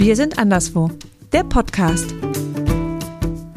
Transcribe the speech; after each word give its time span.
Wir 0.00 0.16
sind 0.16 0.38
anderswo, 0.38 0.90
der 1.30 1.44
Podcast. 1.44 2.14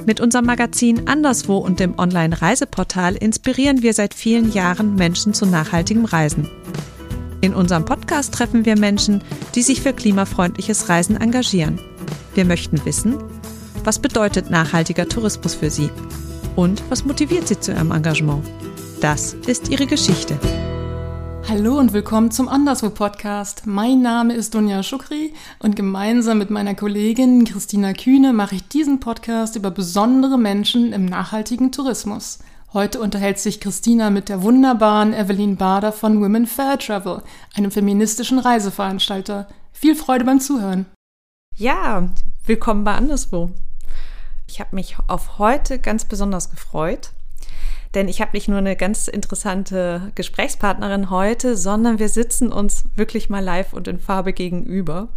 Mit 0.05 0.19
unserem 0.19 0.45
Magazin 0.45 1.07
Anderswo 1.07 1.55
und 1.55 1.79
dem 1.79 1.97
Online-Reiseportal 1.97 3.15
inspirieren 3.15 3.81
wir 3.81 3.93
seit 3.93 4.13
vielen 4.13 4.51
Jahren 4.51 4.95
Menschen 4.95 5.33
zu 5.33 5.45
nachhaltigem 5.45 6.03
Reisen. 6.03 6.49
In 7.39 7.53
unserem 7.53 7.85
Podcast 7.85 8.33
treffen 8.33 8.65
wir 8.65 8.77
Menschen, 8.77 9.23
die 9.55 9.61
sich 9.61 9.79
für 9.79 9.93
klimafreundliches 9.93 10.89
Reisen 10.89 11.15
engagieren. 11.15 11.79
Wir 12.35 12.43
möchten 12.43 12.83
wissen, 12.83 13.15
was 13.85 13.99
bedeutet 13.99 14.49
nachhaltiger 14.49 15.07
Tourismus 15.07 15.55
für 15.55 15.69
sie 15.69 15.89
und 16.57 16.83
was 16.89 17.05
motiviert 17.05 17.47
sie 17.47 17.61
zu 17.61 17.71
ihrem 17.71 17.91
Engagement. 17.91 18.43
Das 18.99 19.33
ist 19.47 19.69
ihre 19.69 19.87
Geschichte. 19.87 20.37
Hallo 21.49 21.77
und 21.77 21.91
willkommen 21.91 22.31
zum 22.31 22.47
Anderswo 22.47 22.89
Podcast. 22.89 23.63
Mein 23.67 24.01
Name 24.01 24.33
ist 24.33 24.55
Dunja 24.55 24.81
Schukri 24.81 25.33
und 25.59 25.75
gemeinsam 25.75 26.37
mit 26.37 26.49
meiner 26.49 26.73
Kollegin 26.73 27.43
Christina 27.43 27.93
Kühne 27.93 28.31
mache 28.31 28.55
ich 28.55 28.67
diesen 28.69 29.01
Podcast 29.01 29.57
über 29.57 29.69
besondere 29.69 30.39
Menschen 30.39 30.93
im 30.93 31.05
nachhaltigen 31.05 31.71
Tourismus. 31.71 32.39
Heute 32.73 33.01
unterhält 33.01 33.39
sich 33.39 33.59
Christina 33.59 34.09
mit 34.09 34.29
der 34.29 34.41
wunderbaren 34.41 35.13
Evelyn 35.13 35.57
Bader 35.57 35.91
von 35.91 36.21
Women 36.21 36.47
Fair 36.47 36.79
Travel, 36.79 37.21
einem 37.55 37.71
feministischen 37.71 38.39
Reiseveranstalter. 38.39 39.47
Viel 39.73 39.95
Freude 39.95 40.23
beim 40.23 40.39
Zuhören. 40.39 40.85
Ja, 41.57 42.09
willkommen 42.45 42.85
bei 42.85 42.95
Anderswo. 42.95 43.51
Ich 44.47 44.59
habe 44.59 44.75
mich 44.75 44.95
auf 45.07 45.37
heute 45.39 45.77
ganz 45.77 46.05
besonders 46.05 46.49
gefreut 46.49 47.11
denn 47.93 48.07
ich 48.07 48.21
habe 48.21 48.31
nicht 48.33 48.47
nur 48.47 48.57
eine 48.57 48.75
ganz 48.75 49.07
interessante 49.07 50.11
Gesprächspartnerin 50.15 51.09
heute, 51.09 51.55
sondern 51.55 51.99
wir 51.99 52.09
sitzen 52.09 52.51
uns 52.51 52.85
wirklich 52.95 53.29
mal 53.29 53.43
live 53.43 53.73
und 53.73 53.87
in 53.87 53.99
Farbe 53.99 54.33
gegenüber. 54.33 55.09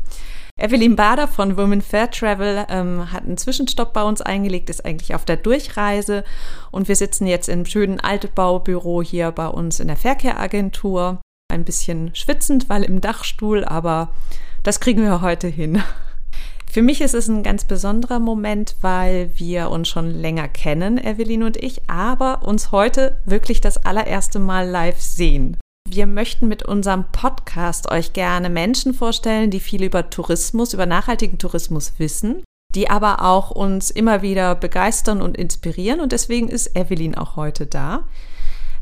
Evelyn 0.59 0.97
Bader 0.97 1.29
von 1.29 1.59
Women 1.59 1.83
Fair 1.83 2.11
Travel 2.11 2.65
ähm, 2.71 3.13
hat 3.13 3.25
einen 3.25 3.37
Zwischenstopp 3.37 3.93
bei 3.93 4.03
uns 4.03 4.23
eingelegt, 4.23 4.71
ist 4.71 4.87
eigentlich 4.87 5.15
auf 5.15 5.27
der 5.27 5.37
Durchreise 5.37 6.25
und 6.71 6.89
wir 6.89 6.97
sitzen 6.97 7.27
jetzt 7.27 7.51
im 7.51 7.67
schönen 7.67 8.01
Altbaubüro 8.01 9.03
hier 9.03 9.33
bei 9.33 9.49
uns 9.49 9.81
in 9.81 9.89
der 9.89 9.99
Verkehragentur. 9.99 11.21
Ein 11.53 11.65
bisschen 11.65 12.15
schwitzend, 12.15 12.71
weil 12.71 12.85
im 12.85 13.03
Dachstuhl, 13.03 13.65
aber 13.65 14.11
das 14.63 14.81
kriegen 14.81 15.03
wir 15.03 15.21
heute 15.21 15.47
hin. 15.47 15.83
Für 16.77 16.83
mich 16.83 17.01
ist 17.01 17.15
es 17.15 17.27
ein 17.27 17.43
ganz 17.43 17.65
besonderer 17.65 18.19
Moment, 18.19 18.77
weil 18.83 19.31
wir 19.37 19.71
uns 19.71 19.89
schon 19.89 20.11
länger 20.11 20.47
kennen, 20.47 21.03
Evelyn 21.03 21.43
und 21.43 21.57
ich, 21.57 21.89
aber 21.89 22.43
uns 22.43 22.71
heute 22.71 23.19
wirklich 23.25 23.63
das 23.63 23.87
allererste 23.87 24.39
Mal 24.39 24.69
live 24.69 25.01
sehen. 25.01 25.57
Wir 25.89 26.07
möchten 26.07 26.49
mit 26.49 26.65
unserem 26.65 27.07
Podcast 27.13 27.91
euch 27.91 28.13
gerne 28.13 28.51
Menschen 28.51 28.93
vorstellen, 28.93 29.51
die 29.51 29.61
viel 29.61 29.85
über 29.85 30.11
Tourismus, 30.11 30.75
über 30.75 30.85
nachhaltigen 30.85 31.39
Tourismus 31.39 31.95
wissen, 31.97 32.45
die 32.75 32.91
aber 32.91 33.23
auch 33.23 33.51
uns 33.51 33.91
immer 33.91 34.21
wieder 34.21 34.55
begeistern 34.55 35.23
und 35.23 35.39
inspirieren. 35.39 36.01
Und 36.01 36.13
deswegen 36.13 36.49
ist 36.49 36.77
Evelyn 36.77 37.15
auch 37.15 37.37
heute 37.37 37.65
da. 37.65 38.05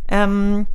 Ähm, 0.08 0.67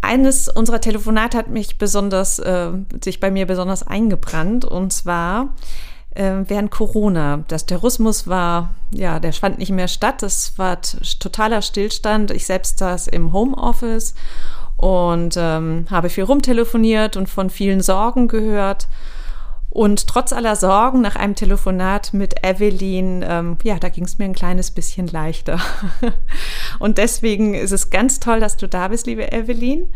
eines 0.00 0.48
unserer 0.48 0.80
Telefonate 0.80 1.36
hat 1.36 1.48
mich 1.48 1.76
besonders, 1.76 2.38
äh, 2.38 2.70
sich 3.02 3.18
bei 3.18 3.32
mir 3.32 3.46
besonders 3.46 3.84
eingebrannt. 3.84 4.64
Und 4.64 4.92
zwar 4.92 5.56
während 6.14 6.70
Corona. 6.70 7.44
Das 7.48 7.66
Terrorismus 7.66 8.26
war, 8.26 8.74
ja, 8.92 9.20
der 9.20 9.32
fand 9.32 9.58
nicht 9.58 9.70
mehr 9.70 9.88
statt. 9.88 10.22
Es 10.22 10.58
war 10.58 10.78
totaler 11.20 11.62
Stillstand. 11.62 12.30
Ich 12.32 12.46
selbst 12.46 12.78
saß 12.78 13.08
im 13.08 13.32
Homeoffice 13.32 14.14
und 14.76 15.36
ähm, 15.36 15.86
habe 15.90 16.08
viel 16.08 16.24
rumtelefoniert 16.24 17.16
und 17.16 17.28
von 17.28 17.50
vielen 17.50 17.80
Sorgen 17.80 18.28
gehört. 18.28 18.88
Und 19.68 20.08
trotz 20.08 20.32
aller 20.32 20.56
Sorgen 20.56 21.00
nach 21.00 21.14
einem 21.14 21.36
Telefonat 21.36 22.12
mit 22.12 22.44
Evelyn, 22.44 23.24
ähm, 23.24 23.56
ja, 23.62 23.78
da 23.78 23.88
ging 23.88 24.04
es 24.04 24.18
mir 24.18 24.24
ein 24.24 24.34
kleines 24.34 24.72
bisschen 24.72 25.06
leichter. 25.06 25.60
und 26.80 26.98
deswegen 26.98 27.54
ist 27.54 27.70
es 27.70 27.90
ganz 27.90 28.18
toll, 28.18 28.40
dass 28.40 28.56
du 28.56 28.66
da 28.66 28.88
bist, 28.88 29.06
liebe 29.06 29.30
Evelyn. 29.30 29.92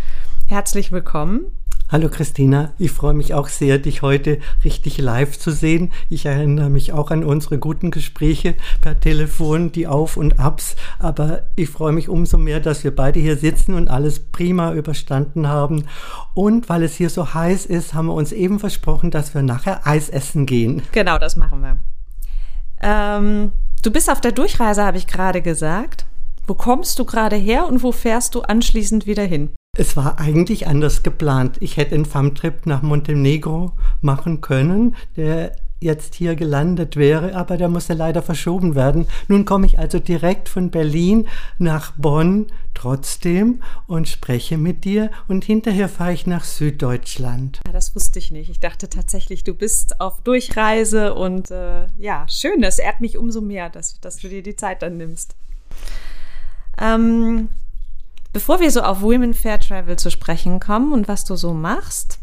Herzlich 0.46 0.92
willkommen. 0.92 1.46
Hallo 1.90 2.08
Christina, 2.08 2.72
ich 2.78 2.92
freue 2.92 3.12
mich 3.12 3.34
auch 3.34 3.48
sehr, 3.48 3.78
dich 3.78 4.00
heute 4.00 4.38
richtig 4.64 4.96
live 4.96 5.38
zu 5.38 5.50
sehen. 5.50 5.92
Ich 6.08 6.24
erinnere 6.24 6.70
mich 6.70 6.94
auch 6.94 7.10
an 7.10 7.22
unsere 7.22 7.58
guten 7.58 7.90
Gespräche 7.90 8.54
per 8.80 8.98
Telefon, 8.98 9.70
die 9.70 9.86
Auf 9.86 10.16
und 10.16 10.40
Abs, 10.40 10.76
aber 10.98 11.42
ich 11.56 11.68
freue 11.68 11.92
mich 11.92 12.08
umso 12.08 12.38
mehr, 12.38 12.58
dass 12.60 12.84
wir 12.84 12.96
beide 12.96 13.20
hier 13.20 13.36
sitzen 13.36 13.74
und 13.74 13.88
alles 13.88 14.18
prima 14.18 14.72
überstanden 14.72 15.46
haben. 15.46 15.84
Und 16.32 16.70
weil 16.70 16.82
es 16.84 16.94
hier 16.94 17.10
so 17.10 17.34
heiß 17.34 17.66
ist, 17.66 17.92
haben 17.92 18.06
wir 18.06 18.14
uns 18.14 18.32
eben 18.32 18.58
versprochen, 18.58 19.10
dass 19.10 19.34
wir 19.34 19.42
nachher 19.42 19.86
Eis 19.86 20.08
essen 20.08 20.46
gehen. 20.46 20.82
Genau, 20.92 21.18
das 21.18 21.36
machen 21.36 21.60
wir. 21.60 21.76
Ähm, 22.80 23.52
du 23.82 23.90
bist 23.90 24.10
auf 24.10 24.22
der 24.22 24.32
Durchreise, 24.32 24.82
habe 24.82 24.96
ich 24.96 25.06
gerade 25.06 25.42
gesagt. 25.42 26.06
Wo 26.46 26.54
kommst 26.54 26.98
du 26.98 27.04
gerade 27.04 27.36
her 27.36 27.66
und 27.68 27.82
wo 27.82 27.92
fährst 27.92 28.34
du 28.34 28.40
anschließend 28.40 29.06
wieder 29.06 29.24
hin? 29.24 29.50
Es 29.76 29.96
war 29.96 30.20
eigentlich 30.20 30.66
anders 30.66 31.02
geplant. 31.02 31.56
Ich 31.60 31.76
hätte 31.76 31.94
einen 31.94 32.04
Farmtrip 32.04 32.66
nach 32.66 32.82
Montenegro 32.82 33.72
machen 34.00 34.40
können, 34.40 34.94
der 35.16 35.56
jetzt 35.80 36.14
hier 36.14 36.34
gelandet 36.34 36.96
wäre, 36.96 37.34
aber 37.34 37.56
der 37.56 37.68
musste 37.68 37.92
leider 37.92 38.22
verschoben 38.22 38.74
werden. 38.74 39.06
Nun 39.28 39.44
komme 39.44 39.66
ich 39.66 39.78
also 39.78 39.98
direkt 39.98 40.48
von 40.48 40.70
Berlin 40.70 41.28
nach 41.58 41.92
Bonn 41.92 42.46
trotzdem 42.72 43.62
und 43.86 44.08
spreche 44.08 44.56
mit 44.56 44.84
dir 44.84 45.10
und 45.28 45.44
hinterher 45.44 45.88
fahre 45.88 46.12
ich 46.12 46.26
nach 46.26 46.44
Süddeutschland. 46.44 47.60
Ja, 47.66 47.72
das 47.72 47.94
wusste 47.94 48.18
ich 48.18 48.30
nicht. 48.30 48.48
Ich 48.48 48.60
dachte 48.60 48.88
tatsächlich, 48.88 49.44
du 49.44 49.54
bist 49.54 50.00
auf 50.00 50.22
Durchreise 50.22 51.14
und 51.14 51.50
äh, 51.50 51.88
ja, 51.98 52.26
schön, 52.28 52.62
das 52.62 52.78
ehrt 52.78 53.00
mich 53.00 53.18
umso 53.18 53.40
mehr, 53.40 53.68
dass, 53.68 54.00
dass 54.00 54.16
du 54.18 54.28
dir 54.28 54.42
die 54.42 54.56
Zeit 54.56 54.82
dann 54.82 54.96
nimmst. 54.96 55.36
Ähm, 56.80 57.48
Bevor 58.34 58.58
wir 58.58 58.72
so 58.72 58.82
auf 58.82 59.00
Women 59.00 59.32
Fair 59.32 59.60
Travel 59.60 59.96
zu 59.96 60.10
sprechen 60.10 60.58
kommen 60.58 60.92
und 60.92 61.06
was 61.06 61.24
du 61.24 61.36
so 61.36 61.54
machst, 61.54 62.18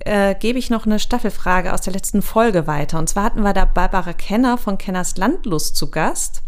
äh, 0.00 0.34
gebe 0.34 0.58
ich 0.58 0.68
noch 0.68 0.84
eine 0.84 0.98
Staffelfrage 0.98 1.72
aus 1.72 1.80
der 1.80 1.94
letzten 1.94 2.20
Folge 2.20 2.66
weiter. 2.66 2.98
Und 2.98 3.08
zwar 3.08 3.24
hatten 3.24 3.40
wir 3.40 3.54
da 3.54 3.64
Barbara 3.64 4.12
Kenner 4.12 4.58
von 4.58 4.76
Kenners 4.76 5.16
Landlust 5.16 5.74
zu 5.74 5.90
Gast. 5.90 6.42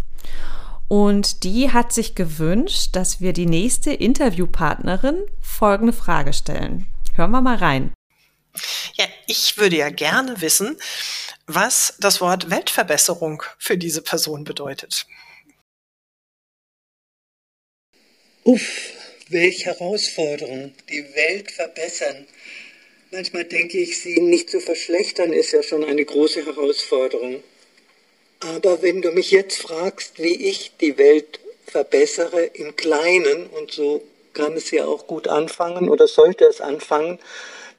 Und 0.87 1.45
die 1.45 1.73
hat 1.73 1.95
sich 1.95 2.15
gewünscht, 2.15 2.91
dass 2.93 3.23
wir 3.23 3.33
die 3.33 3.47
nächste 3.47 3.91
Interviewpartnerin 3.91 5.17
folgende 5.41 5.95
Frage 5.95 6.35
stellen. 6.35 6.85
Hören 7.15 7.31
wir 7.31 7.41
mal 7.41 7.57
rein. 7.57 7.95
Ja, 8.97 9.07
ich 9.27 9.57
würde 9.57 9.79
ja 9.79 9.89
gerne 9.89 10.43
wissen, 10.43 10.77
was 11.47 11.95
das 12.01 12.21
Wort 12.21 12.51
Weltverbesserung 12.51 13.43
für 13.57 13.79
diese 13.79 14.03
Person 14.03 14.45
bedeutet. 14.45 15.07
Uff, 18.49 18.95
welche 19.29 19.67
Herausforderung, 19.67 20.73
die 20.89 21.05
Welt 21.15 21.51
verbessern. 21.51 22.27
Manchmal 23.11 23.45
denke 23.45 23.77
ich, 23.77 24.01
sie 24.01 24.23
nicht 24.23 24.49
zu 24.49 24.61
verschlechtern, 24.61 25.35
ist 25.35 25.53
ja 25.53 25.63
schon 25.63 25.85
eine 25.85 26.03
große 26.03 26.47
Herausforderung. 26.47 27.43
Aber 28.41 28.81
wenn 28.81 29.03
du 29.03 29.11
mich 29.11 29.33
jetzt 29.33 29.61
fragst, 29.61 30.23
wie 30.23 30.49
ich 30.49 30.73
die 30.81 30.97
Welt 30.97 31.41
verbessere 31.67 32.45
im 32.45 32.75
Kleinen, 32.75 33.49
und 33.49 33.71
so 33.71 34.03
kann 34.33 34.55
es 34.55 34.71
ja 34.71 34.87
auch 34.87 35.07
gut 35.07 35.29
anfangen 35.29 35.91
oder 35.91 36.09
sollte 36.09 36.47
es 36.47 36.63
anfangen, 36.63 37.19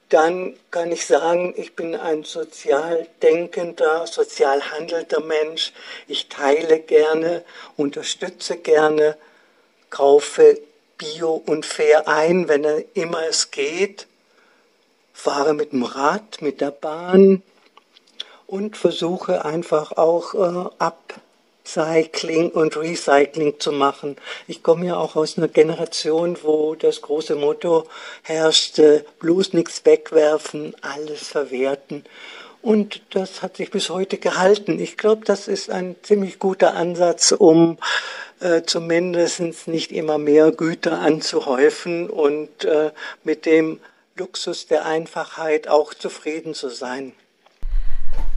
dann 0.08 0.56
kann 0.70 0.92
ich 0.92 1.04
sagen, 1.04 1.52
ich 1.56 1.74
bin 1.74 1.96
ein 1.96 2.22
sozial 2.22 3.08
denkender, 3.24 4.06
sozial 4.06 4.70
handelnder 4.70 5.18
Mensch. 5.18 5.72
Ich 6.06 6.28
teile 6.28 6.78
gerne, 6.78 7.44
unterstütze 7.76 8.56
gerne, 8.56 9.16
kaufe 9.90 10.58
bio 10.96 11.42
und 11.46 11.66
fair 11.66 12.08
ein, 12.08 12.48
wenn 12.48 12.64
er 12.64 12.84
immer 12.94 13.26
es 13.28 13.50
geht, 13.50 14.06
fahre 15.12 15.54
mit 15.54 15.72
dem 15.72 15.82
Rad, 15.82 16.40
mit 16.40 16.60
der 16.60 16.70
Bahn 16.70 17.42
und 18.46 18.76
versuche 18.76 19.44
einfach 19.44 19.92
auch 19.92 20.34
äh, 20.34 20.84
Upcycling 21.64 22.50
und 22.50 22.76
Recycling 22.76 23.60
zu 23.60 23.72
machen. 23.72 24.16
Ich 24.48 24.62
komme 24.62 24.86
ja 24.86 24.96
auch 24.96 25.16
aus 25.16 25.38
einer 25.38 25.48
Generation, 25.48 26.38
wo 26.42 26.74
das 26.74 27.00
große 27.00 27.36
Motto 27.36 27.86
herrschte, 28.22 29.04
bloß 29.20 29.52
nichts 29.52 29.84
wegwerfen, 29.84 30.74
alles 30.80 31.28
verwerten. 31.28 32.04
Und 32.62 33.02
das 33.10 33.42
hat 33.42 33.56
sich 33.56 33.70
bis 33.70 33.88
heute 33.88 34.18
gehalten. 34.18 34.78
Ich 34.78 34.96
glaube, 34.96 35.24
das 35.24 35.48
ist 35.48 35.70
ein 35.70 35.96
ziemlich 36.02 36.38
guter 36.38 36.74
Ansatz, 36.74 37.32
um 37.32 37.78
äh, 38.40 38.62
zumindest 38.62 39.66
nicht 39.66 39.92
immer 39.92 40.18
mehr 40.18 40.50
Güter 40.52 40.98
anzuhäufen 40.98 42.10
und 42.10 42.64
äh, 42.64 42.90
mit 43.24 43.46
dem 43.46 43.80
Luxus 44.16 44.66
der 44.66 44.84
Einfachheit 44.84 45.68
auch 45.68 45.94
zufrieden 45.94 46.54
zu 46.54 46.68
sein. 46.68 47.12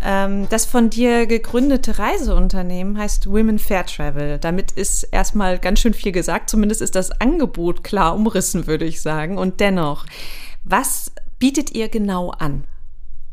Ähm, 0.02 0.48
das 0.50 0.66
von 0.66 0.90
dir 0.90 1.25
gegründete 1.25 2.00
Reiseunternehmen 2.00 2.98
heißt 2.98 3.28
Women 3.28 3.60
Fair 3.60 3.86
Travel. 3.86 4.38
Damit 4.40 4.72
ist 4.74 5.04
erstmal 5.04 5.60
ganz 5.60 5.80
schön 5.80 5.94
viel 5.94 6.12
gesagt. 6.12 6.50
Zumindest 6.50 6.81
ist 6.81 6.96
das 6.96 7.12
Angebot 7.22 7.84
klar 7.84 8.16
umrissen, 8.16 8.68
würde 8.68 8.86
ich 8.86 9.02
sagen. 9.02 9.38
Und 9.38 9.60
dennoch, 9.60 10.06
was 10.64 11.12
bietet 11.40 11.74
ihr 11.75 11.90
genau 11.90 12.31
an? 12.31 12.66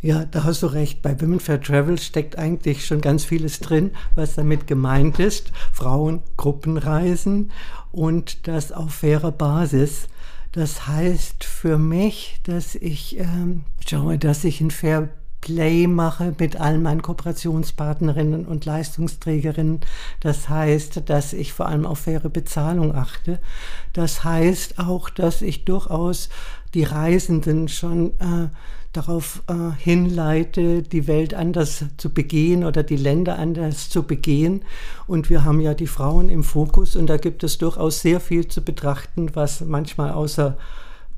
Ja, 0.02 0.24
da 0.24 0.44
hast 0.44 0.62
du 0.62 0.66
recht. 0.66 1.02
Bei 1.02 1.20
Women 1.20 1.40
Fair 1.40 1.60
Travel 1.60 1.98
steckt 1.98 2.38
eigentlich 2.38 2.86
schon 2.86 3.02
ganz 3.02 3.24
vieles 3.24 3.60
drin, 3.60 3.90
was 4.14 4.34
damit 4.34 4.66
gemeint 4.66 5.18
ist. 5.18 5.52
Frauen, 5.72 6.22
Gruppenreisen 6.38 7.50
und 7.92 8.48
das 8.48 8.72
auf 8.72 8.94
fairer 8.94 9.32
Basis. 9.32 10.08
Das 10.52 10.86
heißt 10.86 11.44
für 11.44 11.76
mich, 11.76 12.40
dass 12.44 12.74
ich 12.74 13.18
ähm, 13.18 13.64
schaue, 13.86 14.18
dass 14.18 14.44
ich 14.44 14.60
ein 14.60 14.70
Fair 14.70 15.10
Play 15.40 15.86
mache 15.86 16.34
mit 16.38 16.56
allen 16.56 16.82
meinen 16.82 17.02
Kooperationspartnerinnen 17.02 18.46
und 18.46 18.64
Leistungsträgerinnen. 18.64 19.80
Das 20.20 20.48
heißt, 20.48 21.08
dass 21.08 21.32
ich 21.32 21.52
vor 21.52 21.66
allem 21.66 21.86
auf 21.86 22.00
faire 22.00 22.28
Bezahlung 22.28 22.94
achte. 22.94 23.38
Das 23.92 24.24
heißt 24.24 24.78
auch, 24.78 25.08
dass 25.08 25.42
ich 25.42 25.64
durchaus 25.64 26.28
die 26.74 26.84
Reisenden 26.84 27.68
schon 27.68 28.12
äh, 28.20 28.48
darauf 28.92 29.42
äh, 29.46 29.70
hinleite, 29.78 30.82
die 30.82 31.06
Welt 31.06 31.34
anders 31.34 31.84
zu 31.96 32.12
begehen 32.12 32.64
oder 32.64 32.82
die 32.82 32.96
Länder 32.96 33.38
anders 33.38 33.88
zu 33.88 34.02
begehen. 34.02 34.64
Und 35.06 35.30
wir 35.30 35.44
haben 35.44 35.60
ja 35.60 35.74
die 35.74 35.86
Frauen 35.86 36.28
im 36.28 36.42
Fokus 36.42 36.96
und 36.96 37.06
da 37.06 37.16
gibt 37.16 37.44
es 37.44 37.58
durchaus 37.58 38.00
sehr 38.00 38.18
viel 38.20 38.48
zu 38.48 38.62
betrachten, 38.62 39.30
was 39.34 39.60
manchmal 39.60 40.10
außer 40.10 40.56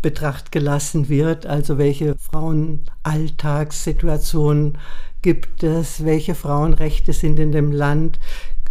Betracht 0.03 0.53
gelassen 0.53 1.09
wird. 1.09 1.47
Also 1.47 1.79
welche 1.79 2.15
Frauenalltagssituationen 2.19 4.77
gibt 5.23 5.63
es, 5.63 6.05
welche 6.05 6.35
Frauenrechte 6.35 7.15
sind 7.15 7.39
in 7.39 7.53
dem 7.53 7.73
Land, 7.73 8.19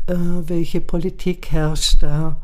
äh, 0.08 0.16
welche 0.16 0.82
Politik 0.82 1.52
herrscht 1.52 2.04
da. 2.04 2.42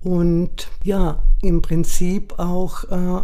Und 0.00 0.68
ja, 0.84 1.20
im 1.42 1.62
Prinzip 1.62 2.38
auch 2.38 2.84
äh, 2.84 3.22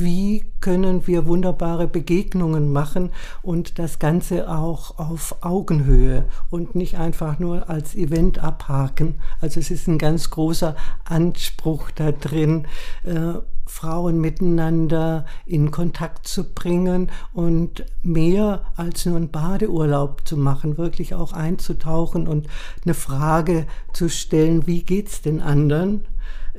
wie 0.00 0.44
können 0.60 1.06
wir 1.06 1.26
wunderbare 1.26 1.86
Begegnungen 1.86 2.72
machen 2.72 3.10
und 3.42 3.78
das 3.78 3.98
Ganze 3.98 4.50
auch 4.50 4.98
auf 4.98 5.36
Augenhöhe 5.42 6.24
und 6.50 6.74
nicht 6.74 6.98
einfach 6.98 7.38
nur 7.38 7.70
als 7.70 7.94
Event 7.94 8.38
abhaken. 8.38 9.16
Also 9.40 9.60
es 9.60 9.70
ist 9.70 9.88
ein 9.88 9.98
ganz 9.98 10.30
großer 10.30 10.76
Anspruch 11.04 11.90
da 11.90 12.12
drin, 12.12 12.66
äh, 13.04 13.34
Frauen 13.70 14.20
miteinander 14.20 15.24
in 15.46 15.70
Kontakt 15.70 16.26
zu 16.26 16.52
bringen 16.52 17.10
und 17.32 17.84
mehr 18.02 18.62
als 18.74 19.06
nur 19.06 19.16
einen 19.16 19.30
Badeurlaub 19.30 20.26
zu 20.26 20.36
machen, 20.36 20.76
wirklich 20.76 21.14
auch 21.14 21.32
einzutauchen 21.32 22.26
und 22.26 22.48
eine 22.84 22.94
Frage 22.94 23.66
zu 23.92 24.08
stellen, 24.08 24.66
wie 24.66 24.82
geht's 24.82 25.22
den 25.22 25.40
anderen? 25.40 26.04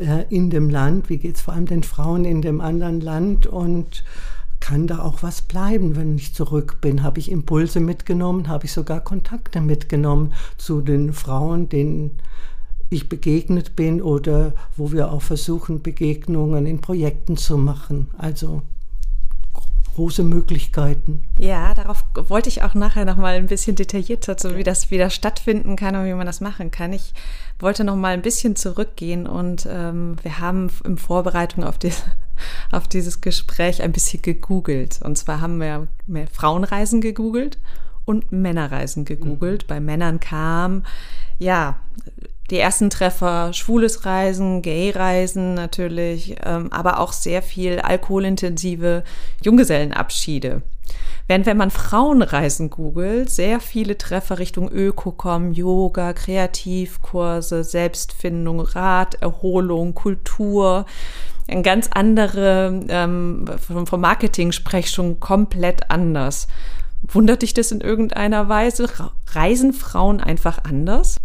Äh, 0.02 0.26
in 0.30 0.50
dem 0.50 0.70
Land, 0.70 1.10
wie 1.10 1.18
geht 1.18 1.36
es 1.36 1.42
vor 1.42 1.54
allem 1.54 1.66
den 1.66 1.84
Frauen 1.84 2.26
in 2.26 2.42
dem 2.42 2.60
anderen 2.60 3.02
Land 3.02 3.48
und 3.48 4.04
kann 4.60 4.88
da 4.88 5.00
auch 5.00 5.24
was 5.24 5.42
bleiben, 5.42 5.96
wenn 5.96 6.16
ich 6.16 6.34
zurück 6.34 6.80
bin? 6.82 7.04
Habe 7.04 7.20
ich 7.20 7.32
Impulse 7.32 7.80
mitgenommen? 7.80 8.48
Habe 8.48 8.66
ich 8.66 8.72
sogar 8.72 9.02
Kontakte 9.02 9.62
mitgenommen 9.62 10.34
zu 10.58 10.82
den 10.82 11.14
Frauen, 11.14 11.70
denen 11.70 12.12
ich 12.90 13.10
begegnet 13.10 13.76
bin 13.76 14.02
oder 14.02 14.54
wo 14.76 14.92
wir 14.92 15.12
auch 15.12 15.22
versuchen, 15.22 15.82
Begegnungen 15.82 16.66
in 16.66 16.82
Projekten 16.82 17.38
zu 17.38 17.58
machen? 17.58 18.08
Also 18.18 18.62
große 20.02 20.24
Möglichkeiten. 20.24 21.22
Ja, 21.38 21.76
darauf 21.76 22.04
wollte 22.16 22.50
ich 22.50 22.64
auch 22.64 22.74
nachher 22.74 23.06
noch 23.06 23.18
mal 23.18 23.36
ein 23.36 23.46
bisschen 23.46 23.76
detaillierter, 23.76 24.36
so 24.40 24.58
wie 24.58 24.64
das 24.64 24.90
wieder 24.90 25.12
stattfinden 25.12 25.76
kann 25.76 25.96
und 25.96 26.06
wie 26.06 26.14
man 26.16 26.26
das 26.26 26.42
machen 26.42 26.72
kann. 26.72 26.92
Ich 26.92 27.14
wollte 27.60 27.84
noch 27.84 27.96
mal 27.96 28.14
ein 28.14 28.24
bisschen 28.24 28.56
zurückgehen 28.56 29.28
und 29.28 29.68
ähm, 29.70 30.16
wir 30.24 30.40
haben 30.40 30.72
in 30.84 30.98
Vorbereitung 30.98 31.64
auf, 31.64 31.78
die, 31.78 31.92
auf 32.72 32.88
dieses 32.88 33.22
Gespräch 33.22 33.84
ein 33.84 33.92
bisschen 33.92 34.24
gegoogelt. 34.24 35.00
Und 35.04 35.20
zwar 35.20 35.40
haben 35.40 35.60
wir 35.60 35.88
mehr 36.08 36.26
Frauenreisen 36.26 37.00
gegoogelt 37.00 37.60
und 38.04 38.32
Männerreisen 38.32 39.06
gegoogelt. 39.06 39.66
Mhm. 39.66 39.68
Bei 39.68 39.80
Männern 39.80 40.20
kam, 40.20 40.84
ja, 41.38 41.80
die 42.52 42.60
ersten 42.60 42.90
Treffer, 42.90 43.54
schwules 43.54 44.06
Reisen, 44.06 44.62
Gay-Reisen 44.62 45.54
natürlich, 45.54 46.36
ähm, 46.44 46.72
aber 46.72 47.00
auch 47.00 47.14
sehr 47.14 47.42
viel 47.42 47.80
alkoholintensive 47.80 49.04
Junggesellenabschiede. 49.42 50.62
Während 51.28 51.46
wenn 51.46 51.56
man 51.56 51.72
Frauenreisen 51.72 52.70
googelt, 52.70 53.30
sehr 53.30 53.62
viele 53.62 53.98
Treffer 53.98 54.38
Richtung 54.38 54.70
Ökokom, 54.70 55.54
Yoga, 55.54 56.12
Kreativkurse, 56.12 57.64
Selbstfindung, 57.64 58.60
Rat, 58.60 59.16
Erholung, 59.22 59.96
Kultur, 59.96 60.86
ein 61.48 61.64
ganz 61.64 61.90
andere, 61.94 62.82
ähm, 62.90 63.46
vom 63.60 64.02
Marketing 64.02 64.52
sprech 64.52 64.90
schon 64.90 65.22
komplett 65.22 65.90
anders. 65.90 66.48
Wundert 67.08 67.44
dich 67.44 67.54
das 67.54 67.72
in 67.72 67.80
irgendeiner 67.82 68.50
Weise? 68.50 68.88
Reisen 69.34 69.72
Frauen 69.74 70.20
einfach 70.20 70.66
anders? 70.66 71.18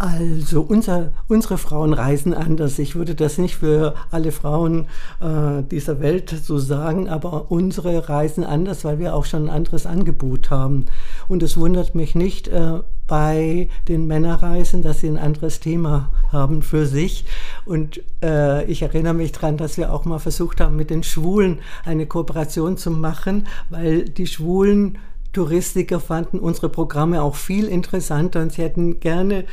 Also 0.00 0.60
unser, 0.60 1.12
unsere 1.26 1.58
Frauen 1.58 1.92
reisen 1.92 2.32
anders. 2.32 2.78
Ich 2.78 2.94
würde 2.94 3.16
das 3.16 3.36
nicht 3.36 3.56
für 3.56 3.96
alle 4.12 4.30
Frauen 4.30 4.86
äh, 5.20 5.64
dieser 5.68 5.98
Welt 6.00 6.30
so 6.30 6.56
sagen, 6.58 7.08
aber 7.08 7.50
unsere 7.50 8.08
reisen 8.08 8.44
anders, 8.44 8.84
weil 8.84 9.00
wir 9.00 9.16
auch 9.16 9.24
schon 9.24 9.46
ein 9.46 9.50
anderes 9.50 9.86
Angebot 9.86 10.50
haben. 10.50 10.84
Und 11.26 11.42
es 11.42 11.56
wundert 11.56 11.96
mich 11.96 12.14
nicht 12.14 12.46
äh, 12.46 12.74
bei 13.08 13.68
den 13.88 14.06
Männerreisen, 14.06 14.82
dass 14.82 15.00
sie 15.00 15.08
ein 15.08 15.18
anderes 15.18 15.58
Thema 15.58 16.10
haben 16.30 16.62
für 16.62 16.86
sich. 16.86 17.24
Und 17.64 18.00
äh, 18.22 18.64
ich 18.66 18.82
erinnere 18.82 19.14
mich 19.14 19.32
daran, 19.32 19.56
dass 19.56 19.78
wir 19.78 19.92
auch 19.92 20.04
mal 20.04 20.20
versucht 20.20 20.60
haben, 20.60 20.76
mit 20.76 20.90
den 20.90 21.02
Schwulen 21.02 21.58
eine 21.84 22.06
Kooperation 22.06 22.76
zu 22.76 22.92
machen, 22.92 23.48
weil 23.68 24.04
die 24.04 24.28
Schwulen 24.28 24.98
Touristiker 25.32 26.00
fanden 26.00 26.38
unsere 26.38 26.68
Programme 26.68 27.22
auch 27.22 27.34
viel 27.34 27.66
interessanter 27.66 28.40
und 28.40 28.52
sie 28.52 28.62
hätten 28.62 28.98
gerne 28.98 29.44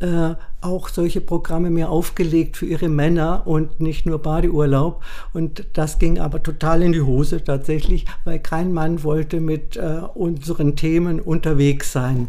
äh, 0.00 0.34
auch 0.60 0.88
solche 0.88 1.20
Programme 1.20 1.70
mehr 1.70 1.90
aufgelegt 1.90 2.56
für 2.56 2.66
ihre 2.66 2.88
Männer 2.88 3.46
und 3.46 3.80
nicht 3.80 4.06
nur 4.06 4.18
Badeurlaub. 4.20 5.02
Und 5.32 5.66
das 5.74 5.98
ging 5.98 6.18
aber 6.18 6.42
total 6.42 6.82
in 6.82 6.92
die 6.92 7.02
Hose 7.02 7.42
tatsächlich, 7.44 8.04
weil 8.24 8.38
kein 8.38 8.72
Mann 8.72 9.02
wollte 9.02 9.40
mit 9.40 9.76
äh, 9.76 10.00
unseren 10.14 10.76
Themen 10.76 11.20
unterwegs 11.20 11.92
sein. 11.92 12.28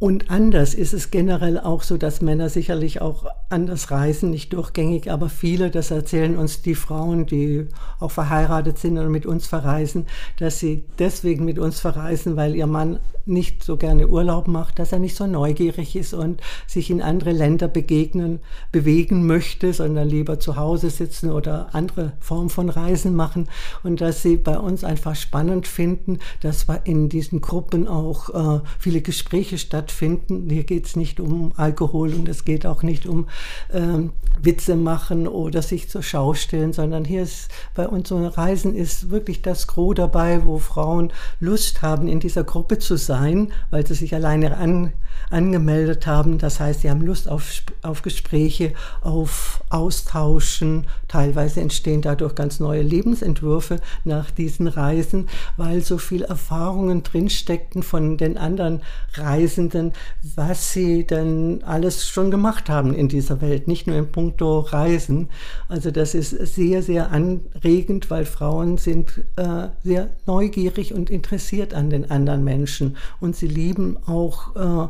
Und 0.00 0.30
anders 0.30 0.74
ist 0.74 0.94
es 0.94 1.10
generell 1.10 1.58
auch 1.58 1.82
so, 1.82 1.96
dass 1.96 2.20
Männer 2.20 2.48
sicherlich 2.48 3.00
auch 3.00 3.26
anders 3.48 3.90
reisen, 3.90 4.30
nicht 4.30 4.52
durchgängig, 4.52 5.10
aber 5.10 5.28
viele, 5.28 5.70
das 5.70 5.90
erzählen 5.90 6.36
uns 6.36 6.62
die 6.62 6.76
Frauen, 6.76 7.26
die 7.26 7.66
auch 7.98 8.12
verheiratet 8.12 8.78
sind 8.78 8.96
und 8.96 9.10
mit 9.10 9.26
uns 9.26 9.48
verreisen, 9.48 10.06
dass 10.38 10.60
sie 10.60 10.84
deswegen 11.00 11.44
mit 11.44 11.58
uns 11.58 11.80
verreisen, 11.80 12.36
weil 12.36 12.54
ihr 12.54 12.68
Mann 12.68 13.00
nicht 13.26 13.64
so 13.64 13.76
gerne 13.76 14.08
Urlaub 14.08 14.46
macht, 14.46 14.78
dass 14.78 14.92
er 14.92 15.00
nicht 15.00 15.16
so 15.16 15.26
neugierig 15.26 15.96
ist 15.96 16.14
und 16.14 16.40
sich 16.66 16.90
in 16.90 17.02
andere 17.02 17.32
Länder 17.32 17.68
begegnen, 17.68 18.40
bewegen 18.72 19.26
möchte, 19.26 19.72
sondern 19.72 20.08
lieber 20.08 20.40
zu 20.40 20.56
Hause 20.56 20.88
sitzen 20.88 21.30
oder 21.30 21.74
andere 21.74 22.12
Formen 22.20 22.48
von 22.48 22.70
Reisen 22.70 23.14
machen. 23.14 23.48
Und 23.82 24.00
dass 24.00 24.22
sie 24.22 24.38
bei 24.38 24.58
uns 24.58 24.82
einfach 24.82 25.14
spannend 25.14 25.66
finden, 25.66 26.20
dass 26.40 26.66
in 26.84 27.10
diesen 27.10 27.42
Gruppen 27.42 27.86
auch 27.86 28.58
äh, 28.58 28.60
viele 28.78 29.02
Gespräche 29.02 29.58
stattfinden 29.58 29.87
stattfinden. 29.88 30.50
Hier 30.50 30.64
geht 30.64 30.86
es 30.86 30.96
nicht 30.96 31.18
um 31.18 31.52
Alkohol 31.56 32.12
und 32.14 32.28
es 32.28 32.44
geht 32.44 32.66
auch 32.66 32.82
nicht 32.82 33.06
um 33.06 33.26
ähm, 33.72 34.12
Witze 34.40 34.76
machen 34.76 35.26
oder 35.26 35.62
sich 35.62 35.88
zur 35.88 36.02
Schau 36.02 36.34
stellen, 36.34 36.72
sondern 36.72 37.04
hier 37.04 37.22
ist 37.22 37.50
bei 37.74 37.88
uns 37.88 38.08
so 38.08 38.16
ein 38.16 38.26
Reisen 38.26 38.74
ist 38.74 39.10
wirklich 39.10 39.42
das 39.42 39.66
Gros 39.66 39.94
dabei, 39.96 40.44
wo 40.44 40.58
Frauen 40.58 41.12
Lust 41.40 41.82
haben, 41.82 42.08
in 42.08 42.20
dieser 42.20 42.44
Gruppe 42.44 42.78
zu 42.78 42.96
sein, 42.96 43.52
weil 43.70 43.86
sie 43.86 43.94
sich 43.94 44.14
alleine 44.14 44.56
an, 44.56 44.92
angemeldet 45.30 46.06
haben. 46.06 46.38
Das 46.38 46.60
heißt, 46.60 46.82
sie 46.82 46.90
haben 46.90 47.02
Lust 47.02 47.28
auf, 47.28 47.62
auf 47.82 48.02
Gespräche, 48.02 48.74
auf 49.00 49.64
Austauschen. 49.70 50.86
Teilweise 51.08 51.60
entstehen 51.60 52.02
dadurch 52.02 52.34
ganz 52.34 52.60
neue 52.60 52.82
Lebensentwürfe 52.82 53.80
nach 54.04 54.30
diesen 54.30 54.68
Reisen, 54.68 55.28
weil 55.56 55.80
so 55.80 55.98
viel 55.98 56.22
Erfahrungen 56.22 57.02
drinsteckten 57.02 57.82
von 57.82 58.16
den 58.16 58.36
anderen 58.38 58.82
Reisenden 59.14 59.77
Reisenden, 59.78 59.92
was 60.34 60.72
sie 60.72 61.06
denn 61.06 61.62
alles 61.64 62.08
schon 62.08 62.30
gemacht 62.30 62.68
haben 62.68 62.94
in 62.94 63.08
dieser 63.08 63.40
Welt, 63.40 63.68
nicht 63.68 63.86
nur 63.86 63.96
in 63.96 64.10
puncto 64.10 64.60
Reisen. 64.60 65.28
Also 65.68 65.90
das 65.90 66.14
ist 66.14 66.30
sehr, 66.30 66.82
sehr 66.82 67.10
anregend, 67.10 68.10
weil 68.10 68.24
Frauen 68.24 68.78
sind 68.78 69.24
äh, 69.36 69.68
sehr 69.82 70.10
neugierig 70.26 70.94
und 70.94 71.10
interessiert 71.10 71.74
an 71.74 71.90
den 71.90 72.10
anderen 72.10 72.44
Menschen 72.44 72.96
und 73.20 73.36
sie 73.36 73.48
lieben 73.48 73.96
auch 74.06 74.56
äh, 74.56 74.88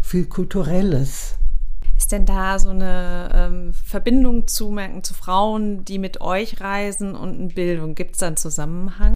viel 0.00 0.26
Kulturelles. 0.26 1.34
Ist 1.96 2.12
denn 2.12 2.26
da 2.26 2.58
so 2.58 2.68
eine 2.68 3.30
ähm, 3.32 3.72
Verbindung 3.72 4.46
zu, 4.46 4.76
zu 5.00 5.14
Frauen, 5.14 5.84
die 5.86 5.98
mit 5.98 6.20
euch 6.20 6.60
reisen 6.60 7.14
und 7.14 7.38
eine 7.38 7.48
Bildung? 7.48 7.94
Gibt 7.94 8.12
es 8.12 8.18
da 8.18 8.26
einen 8.26 8.36
Zusammenhang? 8.36 9.15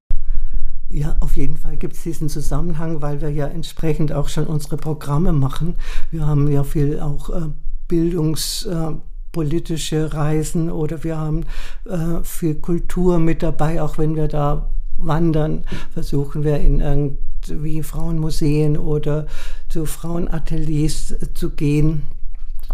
Ja, 0.91 1.17
auf 1.21 1.37
jeden 1.37 1.57
Fall 1.57 1.77
gibt 1.77 1.95
es 1.95 2.03
diesen 2.03 2.29
Zusammenhang, 2.29 3.01
weil 3.01 3.21
wir 3.21 3.31
ja 3.31 3.47
entsprechend 3.47 4.13
auch 4.13 4.29
schon 4.29 4.47
unsere 4.47 4.77
Programme 4.77 5.33
machen. 5.33 5.77
Wir 6.11 6.27
haben 6.27 6.51
ja 6.51 6.65
viel 6.65 7.01
auch 7.01 7.31
äh, 7.31 7.49
Bildungs... 7.89 8.67
Äh, 8.67 8.95
politische 9.33 10.13
Reisen 10.13 10.71
oder 10.71 11.05
wir 11.05 11.17
haben 11.17 11.45
äh, 11.85 12.23
viel 12.25 12.57
Kultur 12.57 13.19
mit 13.19 13.43
dabei, 13.43 13.81
auch 13.81 13.99
wenn 13.99 14.17
wir 14.17 14.29
da 14.29 14.71
wandern, 14.97 15.65
versuchen 15.93 16.45
wir 16.45 16.59
in 16.59 16.81
irgendwie 16.81 17.83
Frauenmuseen 17.83 18.77
oder 18.77 19.27
zu 19.69 19.87
Frauenateliers 19.87 21.15
zu 21.35 21.51
gehen. 21.51 22.03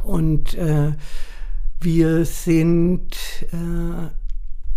Und 0.03 0.55
äh, 0.55 0.93
wir 1.81 2.25
sind 2.25 3.17
äh, 3.53 4.09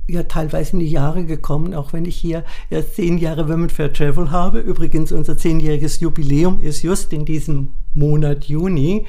ja 0.09 0.23
teilweise 0.23 0.73
in 0.73 0.79
die 0.79 0.89
Jahre 0.89 1.25
gekommen, 1.25 1.73
auch 1.73 1.93
wenn 1.93 2.05
ich 2.05 2.15
hier 2.15 2.43
erst 2.69 2.95
zehn 2.95 3.17
Jahre 3.17 3.47
Women 3.47 3.69
Fair 3.69 3.93
Travel 3.93 4.31
habe. 4.31 4.59
Übrigens, 4.59 5.11
unser 5.11 5.37
zehnjähriges 5.37 5.99
Jubiläum 5.99 6.59
ist 6.61 6.81
just 6.81 7.13
in 7.13 7.25
diesem 7.25 7.69
Monat 7.93 8.45
Juni 8.45 9.05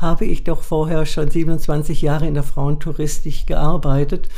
habe 0.00 0.24
ich 0.24 0.44
doch 0.44 0.62
vorher 0.62 1.04
schon 1.04 1.30
27 1.30 2.00
Jahre 2.02 2.26
in 2.26 2.34
der 2.34 2.42
Frauentouristik 2.42 3.46
gearbeitet. 3.46 4.28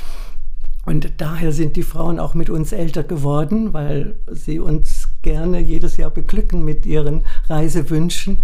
Und 0.84 1.12
daher 1.18 1.52
sind 1.52 1.76
die 1.76 1.84
Frauen 1.84 2.18
auch 2.18 2.34
mit 2.34 2.50
uns 2.50 2.72
älter 2.72 3.04
geworden, 3.04 3.72
weil 3.72 4.16
sie 4.32 4.58
uns 4.58 5.08
gerne 5.22 5.60
jedes 5.60 5.96
Jahr 5.96 6.10
beglücken 6.10 6.64
mit 6.64 6.86
ihren 6.86 7.22
Reisewünschen. 7.48 8.42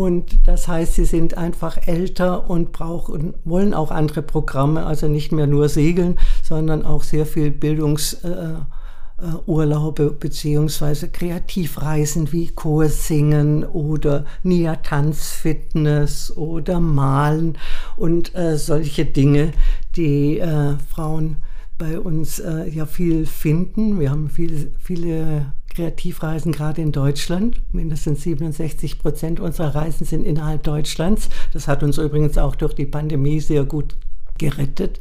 Und 0.00 0.48
das 0.48 0.66
heißt, 0.66 0.94
sie 0.94 1.04
sind 1.04 1.36
einfach 1.36 1.86
älter 1.86 2.48
und 2.48 2.72
brauchen, 2.72 3.34
wollen 3.44 3.74
auch 3.74 3.90
andere 3.90 4.22
Programme, 4.22 4.86
also 4.86 5.08
nicht 5.08 5.30
mehr 5.30 5.46
nur 5.46 5.68
segeln, 5.68 6.18
sondern 6.42 6.86
auch 6.86 7.02
sehr 7.02 7.26
viel 7.26 7.50
Bildungs, 7.50 8.14
äh, 8.24 8.54
äh, 9.18 10.10
beziehungsweise 10.18 11.10
Kreativreisen 11.10 12.32
wie 12.32 12.48
Chorsingen 12.48 13.62
oder 13.62 14.24
Nia 14.42 14.76
Tanzfitness 14.76 16.34
oder 16.34 16.80
Malen 16.80 17.58
und 17.96 18.34
äh, 18.34 18.56
solche 18.56 19.04
Dinge, 19.04 19.52
die 19.96 20.38
äh, 20.38 20.76
Frauen 20.88 21.36
bei 21.76 22.00
uns 22.00 22.38
äh, 22.38 22.70
ja 22.70 22.86
viel 22.86 23.26
finden. 23.26 24.00
Wir 24.00 24.10
haben 24.10 24.30
viel, 24.30 24.72
viele 24.78 25.52
Kreativreisen 25.70 26.52
gerade 26.52 26.82
in 26.82 26.92
Deutschland. 26.92 27.60
Mindestens 27.72 28.22
67 28.22 28.98
Prozent 28.98 29.40
unserer 29.40 29.74
Reisen 29.74 30.04
sind 30.04 30.24
innerhalb 30.24 30.62
Deutschlands. 30.64 31.30
Das 31.52 31.68
hat 31.68 31.82
uns 31.82 31.96
übrigens 31.96 32.36
auch 32.36 32.56
durch 32.56 32.74
die 32.74 32.86
Pandemie 32.86 33.40
sehr 33.40 33.64
gut 33.64 33.96
gerettet. 34.38 35.00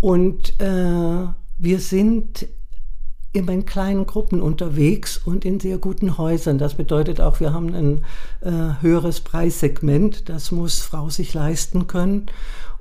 Und 0.00 0.60
äh, 0.60 1.26
wir 1.58 1.80
sind 1.80 2.46
immer 3.32 3.52
in 3.52 3.64
kleinen 3.64 4.06
Gruppen 4.06 4.42
unterwegs 4.42 5.16
und 5.16 5.44
in 5.44 5.60
sehr 5.60 5.78
guten 5.78 6.18
Häusern. 6.18 6.58
Das 6.58 6.74
bedeutet 6.74 7.20
auch, 7.20 7.40
wir 7.40 7.52
haben 7.52 7.74
ein 7.74 8.04
äh, 8.40 8.82
höheres 8.82 9.20
Preissegment. 9.20 10.28
Das 10.28 10.50
muss 10.50 10.80
Frau 10.80 11.10
sich 11.10 11.32
leisten 11.32 11.86
können. 11.86 12.26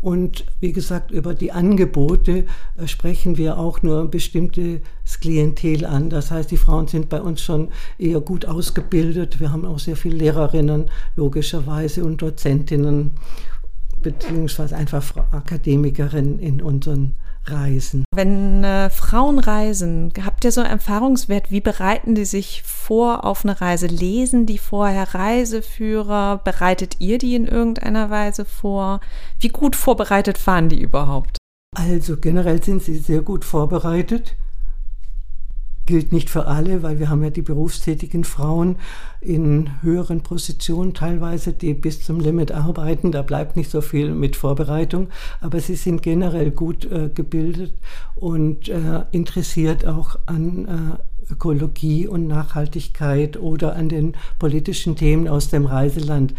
Und 0.01 0.45
wie 0.59 0.71
gesagt, 0.71 1.11
über 1.11 1.33
die 1.33 1.51
Angebote 1.51 2.45
äh, 2.77 2.87
sprechen 2.87 3.37
wir 3.37 3.57
auch 3.57 3.81
nur 3.81 4.01
ein 4.01 4.09
bestimmtes 4.09 4.79
Klientel 5.19 5.85
an. 5.85 6.09
Das 6.09 6.31
heißt, 6.31 6.51
die 6.51 6.57
Frauen 6.57 6.87
sind 6.87 7.09
bei 7.09 7.21
uns 7.21 7.41
schon 7.41 7.69
eher 7.97 8.21
gut 8.21 8.45
ausgebildet. 8.45 9.39
Wir 9.39 9.51
haben 9.51 9.65
auch 9.65 9.79
sehr 9.79 9.97
viele 9.97 10.17
Lehrerinnen, 10.17 10.85
logischerweise, 11.15 12.05
und 12.05 12.21
Dozentinnen, 12.21 13.11
beziehungsweise 14.01 14.75
einfach 14.75 15.15
Akademikerinnen 15.31 16.39
in 16.39 16.61
unseren 16.61 17.15
Reisen. 17.45 18.03
Wenn 18.13 18.63
äh, 18.63 18.89
Frauen 18.89 19.39
reisen, 19.39 20.13
habt 20.23 20.45
ihr 20.45 20.51
so 20.51 20.61
einen 20.61 20.71
Erfahrungswert? 20.71 21.51
Wie 21.51 21.61
bereiten 21.61 22.15
die 22.15 22.25
sich 22.25 22.63
vor 22.63 23.25
auf 23.25 23.43
eine 23.43 23.59
Reise? 23.59 23.87
Lesen 23.87 24.45
die 24.45 24.57
vorher 24.57 25.13
Reiseführer? 25.13 26.41
Bereitet 26.43 26.97
ihr 26.99 27.17
die 27.17 27.35
in 27.35 27.47
irgendeiner 27.47 28.09
Weise 28.09 28.45
vor? 28.45 28.99
Wie 29.39 29.49
gut 29.49 29.75
vorbereitet 29.75 30.37
fahren 30.37 30.69
die 30.69 30.81
überhaupt? 30.81 31.37
Also 31.75 32.17
generell 32.17 32.61
sind 32.63 32.83
sie 32.83 32.97
sehr 32.97 33.21
gut 33.21 33.45
vorbereitet 33.45 34.35
gilt 35.89 36.11
nicht 36.11 36.29
für 36.29 36.45
alle, 36.45 36.83
weil 36.83 36.99
wir 36.99 37.09
haben 37.09 37.23
ja 37.23 37.31
die 37.31 37.41
berufstätigen 37.41 38.23
Frauen 38.23 38.75
in 39.21 39.71
höheren 39.81 40.21
Positionen 40.21 40.93
teilweise, 40.93 41.51
die 41.51 41.73
bis 41.73 42.03
zum 42.03 42.19
Limit 42.19 42.51
arbeiten. 42.51 43.11
Da 43.11 43.23
bleibt 43.23 43.55
nicht 43.55 43.71
so 43.71 43.81
viel 43.81 44.11
mit 44.11 44.35
Vorbereitung, 44.35 45.07
aber 45.41 45.59
sie 45.59 45.73
sind 45.73 46.03
generell 46.03 46.51
gut 46.51 46.85
äh, 46.85 47.09
gebildet 47.09 47.73
und 48.13 48.69
äh, 48.69 49.05
interessiert 49.11 49.87
auch 49.87 50.19
an 50.27 50.99
äh, 51.27 51.33
Ökologie 51.33 52.05
und 52.05 52.27
Nachhaltigkeit 52.27 53.37
oder 53.37 53.75
an 53.75 53.89
den 53.89 54.13
politischen 54.37 54.95
Themen 54.95 55.27
aus 55.27 55.49
dem 55.49 55.65
Reiseland 55.65 56.35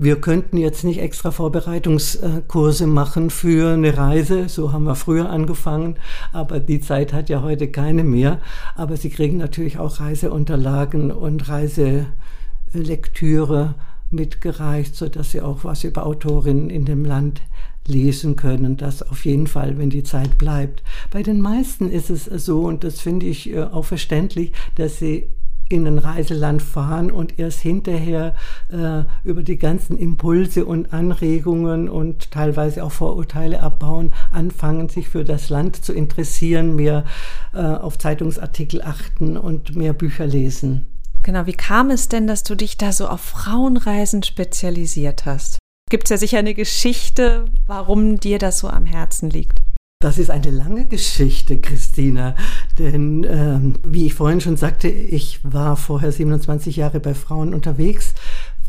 wir 0.00 0.20
könnten 0.20 0.58
jetzt 0.58 0.84
nicht 0.84 1.00
extra 1.00 1.32
Vorbereitungskurse 1.32 2.86
machen 2.86 3.30
für 3.30 3.74
eine 3.74 3.98
Reise, 3.98 4.48
so 4.48 4.72
haben 4.72 4.84
wir 4.84 4.94
früher 4.94 5.28
angefangen, 5.28 5.96
aber 6.32 6.60
die 6.60 6.80
Zeit 6.80 7.12
hat 7.12 7.28
ja 7.28 7.42
heute 7.42 7.66
keine 7.68 8.04
mehr. 8.04 8.38
Aber 8.76 8.96
sie 8.96 9.10
kriegen 9.10 9.38
natürlich 9.38 9.80
auch 9.80 9.98
Reiseunterlagen 9.98 11.10
und 11.10 11.48
Reiselektüre 11.48 13.74
mitgereicht, 14.10 14.94
sodass 14.94 15.32
sie 15.32 15.40
auch 15.40 15.64
was 15.64 15.82
über 15.82 16.06
Autorinnen 16.06 16.70
in 16.70 16.84
dem 16.84 17.04
Land 17.04 17.42
lesen 17.88 18.36
können. 18.36 18.76
Das 18.76 19.02
auf 19.02 19.24
jeden 19.24 19.48
Fall, 19.48 19.78
wenn 19.78 19.90
die 19.90 20.04
Zeit 20.04 20.38
bleibt. 20.38 20.84
Bei 21.10 21.24
den 21.24 21.40
meisten 21.40 21.90
ist 21.90 22.10
es 22.10 22.26
so, 22.26 22.60
und 22.60 22.84
das 22.84 23.00
finde 23.00 23.26
ich 23.26 23.52
äh, 23.52 23.64
auch 23.64 23.84
verständlich, 23.84 24.52
dass 24.76 25.00
sie 25.00 25.26
in 25.68 25.86
ein 25.86 25.98
Reiseland 25.98 26.62
fahren 26.62 27.10
und 27.10 27.38
erst 27.38 27.60
hinterher 27.60 28.34
äh, 28.70 29.04
über 29.24 29.42
die 29.42 29.58
ganzen 29.58 29.98
Impulse 29.98 30.64
und 30.64 30.92
Anregungen 30.92 31.88
und 31.88 32.30
teilweise 32.30 32.84
auch 32.84 32.92
Vorurteile 32.92 33.62
abbauen, 33.62 34.12
anfangen, 34.30 34.88
sich 34.88 35.08
für 35.08 35.24
das 35.24 35.50
Land 35.50 35.84
zu 35.84 35.92
interessieren, 35.92 36.74
mehr 36.74 37.04
äh, 37.52 37.58
auf 37.58 37.98
Zeitungsartikel 37.98 38.82
achten 38.82 39.36
und 39.36 39.76
mehr 39.76 39.92
Bücher 39.92 40.26
lesen. 40.26 40.86
Genau, 41.22 41.46
wie 41.46 41.52
kam 41.52 41.90
es 41.90 42.08
denn, 42.08 42.26
dass 42.26 42.42
du 42.42 42.54
dich 42.54 42.78
da 42.78 42.92
so 42.92 43.08
auf 43.08 43.20
Frauenreisen 43.20 44.22
spezialisiert 44.22 45.26
hast? 45.26 45.58
Gibt 45.90 46.04
es 46.04 46.10
ja 46.10 46.16
sicher 46.18 46.38
eine 46.38 46.54
Geschichte, 46.54 47.46
warum 47.66 48.20
dir 48.20 48.38
das 48.38 48.58
so 48.58 48.68
am 48.68 48.84
Herzen 48.84 49.30
liegt. 49.30 49.60
Das 50.00 50.16
ist 50.16 50.30
eine 50.30 50.50
lange 50.50 50.86
Geschichte, 50.86 51.60
Christina. 51.60 52.36
Denn 52.78 53.26
ähm, 53.28 53.74
wie 53.82 54.06
ich 54.06 54.14
vorhin 54.14 54.40
schon 54.40 54.56
sagte, 54.56 54.86
ich 54.86 55.40
war 55.42 55.76
vorher 55.76 56.12
27 56.12 56.76
Jahre 56.76 57.00
bei 57.00 57.14
Frauen 57.14 57.52
unterwegs. 57.52 58.14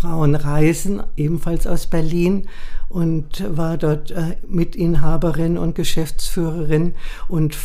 Frauen 0.02 0.34
reisen, 0.34 1.04
ebenfalls 1.18 1.68
aus 1.68 1.86
Berlin 1.86 2.48
und 2.88 3.46
war 3.56 3.78
dort 3.78 4.10
äh, 4.10 4.38
Mitinhaberin 4.48 5.60
und 5.60 5.76
Geschäftsführerin 5.76 6.96
und 7.28 7.56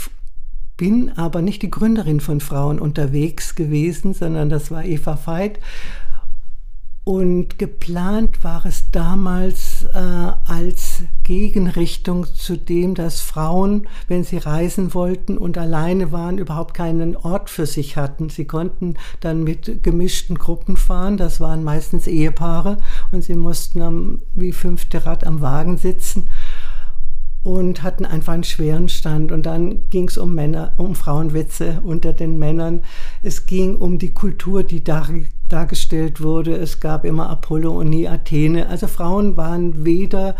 bin 0.77 1.17
aber 1.17 1.41
nicht 1.41 1.63
die 1.63 1.71
Gründerin 1.71 2.21
von 2.21 2.41
Frauen 2.41 2.79
unterwegs 2.79 3.55
gewesen, 3.55 4.13
sondern 4.13 4.51
das 4.51 4.71
war 4.71 4.85
Eva 4.85 5.19
Veit 5.25 5.59
und 7.05 7.59
geplant 7.59 8.43
war 8.45 8.65
es 8.65 8.91
damals 8.91 9.85
äh, 9.93 9.99
als 9.99 11.03
Gegenrichtung 11.23 12.27
zu 12.35 12.57
dem, 12.57 12.95
dass 12.95 13.21
Frauen, 13.21 13.87
wenn 14.09 14.25
sie 14.25 14.39
reisen 14.39 14.95
wollten 14.95 15.37
und 15.37 15.59
alleine 15.59 16.13
waren, 16.13 16.39
überhaupt 16.39 16.73
keinen 16.73 17.15
Ort 17.15 17.51
für 17.51 17.67
sich 17.67 17.99
hatten. 17.99 18.31
Sie 18.31 18.47
konnten 18.47 18.95
dann 19.21 19.45
mit 19.45 19.83
gemischten 19.83 20.39
Gruppen 20.39 20.79
fahren. 20.79 21.19
Das 21.19 21.41
waren 21.41 21.63
meistens 21.63 22.07
Ehepaare 22.07 22.79
und 23.13 23.23
sie 23.23 23.35
mussten 23.35 23.83
am, 23.83 24.23
wie 24.35 24.53
fünfte 24.53 25.05
Rad 25.05 25.27
am 25.27 25.43
Wagen 25.43 25.77
sitzen 25.77 26.29
und 27.45 27.83
hatten 27.83 28.05
einfach 28.07 28.33
einen 28.33 28.43
schweren 28.43 28.89
Stand. 28.89 29.31
Und 29.31 29.47
dann 29.47 29.89
ging 29.91 30.09
es 30.09 30.19
um 30.19 30.35
Männer, 30.35 30.73
um 30.79 30.97
Frauenwitze 30.97 31.81
unter 31.85 32.13
den 32.13 32.39
Männern. 32.39 32.83
Es 33.23 33.47
ging 33.47 33.77
um 33.77 33.99
die 33.99 34.13
Kultur, 34.13 34.65
die 34.65 34.83
dar 34.83 35.09
dargestellt 35.49 36.23
wurde. 36.23 36.57
Es 36.57 36.81
gab 36.81 37.05
immer 37.05 37.29
Apollo 37.29 37.71
und 37.79 37.91
nie 37.91 38.09
Athene. 38.09 38.69
Also 38.69 38.87
Frauen 38.87 39.37
waren 39.37 39.85
weder 39.85 40.37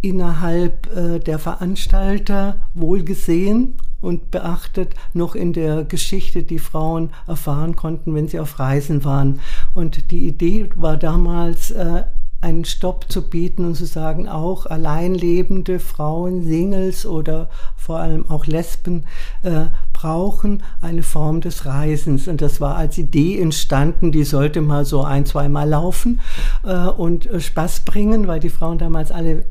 innerhalb 0.00 0.94
äh, 0.94 1.20
der 1.20 1.38
Veranstalter 1.38 2.56
wohlgesehen 2.74 3.76
und 4.00 4.30
beachtet, 4.30 4.94
noch 5.12 5.34
in 5.34 5.52
der 5.52 5.84
Geschichte, 5.84 6.42
die 6.42 6.58
Frauen 6.58 7.10
erfahren 7.26 7.76
konnten, 7.76 8.14
wenn 8.14 8.28
sie 8.28 8.38
auf 8.40 8.58
Reisen 8.58 9.04
waren. 9.04 9.40
Und 9.74 10.10
die 10.10 10.26
Idee 10.26 10.68
war 10.76 10.96
damals, 10.96 11.70
äh, 11.70 12.04
einen 12.40 12.64
Stopp 12.64 13.10
zu 13.10 13.28
bieten 13.28 13.64
und 13.64 13.74
zu 13.74 13.84
sagen, 13.84 14.28
auch 14.28 14.66
alleinlebende 14.66 15.80
Frauen, 15.80 16.44
Singles 16.44 17.04
oder 17.04 17.48
vor 17.76 17.98
allem 17.98 18.30
auch 18.30 18.46
Lesben 18.46 19.04
äh, 19.42 19.66
brauchen 19.92 20.62
eine 20.80 21.02
Form 21.02 21.40
des 21.40 21.66
Reisens. 21.66 22.28
Und 22.28 22.40
das 22.40 22.60
war 22.60 22.76
als 22.76 22.96
Idee 22.96 23.40
entstanden, 23.40 24.12
die 24.12 24.24
sollte 24.24 24.60
mal 24.60 24.84
so 24.84 25.02
ein, 25.02 25.26
zweimal 25.26 25.68
laufen 25.68 26.20
äh, 26.64 26.86
und 26.86 27.26
äh, 27.26 27.40
Spaß 27.40 27.80
bringen, 27.80 28.28
weil 28.28 28.38
die 28.38 28.50
Frauen 28.50 28.78
damals 28.78 29.10
alle 29.10 29.44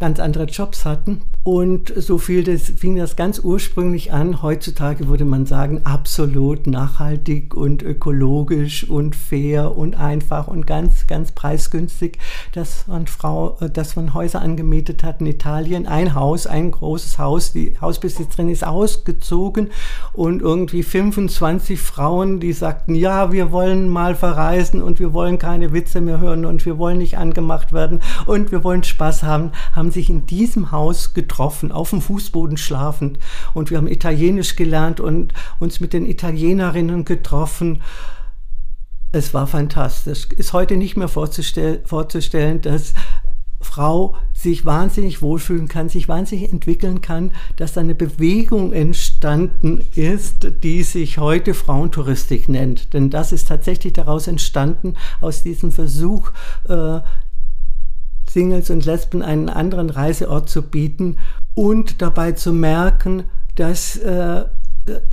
ganz 0.00 0.20
andere 0.20 0.44
Jobs 0.44 0.84
hatten. 0.84 1.20
Und 1.46 1.92
so 1.94 2.16
fiel 2.16 2.42
das, 2.42 2.62
fing 2.70 2.96
das 2.96 3.16
ganz 3.16 3.38
ursprünglich 3.38 4.14
an. 4.14 4.40
Heutzutage 4.40 5.08
würde 5.08 5.26
man 5.26 5.44
sagen, 5.44 5.82
absolut 5.84 6.66
nachhaltig 6.66 7.54
und 7.54 7.82
ökologisch 7.82 8.88
und 8.88 9.14
fair 9.14 9.76
und 9.76 9.94
einfach 10.00 10.48
und 10.48 10.66
ganz, 10.66 11.06
ganz 11.06 11.32
preisgünstig, 11.32 12.18
dass 12.52 12.86
man 12.86 13.06
Frau, 13.06 13.58
dass 13.74 13.94
man 13.94 14.14
Häuser 14.14 14.40
angemietet 14.40 15.04
hat 15.04 15.20
in 15.20 15.26
Italien. 15.26 15.86
Ein 15.86 16.14
Haus, 16.14 16.46
ein 16.46 16.70
großes 16.70 17.18
Haus. 17.18 17.52
Die 17.52 17.78
Hausbesitzerin 17.78 18.48
ist 18.48 18.66
ausgezogen 18.66 19.68
und 20.14 20.40
irgendwie 20.40 20.82
25 20.82 21.78
Frauen, 21.78 22.40
die 22.40 22.54
sagten, 22.54 22.94
ja, 22.94 23.32
wir 23.32 23.52
wollen 23.52 23.90
mal 23.90 24.14
verreisen 24.14 24.82
und 24.82 24.98
wir 24.98 25.12
wollen 25.12 25.38
keine 25.38 25.74
Witze 25.74 26.00
mehr 26.00 26.20
hören 26.20 26.46
und 26.46 26.64
wir 26.64 26.78
wollen 26.78 26.96
nicht 26.96 27.18
angemacht 27.18 27.74
werden 27.74 28.00
und 28.24 28.50
wir 28.50 28.64
wollen 28.64 28.82
Spaß 28.82 29.24
haben, 29.24 29.52
haben 29.72 29.83
sich 29.90 30.10
in 30.10 30.26
diesem 30.26 30.72
Haus 30.72 31.14
getroffen 31.14 31.34
getroffen, 31.34 31.72
auf 31.72 31.90
dem 31.90 32.00
Fußboden 32.00 32.56
schlafend. 32.56 33.18
Und 33.54 33.70
wir 33.70 33.78
haben 33.78 33.88
Italienisch 33.88 34.56
gelernt 34.56 35.00
und 35.00 35.32
uns 35.58 35.80
mit 35.80 35.92
den 35.92 36.06
Italienerinnen 36.06 37.04
getroffen. 37.04 37.82
Es 39.12 39.34
war 39.34 39.46
fantastisch. 39.46 40.28
Ist 40.36 40.52
heute 40.52 40.76
nicht 40.76 40.96
mehr 40.96 41.08
vorzustell 41.08 41.82
vorzustellen, 41.84 42.60
dass 42.60 42.94
Frau 43.60 44.14
sich 44.34 44.66
wahnsinnig 44.66 45.22
wohlfühlen 45.22 45.68
kann, 45.68 45.88
sich 45.88 46.06
wahnsinnig 46.06 46.52
entwickeln 46.52 47.00
kann, 47.00 47.32
dass 47.56 47.78
eine 47.78 47.94
Bewegung 47.94 48.72
entstanden 48.72 49.82
ist, 49.94 50.48
die 50.62 50.82
sich 50.82 51.18
heute 51.18 51.54
Frauentouristik 51.54 52.48
nennt. 52.48 52.92
Denn 52.92 53.08
das 53.08 53.32
ist 53.32 53.48
tatsächlich 53.48 53.94
daraus 53.94 54.26
entstanden, 54.26 54.94
aus 55.20 55.42
diesem 55.42 55.72
Versuch, 55.72 56.30
äh, 56.68 57.00
Singles 58.34 58.68
und 58.68 58.84
Lesben 58.84 59.22
einen 59.22 59.48
anderen 59.48 59.90
Reiseort 59.90 60.48
zu 60.48 60.62
bieten 60.62 61.16
und 61.54 62.02
dabei 62.02 62.32
zu 62.32 62.52
merken, 62.52 63.22
dass 63.54 63.96
äh, 63.96 64.44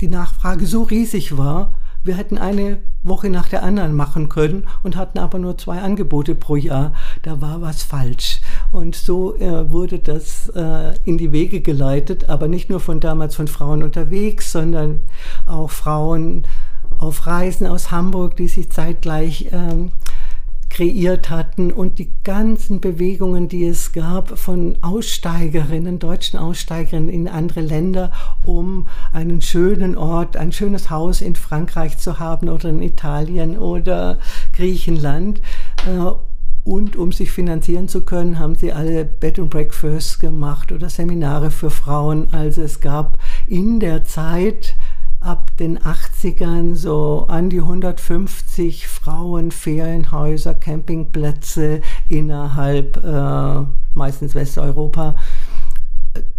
die 0.00 0.08
Nachfrage 0.08 0.66
so 0.66 0.82
riesig 0.82 1.38
war, 1.38 1.72
wir 2.04 2.16
hätten 2.16 2.36
eine 2.36 2.78
Woche 3.04 3.30
nach 3.30 3.48
der 3.48 3.62
anderen 3.62 3.94
machen 3.94 4.28
können 4.28 4.66
und 4.82 4.96
hatten 4.96 5.20
aber 5.20 5.38
nur 5.38 5.56
zwei 5.56 5.80
Angebote 5.80 6.34
pro 6.34 6.56
Jahr. 6.56 6.94
Da 7.22 7.40
war 7.40 7.62
was 7.62 7.84
falsch. 7.84 8.40
Und 8.72 8.96
so 8.96 9.36
äh, 9.36 9.70
wurde 9.70 10.00
das 10.00 10.48
äh, 10.48 10.94
in 11.04 11.16
die 11.16 11.30
Wege 11.30 11.60
geleitet, 11.60 12.28
aber 12.28 12.48
nicht 12.48 12.70
nur 12.70 12.80
von 12.80 12.98
damals 12.98 13.36
von 13.36 13.46
Frauen 13.46 13.84
unterwegs, 13.84 14.50
sondern 14.50 15.02
auch 15.46 15.70
Frauen 15.70 16.42
auf 16.98 17.26
Reisen 17.28 17.68
aus 17.68 17.92
Hamburg, 17.92 18.36
die 18.36 18.48
sich 18.48 18.70
zeitgleich 18.70 19.48
ähm, 19.52 19.92
kreiert 20.72 21.28
hatten 21.28 21.70
und 21.70 21.98
die 21.98 22.10
ganzen 22.24 22.80
Bewegungen, 22.80 23.46
die 23.46 23.66
es 23.66 23.92
gab 23.92 24.38
von 24.38 24.78
Aussteigerinnen, 24.80 25.98
deutschen 25.98 26.38
Aussteigerinnen 26.38 27.10
in 27.10 27.28
andere 27.28 27.60
Länder, 27.60 28.10
um 28.46 28.88
einen 29.12 29.42
schönen 29.42 29.98
Ort, 29.98 30.38
ein 30.38 30.50
schönes 30.50 30.88
Haus 30.88 31.20
in 31.20 31.36
Frankreich 31.36 31.98
zu 31.98 32.18
haben 32.18 32.48
oder 32.48 32.70
in 32.70 32.80
Italien 32.80 33.58
oder 33.58 34.18
Griechenland. 34.54 35.42
Äh, 35.86 36.12
und 36.64 36.96
um 36.96 37.12
sich 37.12 37.32
finanzieren 37.32 37.88
zu 37.88 38.02
können, 38.02 38.38
haben 38.38 38.54
sie 38.54 38.72
alle 38.72 39.04
Bed 39.04 39.38
and 39.38 39.50
Breakfasts 39.50 40.20
gemacht 40.20 40.72
oder 40.72 40.88
Seminare 40.88 41.50
für 41.50 41.70
Frauen. 41.70 42.28
Also 42.32 42.62
es 42.62 42.80
gab 42.80 43.18
in 43.46 43.78
der 43.80 44.04
Zeit 44.04 44.74
ab 45.22 45.56
den 45.58 45.78
80ern 45.78 46.74
so 46.74 47.26
an 47.28 47.50
die 47.50 47.60
150 47.60 48.88
Frauen, 48.88 49.50
Ferienhäuser, 49.50 50.54
Campingplätze 50.54 51.80
innerhalb 52.08 52.96
äh, 53.02 53.66
meistens 53.94 54.34
Westeuropa, 54.34 55.16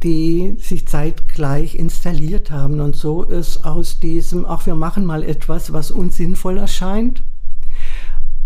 die 0.03 0.57
sich 0.59 0.87
zeitgleich 0.87 1.75
installiert 1.75 2.51
haben. 2.51 2.79
Und 2.79 2.95
so 2.95 3.23
ist 3.23 3.65
aus 3.65 3.99
diesem, 3.99 4.45
ach, 4.45 4.65
wir 4.65 4.75
machen 4.75 5.05
mal 5.05 5.23
etwas, 5.23 5.73
was 5.73 5.91
uns 5.91 6.17
sinnvoll 6.17 6.57
erscheint, 6.57 7.23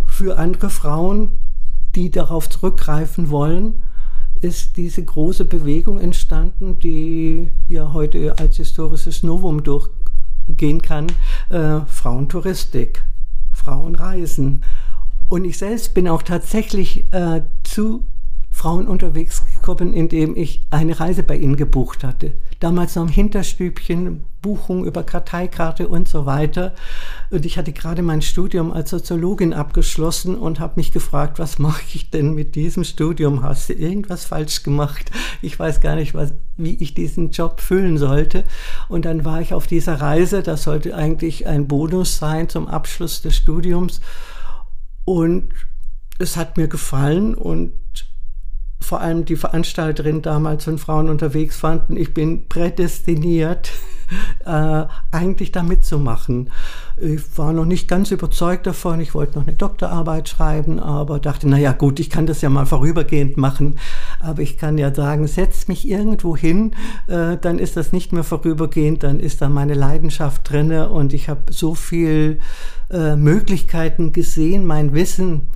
für 0.06 0.38
andere 0.38 0.70
Frauen, 0.70 1.32
die 1.96 2.12
darauf 2.12 2.50
zurückgreifen 2.50 3.29
wollen, 3.29 3.75
ist 4.41 4.77
diese 4.77 5.03
große 5.03 5.46
Bewegung 5.46 6.00
entstanden, 6.00 6.79
die 6.79 7.50
ja 7.67 7.94
heute 7.94 8.38
als 8.38 8.58
historisches 8.58 9.24
Novum 9.24 9.63
durch, 9.63 9.89
gehen 10.48 10.82
kann, 10.82 11.08
äh, 11.50 11.82
Frauentouristik, 11.88 13.04
Frauenreisen. 13.52 14.63
Und 15.30 15.45
ich 15.45 15.58
selbst 15.58 15.93
bin 15.93 16.08
auch 16.08 16.24
tatsächlich 16.24 17.12
äh, 17.12 17.41
zu 17.63 18.04
Frauen 18.52 18.88
unterwegs 18.88 19.43
gekommen, 19.56 19.93
indem 19.93 20.36
ich 20.36 20.65
eine 20.72 21.00
Reise 21.00 21.24
bei 21.24 21.36
ihnen 21.36 21.58
gebucht 21.58 22.04
hatte. 22.04 22.34
Damals 22.60 22.96
noch 22.96 23.04
im 23.04 23.10
Hinterstübchen, 23.10 24.26
Buchung 24.41 24.86
über 24.86 25.04
Karteikarte 25.04 25.88
und 25.88 26.08
so 26.08 26.26
weiter. 26.26 26.74
Und 27.30 27.46
ich 27.46 27.58
hatte 27.58 27.72
gerade 27.72 28.02
mein 28.02 28.22
Studium 28.22 28.72
als 28.72 28.89
Soziologin 28.89 29.54
abgeschlossen 29.54 30.36
und 30.36 30.60
habe 30.60 30.74
mich 30.78 30.91
gefragt, 30.91 31.38
was 31.38 31.60
mache 31.60 31.84
ich 31.93 32.10
denn 32.10 32.34
mit 32.34 32.56
diesem 32.56 32.84
Studium? 32.84 33.43
Hast 33.43 33.70
du 33.70 33.74
irgendwas 33.74 34.26
falsch 34.26 34.63
gemacht? 34.63 35.12
Ich 35.41 35.60
weiß 35.60 35.82
gar 35.82 35.96
nicht, 35.96 36.13
was, 36.13 36.34
wie 36.56 36.76
ich 36.76 36.93
diesen 36.93 37.32
Job 37.32 37.62
füllen 37.62 37.98
sollte. 37.98 38.43
Und 38.88 39.06
dann 39.06 39.26
war 39.26 39.41
ich 39.41 39.54
auf 39.54 39.67
dieser 39.67 40.02
Reise. 40.02 40.41
Das 40.41 40.63
sollte 40.63 40.96
eigentlich 40.96 41.46
ein 41.46 41.67
Bonus 41.67 42.17
sein 42.17 42.50
zum 42.50 42.67
Abschluss 42.67 43.22
des 43.22 43.36
Studiums. 43.36 44.02
Und 45.06 45.54
es 46.20 46.38
hat 46.38 46.58
mir 46.58 46.67
gefallen 46.67 47.36
und 47.36 47.72
vor 48.80 49.02
allem 49.02 49.26
die 49.26 49.36
Veranstalterin 49.36 50.22
damals 50.22 50.68
und 50.68 50.80
Frauen 50.80 51.10
unterwegs 51.10 51.58
fanden, 51.58 51.98
ich 51.98 52.13
bin 52.13 52.48
prädestiniert, 52.48 53.72
äh, 54.46 54.86
eigentlich 55.12 55.52
da 55.52 55.63
mitzumachen. 55.63 56.50
Ich 56.96 57.22
war 57.38 57.54
noch 57.54 57.66
nicht 57.66 57.88
ganz 57.88 58.12
überzeugt 58.12 58.66
davon, 58.66 59.02
ich 59.02 59.13
wollte 59.13 59.38
noch 59.38 59.46
eine 59.46 59.56
Doktorarbeit 59.56 60.30
schreiben, 60.30 60.80
aber 60.80 61.20
dachte, 61.20 61.48
naja 61.48 61.74
gut, 61.74 62.00
ich 62.00 62.10
kann 62.10 62.26
das 62.26 62.42
ja 62.42 62.50
mal 62.50 62.66
vorübergehend 62.66 63.38
machen, 63.38 63.78
aber 64.20 64.42
ich 64.42 64.58
kann 64.58 64.78
ja 64.78 64.94
sagen, 64.94 65.28
setzt 65.28 65.68
mich 65.68 65.88
irgendwo 65.88 66.38
hin, 66.38 66.72
äh, 67.08 67.38
dann 67.38 67.60
ist 67.60 67.78
das 67.78 67.92
nicht 67.92 68.13
mehr 68.13 68.24
vorübergehend, 68.24 69.04
dann 69.04 69.20
ist 69.20 69.42
da 69.42 69.50
meine 69.50 69.74
Leidenschaft 69.74 70.50
drinne. 70.50 70.90
Und 70.90 71.13
ich 71.13 71.30
habe 71.30 71.52
so 71.52 71.76
viel 71.76 72.40
äh, 72.90 73.16
Möglichkeiten 73.16 74.13
gesehen, 74.13 74.66
mein 74.66 74.94
Wissen 74.94 75.50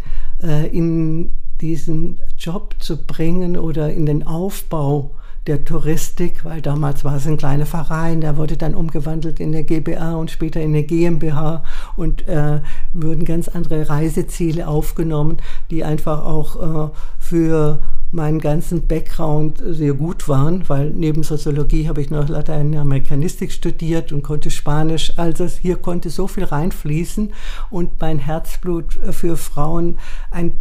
äh, 0.44 0.68
in 0.68 1.32
diesen 1.62 2.20
Job 2.38 2.76
zu 2.80 3.06
bringen 3.06 3.58
oder 3.58 3.92
in 3.92 4.06
den 4.06 4.26
Aufbau 4.26 5.12
der 5.48 5.66
Touristik, 5.66 6.46
weil 6.46 6.62
damals 6.62 7.04
war 7.04 7.16
es 7.16 7.26
ein 7.26 7.38
kleiner 7.38 7.66
Verein, 7.66 8.22
der 8.22 8.38
wurde 8.38 8.58
dann 8.58 8.76
umgewandelt 8.76 9.40
in 9.40 9.52
der 9.52 9.64
GBA 9.64 10.14
und 10.14 10.30
später 10.30 10.62
in 10.62 10.74
der 10.74 10.84
GmbH 10.84 11.64
und 11.96 12.28
äh, 12.28 12.62
wurden 12.94 13.26
ganz 13.26 13.48
andere 13.48 13.90
Reiseziele 13.90 14.68
aufgenommen, 14.68 15.38
die 15.72 15.84
einfach 15.84 16.24
auch 16.24 16.90
äh, 16.90 16.92
für 17.18 17.82
meinen 18.12 18.40
ganzen 18.40 18.88
Background 18.88 19.64
sehr 19.66 19.94
gut 19.94 20.28
waren, 20.28 20.68
weil 20.68 20.90
neben 20.92 21.24
Soziologie 21.24 21.88
habe 21.88 22.02
ich 22.02 22.10
noch 22.10 22.28
Lateinamerikanistik 22.28 23.52
studiert 23.52 24.12
und 24.12 24.22
konnte 24.22 24.52
Spanisch. 24.52 25.18
Also 25.18 25.46
hier 25.46 25.78
konnte 25.78 26.10
so 26.10 26.28
viel 26.28 26.44
reinfließen 26.44 27.32
und 27.70 28.00
mein 28.02 28.20
Herzblut 28.20 29.00
für 29.12 29.38
Frauen 29.38 29.98
ein 30.30 30.54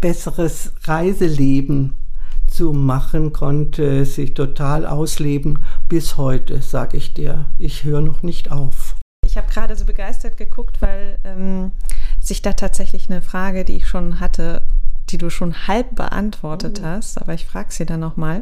besseres 0.00 0.72
Reiseleben 0.84 1.94
zu 2.46 2.72
machen, 2.72 3.32
konnte 3.32 4.04
sich 4.04 4.34
total 4.34 4.86
ausleben 4.86 5.58
bis 5.88 6.16
heute, 6.16 6.62
sage 6.62 6.96
ich 6.96 7.14
dir. 7.14 7.46
Ich 7.58 7.84
höre 7.84 8.00
noch 8.00 8.22
nicht 8.22 8.50
auf. 8.50 8.96
Ich 9.24 9.36
habe 9.36 9.48
gerade 9.52 9.76
so 9.76 9.84
begeistert 9.84 10.36
geguckt, 10.36 10.80
weil 10.80 11.18
ähm, 11.24 11.72
sich 12.20 12.40
da 12.42 12.54
tatsächlich 12.54 13.10
eine 13.10 13.22
Frage, 13.22 13.64
die 13.64 13.76
ich 13.76 13.86
schon 13.86 14.20
hatte, 14.20 14.62
die 15.10 15.18
du 15.18 15.30
schon 15.30 15.68
halb 15.68 15.94
beantwortet 15.94 16.80
oh. 16.82 16.86
hast, 16.86 17.20
aber 17.20 17.34
ich 17.34 17.46
frage 17.46 17.72
sie 17.72 17.86
dann 17.86 18.00
nochmal. 18.00 18.40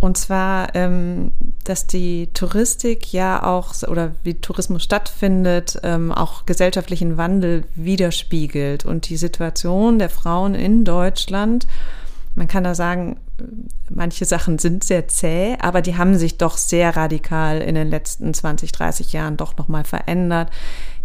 Und 0.00 0.16
zwar, 0.16 0.74
ähm, 0.74 1.32
dass 1.68 1.86
die 1.86 2.30
Touristik 2.32 3.12
ja 3.12 3.42
auch 3.42 3.74
oder 3.86 4.12
wie 4.22 4.34
Tourismus 4.34 4.82
stattfindet, 4.82 5.78
ähm, 5.82 6.12
auch 6.12 6.46
gesellschaftlichen 6.46 7.16
Wandel 7.18 7.64
widerspiegelt 7.74 8.86
und 8.86 9.08
die 9.08 9.18
Situation 9.18 9.98
der 9.98 10.08
Frauen 10.08 10.54
in 10.54 10.84
Deutschland. 10.84 11.66
Man 12.34 12.48
kann 12.48 12.64
da 12.64 12.74
sagen, 12.74 13.18
manche 13.90 14.24
Sachen 14.24 14.58
sind 14.58 14.84
sehr 14.84 15.08
zäh, 15.08 15.56
aber 15.60 15.82
die 15.82 15.96
haben 15.96 16.16
sich 16.16 16.38
doch 16.38 16.56
sehr 16.56 16.96
radikal 16.96 17.60
in 17.60 17.74
den 17.74 17.88
letzten 17.88 18.32
20, 18.32 18.72
30 18.72 19.12
Jahren 19.12 19.36
doch 19.36 19.56
nochmal 19.56 19.84
verändert. 19.84 20.50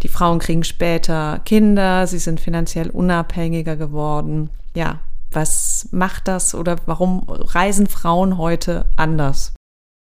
Die 0.04 0.08
Frauen 0.08 0.40
kriegen 0.40 0.64
später 0.64 1.42
Kinder, 1.44 2.08
sie 2.08 2.20
sind 2.20 2.40
finanziell 2.40 2.90
unabhängiger 2.90 3.76
geworden. 3.76 4.50
Ja, 4.76 5.00
was 5.32 5.90
macht 5.92 6.28
das 6.28 6.56
oder 6.56 6.78
warum 6.86 7.24
reisen 7.28 7.88
Frauen 7.88 8.38
heute 8.38 8.86
anders? 8.96 9.54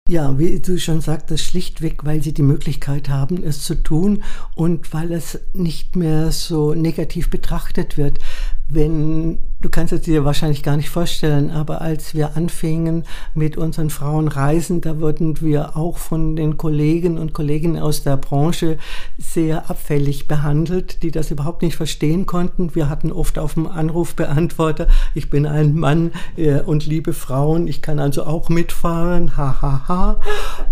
Ja, 0.08 0.38
wie 0.38 0.60
du 0.60 0.78
schon 0.78 1.00
sagtest, 1.00 1.44
schlichtweg, 1.44 2.04
weil 2.04 2.22
sie 2.22 2.32
die 2.32 2.42
Möglichkeit 2.42 3.08
haben, 3.08 3.42
es 3.42 3.64
zu 3.64 3.74
tun 3.74 4.22
und 4.54 4.92
weil 4.94 5.10
es 5.12 5.40
nicht 5.52 5.96
mehr 5.96 6.30
so 6.30 6.74
negativ 6.74 7.28
betrachtet 7.28 7.98
wird. 7.98 8.20
Wenn, 8.68 9.38
du 9.60 9.68
kannst 9.68 9.92
es 9.92 10.00
dir 10.02 10.24
wahrscheinlich 10.24 10.64
gar 10.64 10.76
nicht 10.76 10.90
vorstellen, 10.90 11.50
aber 11.50 11.82
als 11.82 12.14
wir 12.14 12.36
anfingen 12.36 13.04
mit 13.34 13.56
unseren 13.56 13.90
Frauenreisen, 13.90 14.80
da 14.80 15.00
wurden 15.00 15.40
wir 15.40 15.76
auch 15.76 15.98
von 15.98 16.34
den 16.34 16.56
Kollegen 16.56 17.18
und 17.18 17.32
Kolleginnen 17.32 17.80
aus 17.80 18.02
der 18.02 18.16
Branche 18.16 18.78
sehr 19.18 19.70
abfällig 19.70 20.26
behandelt, 20.26 21.02
die 21.04 21.12
das 21.12 21.30
überhaupt 21.30 21.62
nicht 21.62 21.76
verstehen 21.76 22.26
konnten. 22.26 22.74
Wir 22.74 22.88
hatten 22.88 23.12
oft 23.12 23.38
auf 23.38 23.54
dem 23.54 23.68
Anrufbeantworter, 23.68 24.88
ich 25.14 25.30
bin 25.30 25.46
ein 25.46 25.74
Mann 25.74 26.10
äh, 26.36 26.60
und 26.60 26.86
liebe 26.86 27.12
Frauen, 27.12 27.68
ich 27.68 27.82
kann 27.82 28.00
also 28.00 28.24
auch 28.24 28.48
mitfahren, 28.48 29.36
ha 29.36 29.62
ha 29.62 29.84
ha, 29.86 30.20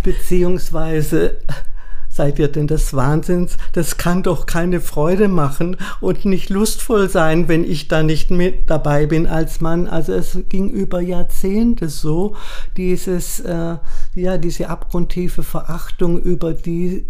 beziehungsweise 0.02 1.37
seid 2.14 2.38
ihr 2.38 2.48
denn 2.48 2.66
des 2.66 2.94
Wahnsinns? 2.94 3.57
Das 3.72 3.96
kann 3.96 4.22
doch 4.22 4.46
keine 4.46 4.81
Freude 4.81 5.29
machen 5.29 5.77
und 6.00 6.24
nicht 6.24 6.48
lustvoll 6.48 7.09
sein, 7.09 7.48
wenn 7.48 7.64
ich 7.64 7.88
da 7.88 8.03
nicht 8.03 8.31
mit 8.31 8.70
dabei 8.70 9.07
bin 9.07 9.27
als 9.27 9.61
Mann. 9.61 9.88
Also 9.88 10.12
es 10.12 10.38
ging 10.48 10.70
über 10.70 11.00
Jahrzehnte 11.00 11.88
so, 11.88 12.37
dieses, 12.77 13.40
äh, 13.40 13.77
ja, 14.14 14.38
diese 14.38 14.68
abgrundtiefe 14.68 15.42
Verachtung 15.42 16.20
über 16.20 16.53
die, 16.53 17.07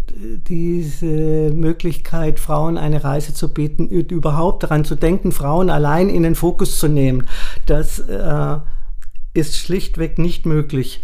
diese 0.47 1.51
Möglichkeit, 1.53 2.39
Frauen 2.39 2.77
eine 2.77 3.03
Reise 3.03 3.33
zu 3.33 3.53
bieten, 3.53 3.87
überhaupt 3.87 4.63
daran 4.63 4.85
zu 4.85 4.95
denken, 4.95 5.31
Frauen 5.31 5.69
allein 5.69 6.09
in 6.09 6.23
den 6.23 6.35
Fokus 6.35 6.79
zu 6.79 6.87
nehmen. 6.87 7.27
Das 7.67 7.99
äh, 7.99 8.57
ist 9.35 9.57
schlichtweg 9.57 10.17
nicht 10.17 10.45
möglich 10.45 11.03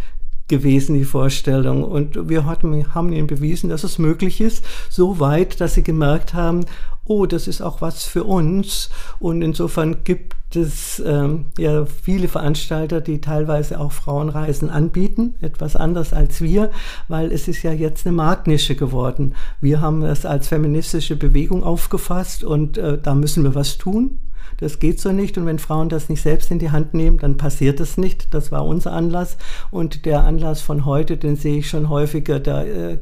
gewesen, 0.51 0.93
die 0.93 1.05
Vorstellung. 1.05 1.83
Und 1.83 2.29
wir 2.29 2.45
hatten, 2.45 2.93
haben 2.93 3.11
ihnen 3.11 3.25
bewiesen, 3.25 3.69
dass 3.69 3.83
es 3.83 3.97
möglich 3.97 4.39
ist, 4.39 4.63
so 4.89 5.19
weit, 5.19 5.59
dass 5.59 5.73
sie 5.73 5.81
gemerkt 5.81 6.35
haben, 6.35 6.65
oh, 7.05 7.25
das 7.25 7.47
ist 7.47 7.61
auch 7.61 7.81
was 7.81 8.03
für 8.03 8.25
uns. 8.25 8.89
Und 9.19 9.41
insofern 9.41 10.03
gibt 10.03 10.55
es 10.55 11.01
ähm, 11.05 11.45
ja 11.57 11.85
viele 11.85 12.27
Veranstalter, 12.27 13.01
die 13.01 13.21
teilweise 13.21 13.79
auch 13.79 13.91
Frauenreisen 13.91 14.69
anbieten, 14.69 15.35
etwas 15.41 15.75
anders 15.75 16.13
als 16.13 16.41
wir, 16.41 16.71
weil 17.07 17.31
es 17.31 17.47
ist 17.47 17.63
ja 17.63 17.71
jetzt 17.71 18.05
eine 18.05 18.15
Marktnische 18.15 18.75
geworden. 18.75 19.33
Wir 19.61 19.81
haben 19.81 20.03
es 20.03 20.25
als 20.25 20.49
feministische 20.49 21.15
Bewegung 21.15 21.63
aufgefasst 21.63 22.43
und 22.43 22.77
äh, 22.77 22.97
da 23.01 23.15
müssen 23.15 23.43
wir 23.43 23.55
was 23.55 23.77
tun. 23.77 24.19
Das 24.57 24.79
geht 24.79 24.99
so 24.99 25.11
nicht. 25.11 25.37
Und 25.37 25.45
wenn 25.45 25.59
Frauen 25.59 25.89
das 25.89 26.09
nicht 26.09 26.21
selbst 26.21 26.51
in 26.51 26.59
die 26.59 26.71
Hand 26.71 26.93
nehmen, 26.93 27.17
dann 27.17 27.37
passiert 27.37 27.79
es 27.79 27.97
nicht. 27.97 28.33
Das 28.33 28.51
war 28.51 28.65
unser 28.65 28.93
Anlass. 28.93 29.37
Und 29.69 30.05
der 30.05 30.23
Anlass 30.23 30.61
von 30.61 30.85
heute, 30.85 31.17
den 31.17 31.35
sehe 31.35 31.59
ich 31.59 31.69
schon 31.69 31.89
häufiger. 31.89 32.39
Da 32.39 32.63
äh, 32.63 32.99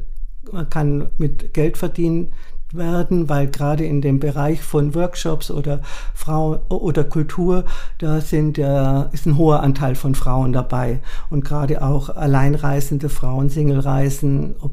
kann 0.70 1.10
mit 1.18 1.54
Geld 1.54 1.76
verdienen 1.76 2.32
werden, 2.72 3.28
weil 3.28 3.48
gerade 3.48 3.84
in 3.84 4.00
dem 4.00 4.20
Bereich 4.20 4.62
von 4.62 4.94
Workshops 4.94 5.50
oder 5.50 5.80
Frau 6.14 6.62
oder 6.68 7.04
Kultur, 7.04 7.64
da 7.98 8.20
sind 8.20 8.58
äh, 8.58 9.12
ist 9.12 9.26
ein 9.26 9.36
hoher 9.36 9.60
Anteil 9.62 9.94
von 9.94 10.14
Frauen 10.14 10.52
dabei 10.52 11.00
und 11.30 11.44
gerade 11.44 11.82
auch 11.82 12.10
alleinreisende 12.10 13.08
Frauen, 13.08 13.48
Singlereisen, 13.48 14.54
ob 14.60 14.72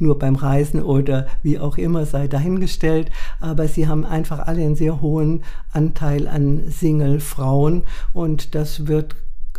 nur 0.00 0.18
beim 0.18 0.34
Reisen 0.34 0.82
oder 0.82 1.26
wie 1.42 1.58
auch 1.58 1.78
immer 1.78 2.06
sei 2.06 2.28
dahingestellt, 2.28 3.10
aber 3.40 3.68
sie 3.68 3.88
haben 3.88 4.04
einfach 4.04 4.40
alle 4.40 4.62
einen 4.62 4.76
sehr 4.76 5.00
hohen 5.00 5.42
Anteil 5.72 6.28
an 6.28 6.62
Single-Frauen 6.68 7.82
und 8.12 8.54
das 8.54 8.86
wird 8.86 9.16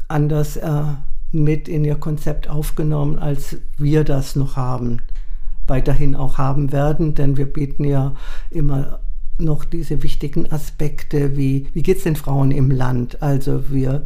anders 0.07 0.57
äh, 0.57 0.83
mit 1.31 1.67
in 1.67 1.85
ihr 1.85 1.95
Konzept 1.95 2.49
aufgenommen, 2.49 3.17
als 3.17 3.57
wir 3.77 4.03
das 4.03 4.35
noch 4.35 4.57
haben, 4.57 4.99
weiterhin 5.67 6.15
auch 6.15 6.37
haben 6.37 6.71
werden, 6.71 7.15
denn 7.15 7.37
wir 7.37 7.45
bieten 7.45 7.85
ja 7.85 8.13
immer 8.49 8.99
noch 9.37 9.65
diese 9.65 10.03
wichtigen 10.03 10.51
Aspekte 10.51 11.35
wie, 11.35 11.67
wie 11.73 11.83
geht 11.83 11.97
es 11.97 12.03
den 12.03 12.15
Frauen 12.15 12.51
im 12.51 12.69
Land? 12.69 13.21
Also 13.21 13.71
wir 13.71 14.05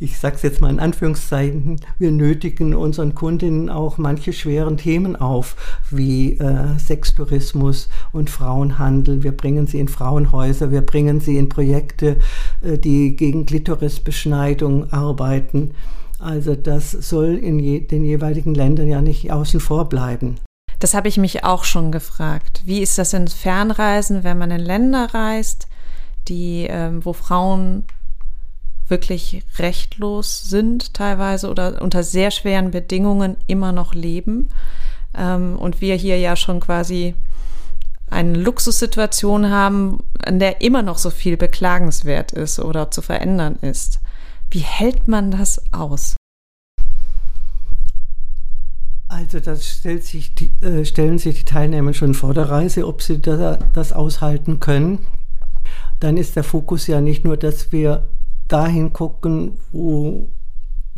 ich 0.00 0.18
sage 0.18 0.36
es 0.36 0.42
jetzt 0.42 0.62
mal 0.62 0.70
in 0.70 0.80
Anführungszeichen, 0.80 1.76
wir 1.98 2.10
nötigen 2.10 2.74
unseren 2.74 3.14
Kundinnen 3.14 3.68
auch 3.68 3.98
manche 3.98 4.32
schweren 4.32 4.78
Themen 4.78 5.14
auf, 5.14 5.56
wie 5.90 6.38
äh, 6.38 6.78
Sextourismus 6.78 7.90
und 8.10 8.30
Frauenhandel. 8.30 9.22
Wir 9.22 9.32
bringen 9.32 9.66
sie 9.66 9.78
in 9.78 9.88
Frauenhäuser, 9.88 10.70
wir 10.70 10.80
bringen 10.80 11.20
sie 11.20 11.36
in 11.36 11.50
Projekte, 11.50 12.16
äh, 12.62 12.78
die 12.78 13.14
gegen 13.14 13.44
Klitorisbeschneidung 13.44 14.90
arbeiten. 14.90 15.72
Also 16.18 16.54
das 16.54 16.92
soll 16.92 17.36
in 17.36 17.58
je, 17.58 17.80
den 17.80 18.02
jeweiligen 18.02 18.54
Ländern 18.54 18.88
ja 18.88 19.02
nicht 19.02 19.30
außen 19.30 19.60
vor 19.60 19.90
bleiben. 19.90 20.36
Das 20.78 20.94
habe 20.94 21.08
ich 21.08 21.18
mich 21.18 21.44
auch 21.44 21.64
schon 21.64 21.92
gefragt. 21.92 22.62
Wie 22.64 22.80
ist 22.80 22.96
das 22.96 23.12
in 23.12 23.28
Fernreisen, 23.28 24.24
wenn 24.24 24.38
man 24.38 24.50
in 24.50 24.60
Länder 24.60 25.08
reist, 25.12 25.68
die, 26.26 26.66
äh, 26.66 26.90
wo 27.04 27.12
Frauen 27.12 27.84
wirklich 28.90 29.42
rechtlos 29.58 30.42
sind 30.42 30.94
teilweise 30.94 31.48
oder 31.48 31.80
unter 31.82 32.02
sehr 32.02 32.30
schweren 32.30 32.70
Bedingungen 32.70 33.36
immer 33.46 33.72
noch 33.72 33.94
leben. 33.94 34.48
Ähm, 35.16 35.56
und 35.56 35.80
wir 35.80 35.94
hier 35.94 36.18
ja 36.18 36.36
schon 36.36 36.60
quasi 36.60 37.14
eine 38.10 38.36
Luxussituation 38.36 39.50
haben, 39.50 40.02
an 40.24 40.38
der 40.38 40.60
immer 40.60 40.82
noch 40.82 40.98
so 40.98 41.10
viel 41.10 41.36
beklagenswert 41.36 42.32
ist 42.32 42.58
oder 42.58 42.90
zu 42.90 43.02
verändern 43.02 43.56
ist. 43.62 44.00
Wie 44.50 44.60
hält 44.60 45.06
man 45.06 45.30
das 45.30 45.62
aus? 45.72 46.16
Also 49.08 49.40
das 49.40 49.82
sich 49.82 50.34
die, 50.34 50.52
äh, 50.64 50.84
stellen 50.84 51.18
sich 51.18 51.40
die 51.40 51.44
Teilnehmer 51.44 51.94
schon 51.94 52.14
vor 52.14 52.34
der 52.34 52.48
Reise, 52.48 52.86
ob 52.86 53.02
sie 53.02 53.20
da, 53.20 53.58
das 53.72 53.92
aushalten 53.92 54.60
können. 54.60 55.06
Dann 55.98 56.16
ist 56.16 56.36
der 56.36 56.44
Fokus 56.44 56.86
ja 56.86 57.00
nicht 57.00 57.24
nur, 57.24 57.36
dass 57.36 57.72
wir 57.72 58.08
dahin 58.52 58.92
gucken, 58.92 59.58
wo 59.72 60.28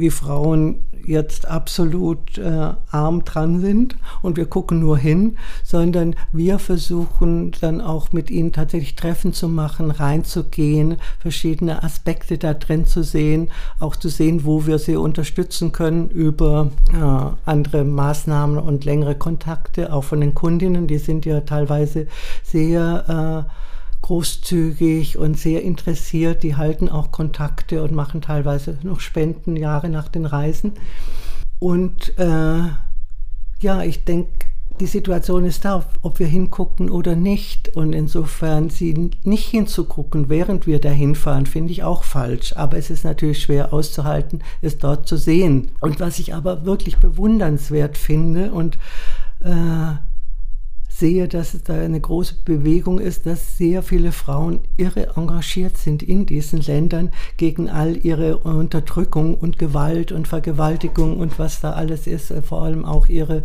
die 0.00 0.10
Frauen 0.10 0.76
jetzt 1.04 1.48
absolut 1.48 2.38
äh, 2.38 2.74
arm 2.90 3.24
dran 3.24 3.60
sind 3.60 3.96
und 4.22 4.36
wir 4.36 4.46
gucken 4.46 4.80
nur 4.80 4.96
hin, 4.98 5.36
sondern 5.64 6.14
wir 6.32 6.58
versuchen 6.58 7.52
dann 7.60 7.80
auch 7.80 8.12
mit 8.12 8.30
ihnen 8.30 8.52
tatsächlich 8.52 8.94
Treffen 8.94 9.32
zu 9.32 9.48
machen, 9.48 9.90
reinzugehen, 9.90 10.96
verschiedene 11.18 11.82
Aspekte 11.82 12.38
da 12.38 12.54
drin 12.54 12.86
zu 12.86 13.02
sehen, 13.02 13.50
auch 13.80 13.96
zu 13.96 14.08
sehen, 14.08 14.44
wo 14.44 14.66
wir 14.66 14.78
sie 14.78 14.96
unterstützen 14.96 15.72
können 15.72 16.08
über 16.08 16.70
äh, 16.92 17.50
andere 17.50 17.84
Maßnahmen 17.84 18.58
und 18.58 18.84
längere 18.84 19.16
Kontakte, 19.16 19.92
auch 19.92 20.04
von 20.04 20.20
den 20.20 20.34
Kundinnen, 20.34 20.86
die 20.86 20.98
sind 20.98 21.26
ja 21.26 21.40
teilweise 21.40 22.06
sehr 22.44 23.46
äh, 23.48 23.71
großzügig 24.02 25.16
und 25.16 25.38
sehr 25.38 25.62
interessiert. 25.62 26.42
Die 26.42 26.56
halten 26.56 26.88
auch 26.88 27.12
Kontakte 27.12 27.82
und 27.82 27.92
machen 27.92 28.20
teilweise 28.20 28.78
noch 28.82 29.00
Spenden 29.00 29.56
Jahre 29.56 29.88
nach 29.88 30.08
den 30.08 30.26
Reisen. 30.26 30.72
Und 31.58 32.18
äh, 32.18 32.64
ja, 33.60 33.82
ich 33.82 34.04
denke, 34.04 34.46
die 34.80 34.86
Situation 34.86 35.44
ist 35.44 35.64
da, 35.64 35.84
ob 36.02 36.18
wir 36.18 36.26
hingucken 36.26 36.90
oder 36.90 37.14
nicht. 37.14 37.76
Und 37.76 37.92
insofern 37.92 38.68
sie 38.68 39.10
nicht 39.22 39.48
hinzugucken, 39.48 40.28
während 40.28 40.66
wir 40.66 40.80
dahin 40.80 41.14
fahren, 41.14 41.46
finde 41.46 41.72
ich 41.72 41.84
auch 41.84 42.02
falsch. 42.02 42.54
Aber 42.56 42.78
es 42.78 42.90
ist 42.90 43.04
natürlich 43.04 43.40
schwer 43.40 43.72
auszuhalten, 43.72 44.42
es 44.60 44.78
dort 44.78 45.06
zu 45.06 45.16
sehen. 45.16 45.70
Und 45.80 46.00
was 46.00 46.18
ich 46.18 46.34
aber 46.34 46.64
wirklich 46.64 46.98
bewundernswert 46.98 47.96
finde 47.96 48.50
und 48.50 48.76
äh, 49.44 49.94
sehe, 51.02 51.26
dass 51.26 51.52
es 51.52 51.64
da 51.64 51.74
eine 51.74 52.00
große 52.00 52.44
Bewegung 52.44 53.00
ist, 53.00 53.26
dass 53.26 53.58
sehr 53.58 53.82
viele 53.82 54.12
Frauen 54.12 54.60
irre 54.76 55.16
engagiert 55.16 55.76
sind 55.76 56.00
in 56.00 56.26
diesen 56.26 56.60
Ländern 56.60 57.10
gegen 57.38 57.68
all 57.68 57.96
ihre 58.06 58.38
Unterdrückung 58.38 59.34
und 59.34 59.58
Gewalt 59.58 60.12
und 60.12 60.28
Vergewaltigung 60.28 61.18
und 61.18 61.40
was 61.40 61.60
da 61.60 61.72
alles 61.72 62.06
ist, 62.06 62.30
äh, 62.30 62.40
vor 62.40 62.62
allem 62.62 62.84
auch 62.84 63.08
ihre 63.08 63.42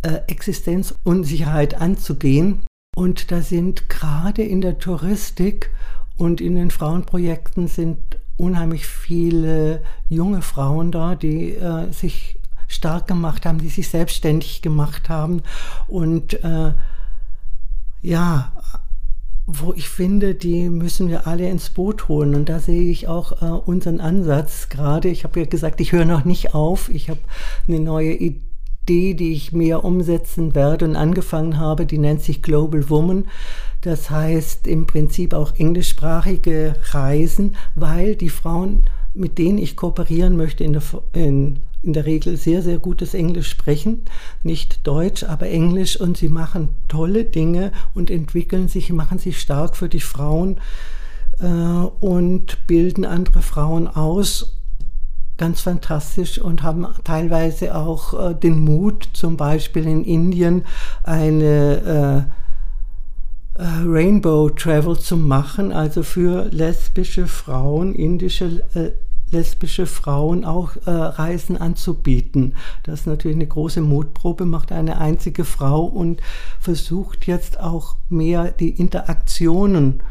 äh, 0.00 0.20
Existenzunsicherheit 0.26 1.78
anzugehen. 1.78 2.60
Und 2.96 3.30
da 3.30 3.42
sind 3.42 3.90
gerade 3.90 4.42
in 4.42 4.62
der 4.62 4.78
Touristik 4.78 5.70
und 6.16 6.40
in 6.40 6.54
den 6.54 6.70
Frauenprojekten 6.70 7.68
sind 7.68 7.98
unheimlich 8.38 8.86
viele 8.86 9.82
junge 10.08 10.40
Frauen 10.40 10.92
da, 10.92 11.14
die 11.14 11.56
äh, 11.56 11.92
sich 11.92 12.38
stark 12.68 13.06
gemacht 13.06 13.46
haben, 13.46 13.58
die 13.58 13.68
sich 13.68 13.88
selbstständig 13.88 14.62
gemacht 14.62 15.08
haben 15.08 15.42
und 15.88 16.42
äh, 16.44 16.72
ja, 18.02 18.52
wo 19.46 19.72
ich 19.72 19.88
finde, 19.88 20.34
die 20.34 20.68
müssen 20.68 21.08
wir 21.08 21.26
alle 21.26 21.48
ins 21.48 21.70
Boot 21.70 22.08
holen. 22.08 22.34
Und 22.34 22.48
da 22.48 22.58
sehe 22.58 22.90
ich 22.90 23.06
auch 23.06 23.42
äh, 23.42 23.44
unseren 23.44 24.00
Ansatz 24.00 24.68
gerade. 24.68 25.08
Ich 25.08 25.22
habe 25.22 25.40
ja 25.40 25.46
gesagt, 25.46 25.80
ich 25.80 25.92
höre 25.92 26.04
noch 26.04 26.24
nicht 26.24 26.52
auf. 26.54 26.88
Ich 26.88 27.08
habe 27.08 27.20
eine 27.68 27.78
neue 27.78 28.12
Idee, 28.12 29.14
die 29.14 29.32
ich 29.32 29.52
mehr 29.52 29.84
umsetzen 29.84 30.56
werde 30.56 30.84
und 30.84 30.96
angefangen 30.96 31.58
habe. 31.58 31.86
Die 31.86 31.98
nennt 31.98 32.22
sich 32.22 32.42
Global 32.42 32.90
Woman. 32.90 33.26
Das 33.82 34.10
heißt 34.10 34.66
im 34.66 34.86
Prinzip 34.86 35.32
auch 35.32 35.54
englischsprachige 35.54 36.74
Reisen, 36.90 37.54
weil 37.76 38.16
die 38.16 38.30
Frauen, 38.30 38.84
mit 39.14 39.38
denen 39.38 39.58
ich 39.58 39.76
kooperieren 39.76 40.36
möchte, 40.36 40.64
in 40.64 40.72
der, 40.72 40.82
in 41.12 41.60
in 41.86 41.92
der 41.92 42.04
Regel 42.04 42.36
sehr, 42.36 42.62
sehr 42.62 42.78
gutes 42.78 43.14
Englisch 43.14 43.48
sprechen, 43.48 44.02
nicht 44.42 44.86
Deutsch, 44.86 45.22
aber 45.22 45.48
Englisch. 45.48 45.98
Und 45.98 46.16
sie 46.16 46.28
machen 46.28 46.68
tolle 46.88 47.24
Dinge 47.24 47.72
und 47.94 48.10
entwickeln 48.10 48.68
sich, 48.68 48.92
machen 48.92 49.18
sich 49.18 49.40
stark 49.40 49.76
für 49.76 49.88
die 49.88 50.00
Frauen 50.00 50.58
äh, 51.40 51.46
und 51.46 52.66
bilden 52.66 53.04
andere 53.04 53.40
Frauen 53.40 53.86
aus. 53.88 54.58
Ganz 55.38 55.60
fantastisch. 55.60 56.38
Und 56.38 56.62
haben 56.62 56.86
teilweise 57.04 57.74
auch 57.74 58.30
äh, 58.30 58.34
den 58.34 58.58
Mut, 58.58 59.08
zum 59.12 59.36
Beispiel 59.36 59.86
in 59.86 60.04
Indien 60.04 60.64
eine 61.04 62.26
äh, 62.26 63.62
äh, 63.62 63.64
Rainbow 63.86 64.50
Travel 64.50 64.98
zu 64.98 65.16
machen, 65.16 65.72
also 65.72 66.02
für 66.02 66.48
lesbische 66.50 67.26
Frauen, 67.26 67.94
indische 67.94 68.62
äh, 68.74 68.90
lesbische 69.30 69.86
Frauen 69.86 70.44
auch 70.44 70.76
äh, 70.86 70.90
Reisen 70.90 71.56
anzubieten. 71.56 72.54
Das 72.84 73.00
ist 73.00 73.06
natürlich 73.06 73.36
eine 73.36 73.46
große 73.46 73.80
Mutprobe, 73.80 74.44
macht 74.44 74.72
eine 74.72 74.98
einzige 74.98 75.44
Frau 75.44 75.84
und 75.84 76.20
versucht 76.60 77.26
jetzt 77.26 77.60
auch 77.60 77.96
mehr 78.08 78.52
die 78.52 78.70
Interaktionen 78.70 80.02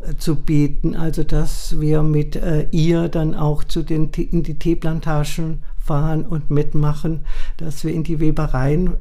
äh, 0.00 0.16
zu 0.16 0.36
bieten, 0.36 0.96
also 0.96 1.22
dass 1.22 1.80
wir 1.80 2.02
mit 2.02 2.36
äh, 2.36 2.66
ihr 2.70 3.08
dann 3.08 3.34
auch 3.34 3.64
zu 3.64 3.82
den, 3.82 4.10
in 4.10 4.42
die 4.42 4.58
Teeplantagen 4.58 5.62
fahren 5.78 6.24
und 6.24 6.50
mitmachen, 6.50 7.24
dass 7.56 7.84
wir 7.84 7.92
in 7.92 8.04
die 8.04 8.20
Webereien 8.20 8.96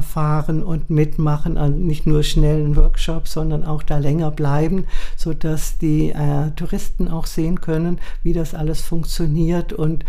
fahren 0.00 0.62
und 0.62 0.90
mitmachen, 0.90 1.58
also 1.58 1.76
nicht 1.76 2.06
nur 2.06 2.22
schnellen 2.22 2.76
Workshops, 2.76 3.32
sondern 3.32 3.64
auch 3.64 3.82
da 3.82 3.98
länger 3.98 4.30
bleiben, 4.30 4.86
so 5.16 5.34
dass 5.34 5.78
die 5.78 6.10
äh, 6.10 6.50
Touristen 6.56 7.08
auch 7.08 7.26
sehen 7.26 7.60
können, 7.60 8.00
wie 8.22 8.32
das 8.32 8.54
alles 8.54 8.80
funktioniert. 8.80 9.72
Und 9.72 10.04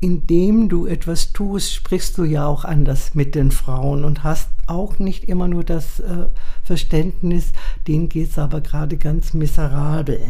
indem 0.00 0.68
du 0.68 0.86
etwas 0.86 1.32
tust, 1.32 1.74
sprichst 1.74 2.16
du 2.18 2.24
ja 2.24 2.46
auch 2.46 2.64
anders 2.64 3.14
mit 3.14 3.34
den 3.34 3.50
Frauen 3.50 4.04
und 4.04 4.24
hast 4.24 4.48
auch 4.66 4.98
nicht 4.98 5.24
immer 5.24 5.46
nur 5.46 5.62
das 5.62 6.00
äh, 6.00 6.26
Verständnis, 6.62 7.52
denen 7.86 8.08
geht 8.08 8.30
es 8.30 8.38
aber 8.38 8.60
gerade 8.60 8.96
ganz 8.96 9.34
miserabel 9.34 10.20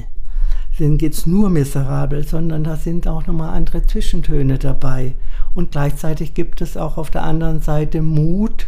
denen 0.81 0.99
geht 0.99 1.13
es 1.13 1.27
nur 1.27 1.51
miserabel, 1.51 2.27
sondern 2.27 2.65
da 2.65 2.77
sind 2.77 3.07
auch 3.07 3.27
nochmal 3.27 3.55
andere 3.55 3.87
Zwischentöne 3.87 4.59
dabei. 4.59 5.15
Und 5.55 5.73
gleichzeitig 5.73 6.35
gibt 6.35 6.61
es 6.61 6.77
auch 6.77 6.97
auf 6.97 7.11
der 7.11 7.23
anderen 7.23 7.61
Seite 7.61 8.03
Mut 8.03 8.67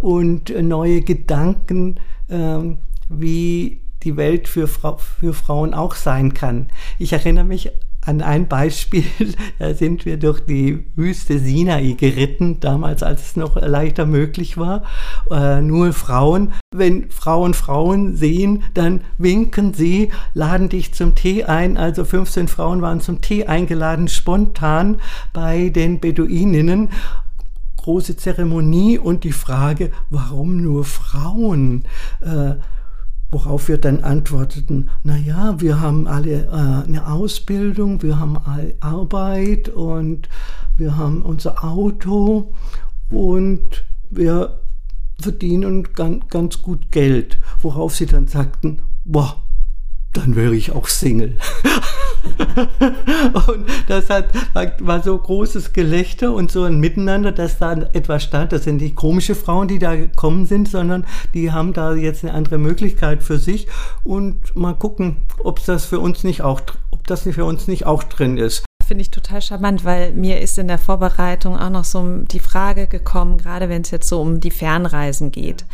und 0.00 0.50
neue 0.62 1.02
Gedanken, 1.02 1.96
ähm, 2.30 2.78
wie 3.08 3.80
die 4.02 4.16
Welt 4.16 4.48
für, 4.48 4.66
Fra 4.66 4.96
für 4.96 5.34
Frauen 5.34 5.74
auch 5.74 5.94
sein 5.94 6.34
kann. 6.34 6.68
Ich 6.98 7.12
erinnere 7.12 7.44
mich 7.44 7.70
an 8.08 8.22
ein 8.22 8.48
Beispiel, 8.48 9.04
da 9.58 9.74
sind 9.74 10.06
wir 10.06 10.16
durch 10.16 10.40
die 10.40 10.86
Wüste 10.96 11.38
Sinai 11.38 11.92
geritten, 11.92 12.58
damals 12.58 13.02
als 13.02 13.22
es 13.22 13.36
noch 13.36 13.56
leichter 13.56 14.06
möglich 14.06 14.56
war, 14.56 14.82
äh, 15.30 15.60
nur 15.60 15.92
Frauen. 15.92 16.52
Wenn 16.74 17.10
Frauen 17.10 17.52
Frauen 17.52 18.16
sehen, 18.16 18.64
dann 18.72 19.02
winken 19.18 19.74
sie, 19.74 20.10
laden 20.32 20.70
dich 20.70 20.94
zum 20.94 21.14
Tee 21.14 21.44
ein. 21.44 21.76
Also 21.76 22.04
15 22.04 22.48
Frauen 22.48 22.80
waren 22.80 23.00
zum 23.00 23.20
Tee 23.20 23.44
eingeladen, 23.44 24.08
spontan 24.08 24.96
bei 25.34 25.68
den 25.68 26.00
Beduininnen 26.00 26.88
große 27.76 28.16
Zeremonie 28.16 28.98
und 28.98 29.24
die 29.24 29.32
Frage, 29.32 29.90
warum 30.10 30.58
nur 30.58 30.84
Frauen? 30.84 31.84
Äh, 32.20 32.56
Worauf 33.30 33.68
wir 33.68 33.78
dann 33.78 34.02
antworteten, 34.02 34.88
na 35.02 35.16
ja, 35.16 35.60
wir 35.60 35.80
haben 35.80 36.06
alle 36.06 36.46
äh, 36.46 36.86
eine 36.86 37.06
Ausbildung, 37.06 38.02
wir 38.02 38.18
haben 38.18 38.38
Arbeit 38.80 39.68
und 39.68 40.28
wir 40.78 40.96
haben 40.96 41.22
unser 41.22 41.62
Auto 41.62 42.54
und 43.10 43.84
wir 44.10 44.60
verdienen 45.20 45.92
ganz, 45.92 46.28
ganz 46.28 46.62
gut 46.62 46.90
Geld. 46.90 47.38
Worauf 47.60 47.96
sie 47.96 48.06
dann 48.06 48.28
sagten, 48.28 48.80
boah, 49.04 49.36
dann 50.12 50.36
wäre 50.36 50.54
ich 50.54 50.72
auch 50.72 50.88
Single. 50.88 51.36
und 53.48 53.66
das 53.86 54.10
hat, 54.10 54.26
war 54.80 55.02
so 55.02 55.16
großes 55.16 55.72
Gelächter 55.72 56.32
und 56.32 56.50
so 56.50 56.64
ein 56.64 56.80
Miteinander, 56.80 57.32
dass 57.32 57.58
da 57.58 57.72
etwas 57.92 58.24
stand. 58.24 58.52
Das 58.52 58.64
sind 58.64 58.78
die 58.78 58.94
komische 58.94 59.34
Frauen, 59.34 59.68
die 59.68 59.78
da 59.78 59.94
gekommen 59.94 60.46
sind, 60.46 60.68
sondern 60.68 61.06
die 61.34 61.52
haben 61.52 61.72
da 61.72 61.94
jetzt 61.94 62.24
eine 62.24 62.34
andere 62.34 62.58
Möglichkeit 62.58 63.22
für 63.22 63.38
sich 63.38 63.68
und 64.04 64.56
mal 64.56 64.74
gucken, 64.74 65.16
ob 65.42 65.64
das 65.64 65.84
für 65.84 66.00
uns 66.00 66.24
nicht 66.24 66.42
auch, 66.42 66.60
ob 66.90 67.06
das 67.06 67.22
für 67.22 67.44
uns 67.44 67.68
nicht 67.68 67.86
auch 67.86 68.02
drin 68.02 68.38
ist 68.38 68.64
finde 68.86 69.02
ich 69.02 69.10
total 69.10 69.42
charmant, 69.42 69.84
weil 69.84 70.14
mir 70.14 70.40
ist 70.40 70.56
in 70.56 70.66
der 70.66 70.78
Vorbereitung 70.78 71.58
auch 71.58 71.68
noch 71.68 71.84
so 71.84 72.22
die 72.22 72.38
Frage 72.38 72.86
gekommen, 72.86 73.36
gerade 73.36 73.68
wenn 73.68 73.82
es 73.82 73.90
jetzt 73.90 74.08
so 74.08 74.18
um 74.18 74.40
die 74.40 74.50
Fernreisen 74.50 75.30
geht 75.30 75.66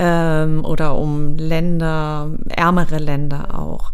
ähm, 0.00 0.64
oder 0.64 0.96
um 0.96 1.36
Länder, 1.36 2.30
ärmere 2.48 2.96
Länder 2.96 3.58
auch. 3.58 3.90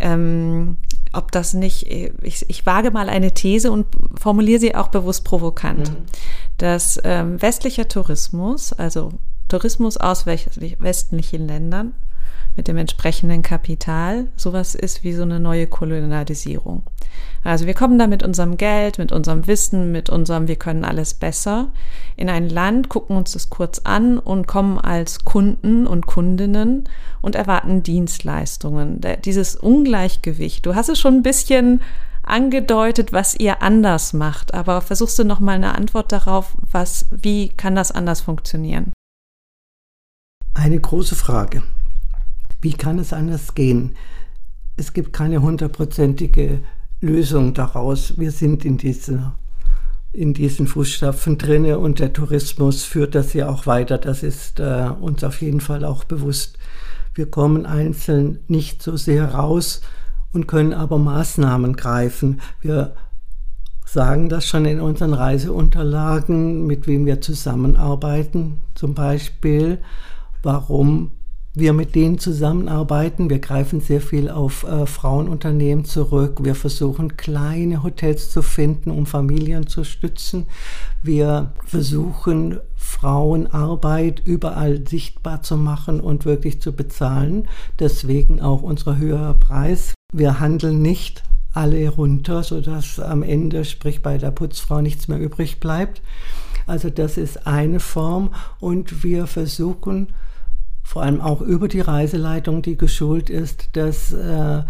Ähm, 0.00 0.76
ob 1.12 1.30
das 1.30 1.54
nicht, 1.54 1.86
ich, 1.86 2.50
ich 2.50 2.66
wage 2.66 2.90
mal 2.90 3.08
eine 3.08 3.32
These 3.32 3.70
und 3.70 3.86
formuliere 4.20 4.58
sie 4.58 4.74
auch 4.74 4.88
bewusst 4.88 5.24
provokant, 5.24 5.90
mhm. 5.90 5.96
dass 6.58 7.00
ähm, 7.04 7.40
westlicher 7.40 7.86
Tourismus, 7.86 8.72
also 8.72 9.12
Tourismus 9.46 9.96
aus 9.96 10.26
westlichen 10.26 11.46
Ländern 11.46 11.94
mit 12.56 12.68
dem 12.68 12.76
entsprechenden 12.76 13.42
Kapital, 13.42 14.28
sowas 14.36 14.74
ist 14.74 15.04
wie 15.04 15.12
so 15.12 15.22
eine 15.22 15.40
neue 15.40 15.66
Kolonialisierung. 15.66 16.82
Also 17.42 17.66
wir 17.66 17.74
kommen 17.74 17.98
da 17.98 18.06
mit 18.06 18.22
unserem 18.22 18.56
Geld, 18.56 18.98
mit 18.98 19.12
unserem 19.12 19.46
Wissen, 19.46 19.92
mit 19.92 20.08
unserem 20.08 20.48
Wir 20.48 20.56
können 20.56 20.84
alles 20.84 21.14
besser 21.14 21.68
in 22.16 22.30
ein 22.30 22.48
Land, 22.48 22.88
gucken 22.88 23.16
uns 23.16 23.32
das 23.32 23.50
kurz 23.50 23.80
an 23.80 24.18
und 24.18 24.46
kommen 24.46 24.78
als 24.78 25.24
Kunden 25.24 25.86
und 25.86 26.06
Kundinnen 26.06 26.88
und 27.20 27.34
erwarten 27.34 27.82
Dienstleistungen. 27.82 29.00
Dieses 29.24 29.56
Ungleichgewicht, 29.56 30.64
du 30.64 30.74
hast 30.74 30.88
es 30.88 30.98
schon 30.98 31.16
ein 31.16 31.22
bisschen 31.22 31.82
angedeutet, 32.22 33.12
was 33.12 33.34
ihr 33.34 33.62
anders 33.62 34.14
macht, 34.14 34.54
aber 34.54 34.80
versuchst 34.80 35.18
du 35.18 35.24
noch 35.24 35.40
mal 35.40 35.56
eine 35.56 35.74
Antwort 35.74 36.12
darauf, 36.12 36.56
was, 36.70 37.06
wie 37.10 37.50
kann 37.50 37.74
das 37.74 37.92
anders 37.92 38.22
funktionieren? 38.22 38.92
Eine 40.54 40.80
große 40.80 41.16
Frage. 41.16 41.62
Wie 42.64 42.72
kann 42.72 42.98
es 42.98 43.12
anders 43.12 43.54
gehen? 43.54 43.94
Es 44.78 44.94
gibt 44.94 45.12
keine 45.12 45.42
hundertprozentige 45.42 46.60
Lösung 47.02 47.52
daraus. 47.52 48.18
Wir 48.18 48.30
sind 48.30 48.64
in, 48.64 48.78
diese, 48.78 49.32
in 50.14 50.32
diesen 50.32 50.66
Fußstapfen 50.66 51.36
drinne 51.36 51.78
und 51.78 51.98
der 51.98 52.14
Tourismus 52.14 52.84
führt 52.84 53.14
das 53.14 53.34
ja 53.34 53.50
auch 53.50 53.66
weiter. 53.66 53.98
Das 53.98 54.22
ist 54.22 54.60
äh, 54.60 54.88
uns 54.98 55.22
auf 55.24 55.42
jeden 55.42 55.60
Fall 55.60 55.84
auch 55.84 56.04
bewusst. 56.04 56.56
Wir 57.12 57.30
kommen 57.30 57.66
einzeln 57.66 58.38
nicht 58.48 58.82
so 58.82 58.96
sehr 58.96 59.34
raus 59.34 59.82
und 60.32 60.48
können 60.48 60.72
aber 60.72 60.96
Maßnahmen 60.96 61.76
greifen. 61.76 62.40
Wir 62.62 62.94
sagen 63.84 64.30
das 64.30 64.46
schon 64.46 64.64
in 64.64 64.80
unseren 64.80 65.12
Reiseunterlagen, 65.12 66.66
mit 66.66 66.86
wem 66.86 67.04
wir 67.04 67.20
zusammenarbeiten. 67.20 68.62
Zum 68.74 68.94
Beispiel, 68.94 69.82
warum 70.42 71.10
wir 71.54 71.72
mit 71.72 71.94
denen 71.94 72.18
zusammenarbeiten. 72.18 73.30
Wir 73.30 73.38
greifen 73.38 73.80
sehr 73.80 74.00
viel 74.00 74.28
auf 74.28 74.64
äh, 74.64 74.86
Frauenunternehmen 74.86 75.84
zurück. 75.84 76.38
Wir 76.42 76.56
versuchen 76.56 77.16
kleine 77.16 77.84
Hotels 77.84 78.30
zu 78.30 78.42
finden, 78.42 78.90
um 78.90 79.06
Familien 79.06 79.68
zu 79.68 79.84
stützen. 79.84 80.46
Wir 81.02 81.52
versuchen 81.64 82.58
Frauenarbeit 82.74 84.20
überall 84.24 84.86
sichtbar 84.86 85.42
zu 85.42 85.56
machen 85.56 86.00
und 86.00 86.24
wirklich 86.24 86.60
zu 86.60 86.72
bezahlen. 86.72 87.46
Deswegen 87.78 88.40
auch 88.40 88.62
unser 88.62 88.96
höherer 88.96 89.34
Preis. 89.34 89.94
Wir 90.12 90.40
handeln 90.40 90.82
nicht 90.82 91.22
alle 91.52 91.88
runter, 91.88 92.42
sodass 92.42 92.98
am 92.98 93.22
Ende, 93.22 93.64
sprich 93.64 94.02
bei 94.02 94.18
der 94.18 94.32
Putzfrau, 94.32 94.80
nichts 94.80 95.06
mehr 95.06 95.20
übrig 95.20 95.60
bleibt. 95.60 96.02
Also 96.66 96.90
das 96.90 97.16
ist 97.16 97.46
eine 97.46 97.78
Form 97.78 98.34
und 98.58 99.04
wir 99.04 99.28
versuchen 99.28 100.08
vor 100.84 101.02
allem 101.02 101.20
auch 101.20 101.40
über 101.40 101.66
die 101.66 101.80
Reiseleitung, 101.80 102.62
die 102.62 102.76
geschult 102.76 103.30
ist, 103.30 103.70
dass 103.72 104.12
äh, 104.12 104.62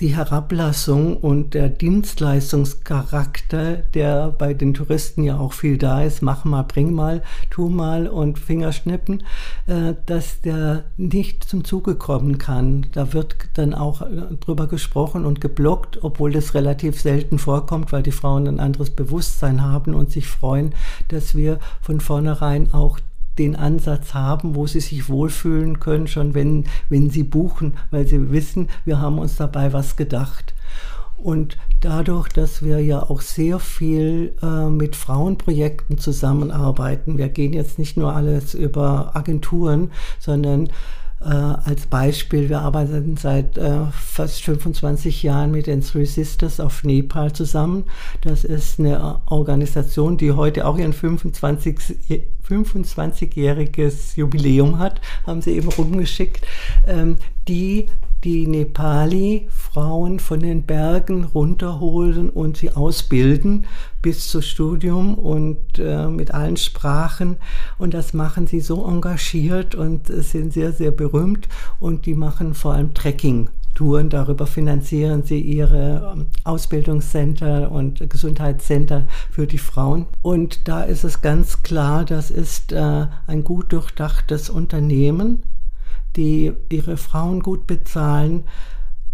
die 0.00 0.14
Herablassung 0.14 1.16
und 1.16 1.54
der 1.54 1.70
Dienstleistungscharakter, 1.70 3.76
der 3.76 4.30
bei 4.30 4.52
den 4.52 4.74
Touristen 4.74 5.22
ja 5.22 5.38
auch 5.38 5.54
viel 5.54 5.78
da 5.78 6.02
ist, 6.02 6.20
mach 6.20 6.44
mal, 6.44 6.64
bring 6.64 6.92
mal, 6.92 7.22
tu 7.50 7.70
mal 7.70 8.06
und 8.06 8.38
Fingerschnippen, 8.38 9.22
äh, 9.66 9.94
dass 10.04 10.42
der 10.42 10.84
nicht 10.98 11.44
zum 11.44 11.64
Zuge 11.64 11.94
kommen 11.94 12.36
kann. 12.36 12.88
Da 12.92 13.14
wird 13.14 13.36
dann 13.54 13.72
auch 13.72 14.02
äh, 14.02 14.34
drüber 14.40 14.66
gesprochen 14.66 15.24
und 15.24 15.40
geblockt, 15.40 16.00
obwohl 16.02 16.32
das 16.32 16.52
relativ 16.52 17.00
selten 17.00 17.38
vorkommt, 17.38 17.90
weil 17.92 18.02
die 18.02 18.12
Frauen 18.12 18.48
ein 18.48 18.60
anderes 18.60 18.90
Bewusstsein 18.90 19.62
haben 19.62 19.94
und 19.94 20.10
sich 20.10 20.26
freuen, 20.26 20.74
dass 21.08 21.34
wir 21.34 21.58
von 21.80 22.00
vornherein 22.00 22.74
auch 22.74 22.98
den 23.38 23.56
Ansatz 23.56 24.14
haben, 24.14 24.54
wo 24.54 24.66
sie 24.66 24.80
sich 24.80 25.08
wohlfühlen 25.08 25.80
können, 25.80 26.06
schon 26.06 26.34
wenn, 26.34 26.64
wenn 26.88 27.10
sie 27.10 27.22
buchen, 27.22 27.74
weil 27.90 28.06
sie 28.06 28.30
wissen, 28.30 28.68
wir 28.84 29.00
haben 29.00 29.18
uns 29.18 29.36
dabei 29.36 29.72
was 29.72 29.96
gedacht. 29.96 30.54
Und 31.16 31.56
dadurch, 31.80 32.28
dass 32.28 32.62
wir 32.62 32.80
ja 32.80 33.02
auch 33.02 33.20
sehr 33.20 33.58
viel 33.58 34.34
äh, 34.42 34.68
mit 34.68 34.96
Frauenprojekten 34.96 35.98
zusammenarbeiten, 35.98 37.16
wir 37.16 37.28
gehen 37.28 37.52
jetzt 37.52 37.78
nicht 37.78 37.96
nur 37.96 38.14
alles 38.14 38.54
über 38.54 39.16
Agenturen, 39.16 39.90
sondern 40.18 40.68
äh, 41.26 41.68
als 41.68 41.86
Beispiel, 41.86 42.48
wir 42.48 42.60
arbeiten 42.60 43.16
seit 43.16 43.58
äh, 43.58 43.86
fast 43.92 44.42
25 44.42 45.24
Jahren 45.24 45.50
mit 45.50 45.66
den 45.66 45.82
Three 45.82 46.04
Sisters 46.04 46.60
of 46.60 46.84
Nepal 46.84 47.32
zusammen. 47.32 47.84
Das 48.20 48.44
ist 48.44 48.78
eine 48.78 49.20
Organisation, 49.26 50.16
die 50.16 50.32
heute 50.32 50.66
auch 50.66 50.78
ihren 50.78 50.92
25, 50.92 51.78
25-jähriges 52.48 54.16
Jubiläum 54.16 54.78
hat, 54.78 55.00
haben 55.26 55.42
sie 55.42 55.56
eben 55.56 55.68
rumgeschickt, 55.68 56.46
ähm, 56.86 57.16
die 57.48 57.86
die 58.24 58.46
Nepali-Frauen 58.46 60.18
von 60.20 60.40
den 60.40 60.62
Bergen 60.62 61.24
runterholen 61.24 62.30
und 62.30 62.56
sie 62.56 62.70
ausbilden 62.70 63.66
bis 64.02 64.28
zum 64.28 64.42
Studium 64.42 65.14
und 65.14 65.78
äh, 65.78 66.06
mit 66.08 66.32
allen 66.32 66.56
Sprachen. 66.56 67.36
Und 67.78 67.94
das 67.94 68.14
machen 68.14 68.46
sie 68.46 68.60
so 68.60 68.86
engagiert 68.86 69.74
und 69.74 70.06
sind 70.06 70.52
sehr, 70.52 70.72
sehr 70.72 70.90
berühmt. 70.90 71.48
Und 71.80 72.06
die 72.06 72.14
machen 72.14 72.54
vor 72.54 72.74
allem 72.74 72.94
Trekking. 72.94 73.48
Touren. 73.76 74.08
Darüber 74.08 74.46
finanzieren 74.46 75.22
sie 75.22 75.38
ihre 75.38 76.12
ähm, 76.12 76.26
Ausbildungscenter 76.42 77.70
und 77.70 78.10
Gesundheitscenter 78.10 79.06
für 79.30 79.46
die 79.46 79.58
Frauen. 79.58 80.06
Und 80.22 80.66
da 80.66 80.82
ist 80.82 81.04
es 81.04 81.20
ganz 81.20 81.62
klar, 81.62 82.04
das 82.04 82.30
ist 82.30 82.72
äh, 82.72 83.06
ein 83.26 83.44
gut 83.44 83.72
durchdachtes 83.72 84.50
Unternehmen 84.50 85.42
die 86.16 86.52
ihre 86.70 86.96
Frauen 86.96 87.40
gut 87.40 87.66
bezahlen, 87.66 88.44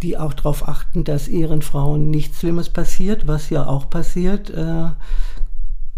die 0.02 0.18
auch 0.18 0.34
darauf 0.34 0.68
achten, 0.68 1.04
dass 1.04 1.28
ihren 1.28 1.62
Frauen 1.62 2.10
nichts 2.10 2.40
Schlimmes 2.40 2.68
passiert, 2.68 3.26
was 3.26 3.50
ja 3.50 3.66
auch 3.66 3.88
passiert, 3.88 4.50
äh, 4.50 4.90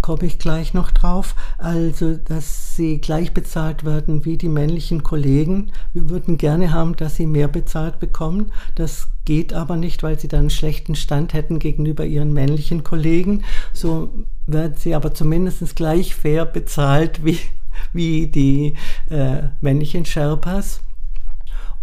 komme 0.05 0.27
ich 0.27 0.39
gleich 0.39 0.75
noch 0.75 0.91
drauf. 0.91 1.35
Also, 1.57 2.17
dass 2.17 2.77
sie 2.77 3.01
gleich 3.01 3.33
bezahlt 3.33 3.87
werden 3.87 4.27
wie 4.27 4.37
die 4.37 4.51
männlichen 4.51 5.03
Kollegen. 5.03 5.73
Wir 5.95 6.11
würden 6.11 6.37
gerne 6.37 6.73
haben, 6.73 6.95
dass 6.97 7.17
sie 7.17 7.27
mehr 7.27 7.49
bezahlt 7.49 8.01
bekommen. 8.01 8.53
Das 8.75 9.09
geht 9.25 9.55
aber 9.55 9.77
nicht, 9.77 10.03
weil 10.03 10.19
sie 10.19 10.29
dann 10.29 10.41
einen 10.41 10.51
schlechten 10.51 10.95
Stand 10.95 11.33
hätten 11.33 11.59
gegenüber 11.59 12.05
ihren 12.05 12.35
männlichen 12.35 12.85
Kollegen. 12.85 13.45
So 13.73 14.13
werden 14.47 14.75
sie 14.77 14.95
aber 14.95 15.15
zumindest 15.15 15.75
gleich 15.75 16.15
fair 16.15 16.45
bezahlt 16.45 17.25
wie, 17.25 17.39
wie 17.95 18.27
die 18.27 18.75
äh, 19.09 19.45
männlichen 19.63 20.05
Sherpas 20.05 20.83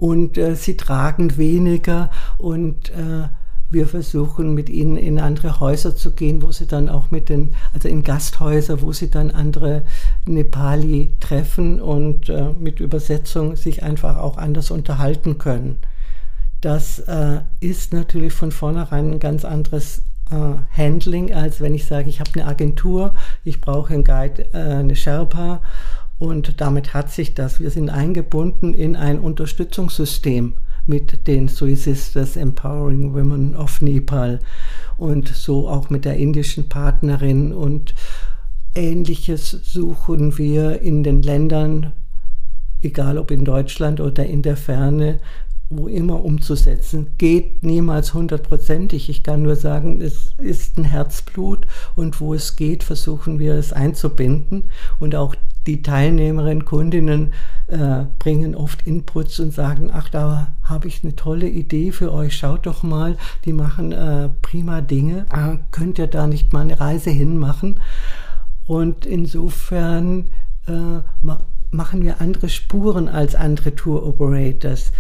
und 0.01 0.35
äh, 0.39 0.55
sie 0.55 0.77
tragen 0.77 1.37
weniger 1.37 2.09
und 2.39 2.89
äh, 2.89 3.27
wir 3.69 3.85
versuchen 3.85 4.55
mit 4.55 4.67
ihnen 4.67 4.97
in 4.97 5.19
andere 5.19 5.59
Häuser 5.59 5.95
zu 5.95 6.11
gehen, 6.11 6.41
wo 6.41 6.51
sie 6.51 6.65
dann 6.65 6.89
auch 6.89 7.11
mit 7.11 7.29
den, 7.29 7.53
also 7.71 7.87
in 7.87 8.01
Gasthäuser, 8.01 8.81
wo 8.81 8.91
sie 8.93 9.11
dann 9.11 9.29
andere 9.29 9.83
Nepali 10.25 11.13
treffen 11.19 11.79
und 11.79 12.29
äh, 12.29 12.49
mit 12.59 12.79
Übersetzung 12.79 13.55
sich 13.55 13.83
einfach 13.83 14.17
auch 14.17 14.37
anders 14.37 14.71
unterhalten 14.71 15.37
können. 15.37 15.77
Das 16.61 16.97
äh, 16.99 17.41
ist 17.59 17.93
natürlich 17.93 18.33
von 18.33 18.51
vornherein 18.51 19.11
ein 19.11 19.19
ganz 19.19 19.45
anderes 19.45 20.01
äh, 20.31 20.35
Handling, 20.75 21.31
als 21.31 21.61
wenn 21.61 21.75
ich 21.75 21.85
sage, 21.85 22.09
ich 22.09 22.19
habe 22.19 22.31
eine 22.33 22.47
Agentur, 22.47 23.13
ich 23.43 23.61
brauche 23.61 23.93
einen 23.93 24.03
Guide, 24.03 24.51
äh, 24.53 24.57
eine 24.57 24.95
Sherpa 24.95 25.61
und 26.21 26.61
damit 26.61 26.93
hat 26.93 27.11
sich 27.11 27.33
das, 27.33 27.59
wir 27.59 27.71
sind 27.71 27.89
eingebunden 27.89 28.75
in 28.75 28.95
ein 28.95 29.17
Unterstützungssystem 29.17 30.53
mit 30.85 31.25
den 31.25 31.47
Sui 31.47 31.75
Sisters 31.75 32.35
Empowering 32.35 33.15
Women 33.15 33.55
of 33.55 33.81
Nepal 33.81 34.37
und 34.99 35.29
so 35.29 35.67
auch 35.67 35.89
mit 35.89 36.05
der 36.05 36.17
indischen 36.17 36.69
Partnerin. 36.69 37.51
Und 37.53 37.95
ähnliches 38.75 39.49
suchen 39.49 40.37
wir 40.37 40.81
in 40.81 41.01
den 41.01 41.23
Ländern, 41.23 41.91
egal 42.83 43.17
ob 43.17 43.31
in 43.31 43.43
Deutschland 43.43 43.99
oder 43.99 44.23
in 44.23 44.43
der 44.43 44.57
Ferne, 44.57 45.21
wo 45.71 45.87
immer 45.87 46.23
umzusetzen. 46.23 47.07
Geht 47.17 47.63
niemals 47.63 48.13
hundertprozentig. 48.13 49.09
Ich 49.09 49.23
kann 49.23 49.41
nur 49.41 49.55
sagen, 49.55 50.01
es 50.01 50.33
ist 50.37 50.77
ein 50.77 50.83
Herzblut 50.83 51.65
und 51.95 52.19
wo 52.21 52.33
es 52.33 52.55
geht, 52.55 52.83
versuchen 52.83 53.39
wir 53.39 53.55
es 53.55 53.73
einzubinden. 53.73 54.69
Und 54.99 55.15
auch 55.15 55.35
die 55.67 55.81
Teilnehmerinnen, 55.81 56.65
Kundinnen 56.65 57.33
äh, 57.67 58.05
bringen 58.19 58.55
oft 58.55 58.85
Inputs 58.87 59.39
und 59.39 59.53
sagen, 59.53 59.91
ach, 59.93 60.09
da 60.09 60.53
habe 60.63 60.87
ich 60.87 61.03
eine 61.03 61.15
tolle 61.15 61.47
Idee 61.47 61.91
für 61.91 62.11
euch, 62.11 62.35
schaut 62.35 62.65
doch 62.65 62.83
mal, 62.83 63.17
die 63.45 63.53
machen 63.53 63.91
äh, 63.91 64.29
prima 64.41 64.81
Dinge, 64.81 65.25
äh, 65.31 65.57
könnt 65.71 65.99
ihr 65.99 66.07
da 66.07 66.27
nicht 66.27 66.51
mal 66.51 66.61
eine 66.61 66.79
Reise 66.79 67.11
hinmachen? 67.11 67.79
Und 68.65 69.05
insofern 69.05 70.29
äh, 70.67 71.01
ma 71.21 71.41
machen 71.71 72.03
wir 72.03 72.19
andere 72.19 72.49
Spuren 72.49 73.07
als 73.07 73.33
andere 73.33 73.73
Tour 73.75 74.05
Operators. 74.05 74.91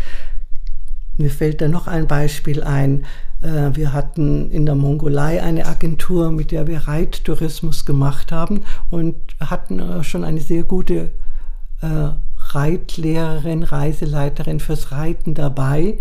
Mir 1.21 1.29
fällt 1.29 1.61
da 1.61 1.67
noch 1.67 1.87
ein 1.87 2.07
Beispiel 2.07 2.63
ein. 2.63 3.05
Äh, 3.41 3.75
wir 3.75 3.93
hatten 3.93 4.49
in 4.49 4.65
der 4.65 4.75
Mongolei 4.75 5.41
eine 5.41 5.67
Agentur, 5.67 6.31
mit 6.31 6.51
der 6.51 6.65
wir 6.65 6.87
Reittourismus 6.87 7.85
gemacht 7.85 8.31
haben 8.31 8.61
und 8.89 9.15
hatten 9.39 9.79
äh, 9.79 10.03
schon 10.03 10.23
eine 10.23 10.41
sehr 10.41 10.63
gute 10.63 11.11
äh, 11.81 12.09
Reitlehrerin, 12.53 13.61
Reiseleiterin 13.61 14.59
fürs 14.59 14.91
Reiten 14.91 15.35
dabei, 15.35 15.99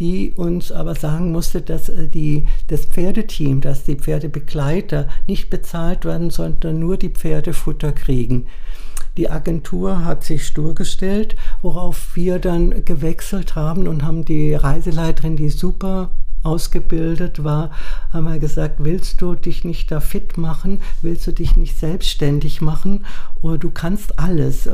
die 0.00 0.32
uns 0.32 0.72
aber 0.72 0.94
sagen 0.94 1.32
musste, 1.32 1.60
dass 1.60 1.92
die, 2.14 2.46
das 2.68 2.86
Pferdeteam, 2.86 3.60
dass 3.60 3.84
die 3.84 3.96
Pferdebegleiter 3.96 5.06
nicht 5.26 5.50
bezahlt 5.50 6.06
werden, 6.06 6.30
sondern 6.30 6.78
nur 6.78 6.96
die 6.96 7.10
Pferdefutter 7.10 7.92
kriegen. 7.92 8.46
Die 9.16 9.28
Agentur 9.28 10.04
hat 10.04 10.24
sich 10.24 10.46
stur 10.46 10.74
gestellt, 10.74 11.36
worauf 11.60 12.16
wir 12.16 12.38
dann 12.38 12.84
gewechselt 12.84 13.54
haben 13.54 13.86
und 13.86 14.04
haben 14.04 14.24
die 14.24 14.54
Reiseleiterin, 14.54 15.36
die 15.36 15.50
super 15.50 16.10
ausgebildet 16.42 17.44
war, 17.44 17.70
haben 18.12 18.24
wir 18.24 18.38
gesagt, 18.38 18.76
willst 18.78 19.20
du 19.20 19.34
dich 19.34 19.64
nicht 19.64 19.90
da 19.90 20.00
fit 20.00 20.36
machen? 20.36 20.80
Willst 21.00 21.26
du 21.26 21.32
dich 21.32 21.56
nicht 21.56 21.78
selbstständig 21.78 22.60
machen? 22.60 23.04
Oder 23.42 23.58
du 23.58 23.70
kannst 23.70 24.18
alles, 24.18 24.68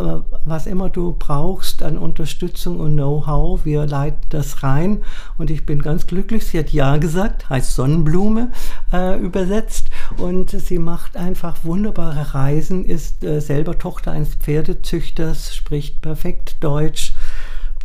was 0.44 0.66
immer 0.66 0.90
du 0.90 1.14
brauchst 1.18 1.82
an 1.82 1.98
Unterstützung 1.98 2.80
und 2.80 2.94
Know-how, 2.94 3.64
wir 3.64 3.86
leiten 3.86 4.20
das 4.30 4.62
rein. 4.62 5.02
Und 5.36 5.50
ich 5.50 5.66
bin 5.66 5.80
ganz 5.80 6.06
glücklich, 6.06 6.46
sie 6.46 6.58
hat 6.58 6.70
Ja 6.70 6.96
gesagt, 6.96 7.48
heißt 7.50 7.74
Sonnenblume 7.74 8.50
äh, 8.92 9.18
übersetzt. 9.18 9.90
Und 10.16 10.50
sie 10.50 10.78
macht 10.78 11.16
einfach 11.16 11.64
wunderbare 11.64 12.34
Reisen, 12.34 12.84
ist 12.84 13.24
äh, 13.24 13.40
selber 13.40 13.78
Tochter 13.78 14.12
eines 14.12 14.34
Pferdezüchters, 14.34 15.54
spricht 15.54 16.00
perfekt 16.00 16.56
Deutsch 16.60 17.12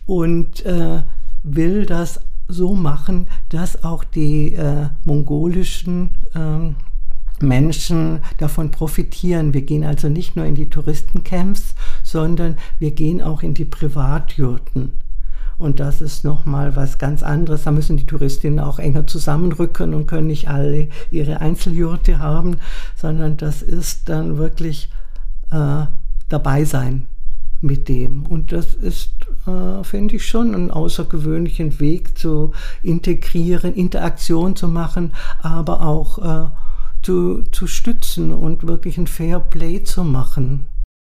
und 0.05 0.65
äh, 0.65 1.03
will 1.43 1.85
das 1.85 2.19
so 2.47 2.73
machen, 2.73 3.27
dass 3.49 3.83
auch 3.83 4.03
die 4.03 4.53
äh, 4.53 4.89
mongolischen 5.05 6.11
äh, 6.33 6.73
Menschen 7.43 8.21
davon 8.37 8.71
profitieren. 8.71 9.53
Wir 9.53 9.61
gehen 9.61 9.83
also 9.83 10.09
nicht 10.09 10.35
nur 10.35 10.45
in 10.45 10.55
die 10.55 10.69
Touristencamps, 10.69 11.75
sondern 12.03 12.57
wir 12.79 12.91
gehen 12.91 13.21
auch 13.21 13.43
in 13.43 13.53
die 13.53 13.65
Privatjurten. 13.65 14.93
Und 15.57 15.79
das 15.79 16.01
ist 16.01 16.23
nochmal 16.23 16.75
was 16.75 16.97
ganz 16.97 17.23
anderes. 17.23 17.63
Da 17.63 17.71
müssen 17.71 17.97
die 17.97 18.05
Touristinnen 18.05 18.59
auch 18.59 18.79
enger 18.79 19.07
zusammenrücken 19.07 19.93
und 19.93 20.07
können 20.07 20.27
nicht 20.27 20.49
alle 20.49 20.89
ihre 21.11 21.41
Einzeljurte 21.41 22.19
haben, 22.19 22.57
sondern 22.95 23.37
das 23.37 23.61
ist 23.61 24.09
dann 24.09 24.37
wirklich 24.37 24.89
äh, 25.51 25.85
dabei 26.29 26.65
sein 26.65 27.05
mit 27.63 27.89
dem. 27.89 28.25
Und 28.25 28.51
das 28.51 28.73
ist, 28.73 29.11
äh, 29.47 29.83
finde 29.83 30.17
ich, 30.17 30.27
schon 30.27 30.53
einen 30.53 30.71
außergewöhnlichen 30.71 31.79
Weg 31.79 32.17
zu 32.17 32.51
integrieren, 32.83 33.73
Interaktion 33.73 34.55
zu 34.55 34.67
machen, 34.67 35.13
aber 35.41 35.81
auch 35.81 36.19
äh, 36.19 36.49
zu, 37.01 37.43
zu 37.51 37.67
stützen 37.67 38.31
und 38.31 38.67
wirklich 38.67 38.97
ein 38.97 39.07
Fair 39.07 39.39
Play 39.39 39.83
zu 39.83 40.03
machen. 40.03 40.65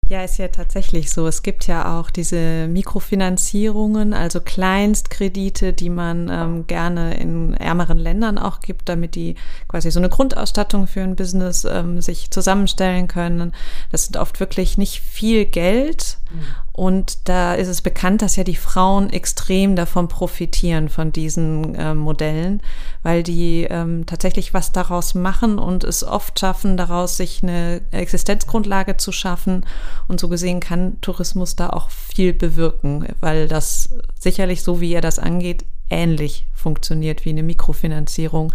Ja, 0.08 0.22
ist 0.22 0.38
ja 0.38 0.46
tatsächlich 0.48 1.10
so. 1.10 1.26
Es 1.26 1.42
gibt 1.42 1.66
ja 1.66 1.98
auch 1.98 2.10
diese 2.10 2.68
Mikrofinanzierungen, 2.68 4.14
also 4.14 4.40
Kleinstkredite, 4.40 5.72
die 5.72 5.90
man 5.90 6.28
ähm, 6.30 6.66
gerne 6.68 7.16
in 7.18 7.54
ärmeren 7.54 7.98
Ländern 7.98 8.38
auch 8.38 8.60
gibt, 8.60 8.88
damit 8.88 9.16
die 9.16 9.34
quasi 9.66 9.90
so 9.90 9.98
eine 9.98 10.08
Grundausstattung 10.08 10.86
für 10.86 11.00
ein 11.02 11.16
Business 11.16 11.64
ähm, 11.64 12.00
sich 12.00 12.30
zusammenstellen 12.30 13.08
können. 13.08 13.52
Das 13.90 14.04
sind 14.04 14.16
oft 14.16 14.38
wirklich 14.38 14.78
nicht 14.78 15.00
viel 15.00 15.44
Geld. 15.44 16.18
Mhm. 16.30 16.44
Und 16.76 17.26
da 17.26 17.54
ist 17.54 17.68
es 17.68 17.80
bekannt, 17.80 18.20
dass 18.20 18.36
ja 18.36 18.44
die 18.44 18.54
Frauen 18.54 19.08
extrem 19.08 19.76
davon 19.76 20.08
profitieren, 20.08 20.90
von 20.90 21.10
diesen 21.10 21.74
äh, 21.74 21.94
Modellen, 21.94 22.60
weil 23.02 23.22
die 23.22 23.66
ähm, 23.70 24.04
tatsächlich 24.04 24.52
was 24.52 24.72
daraus 24.72 25.14
machen 25.14 25.58
und 25.58 25.84
es 25.84 26.04
oft 26.04 26.38
schaffen, 26.38 26.76
daraus 26.76 27.16
sich 27.16 27.42
eine 27.42 27.80
Existenzgrundlage 27.92 28.98
zu 28.98 29.10
schaffen. 29.10 29.64
Und 30.06 30.20
so 30.20 30.28
gesehen 30.28 30.60
kann 30.60 31.00
Tourismus 31.00 31.56
da 31.56 31.70
auch 31.70 31.88
viel 31.88 32.34
bewirken, 32.34 33.06
weil 33.20 33.48
das 33.48 33.94
sicherlich 34.20 34.62
so, 34.62 34.78
wie 34.78 34.92
er 34.92 35.00
das 35.00 35.18
angeht, 35.18 35.64
ähnlich 35.88 36.44
funktioniert 36.52 37.24
wie 37.24 37.30
eine 37.30 37.42
Mikrofinanzierung 37.42 38.52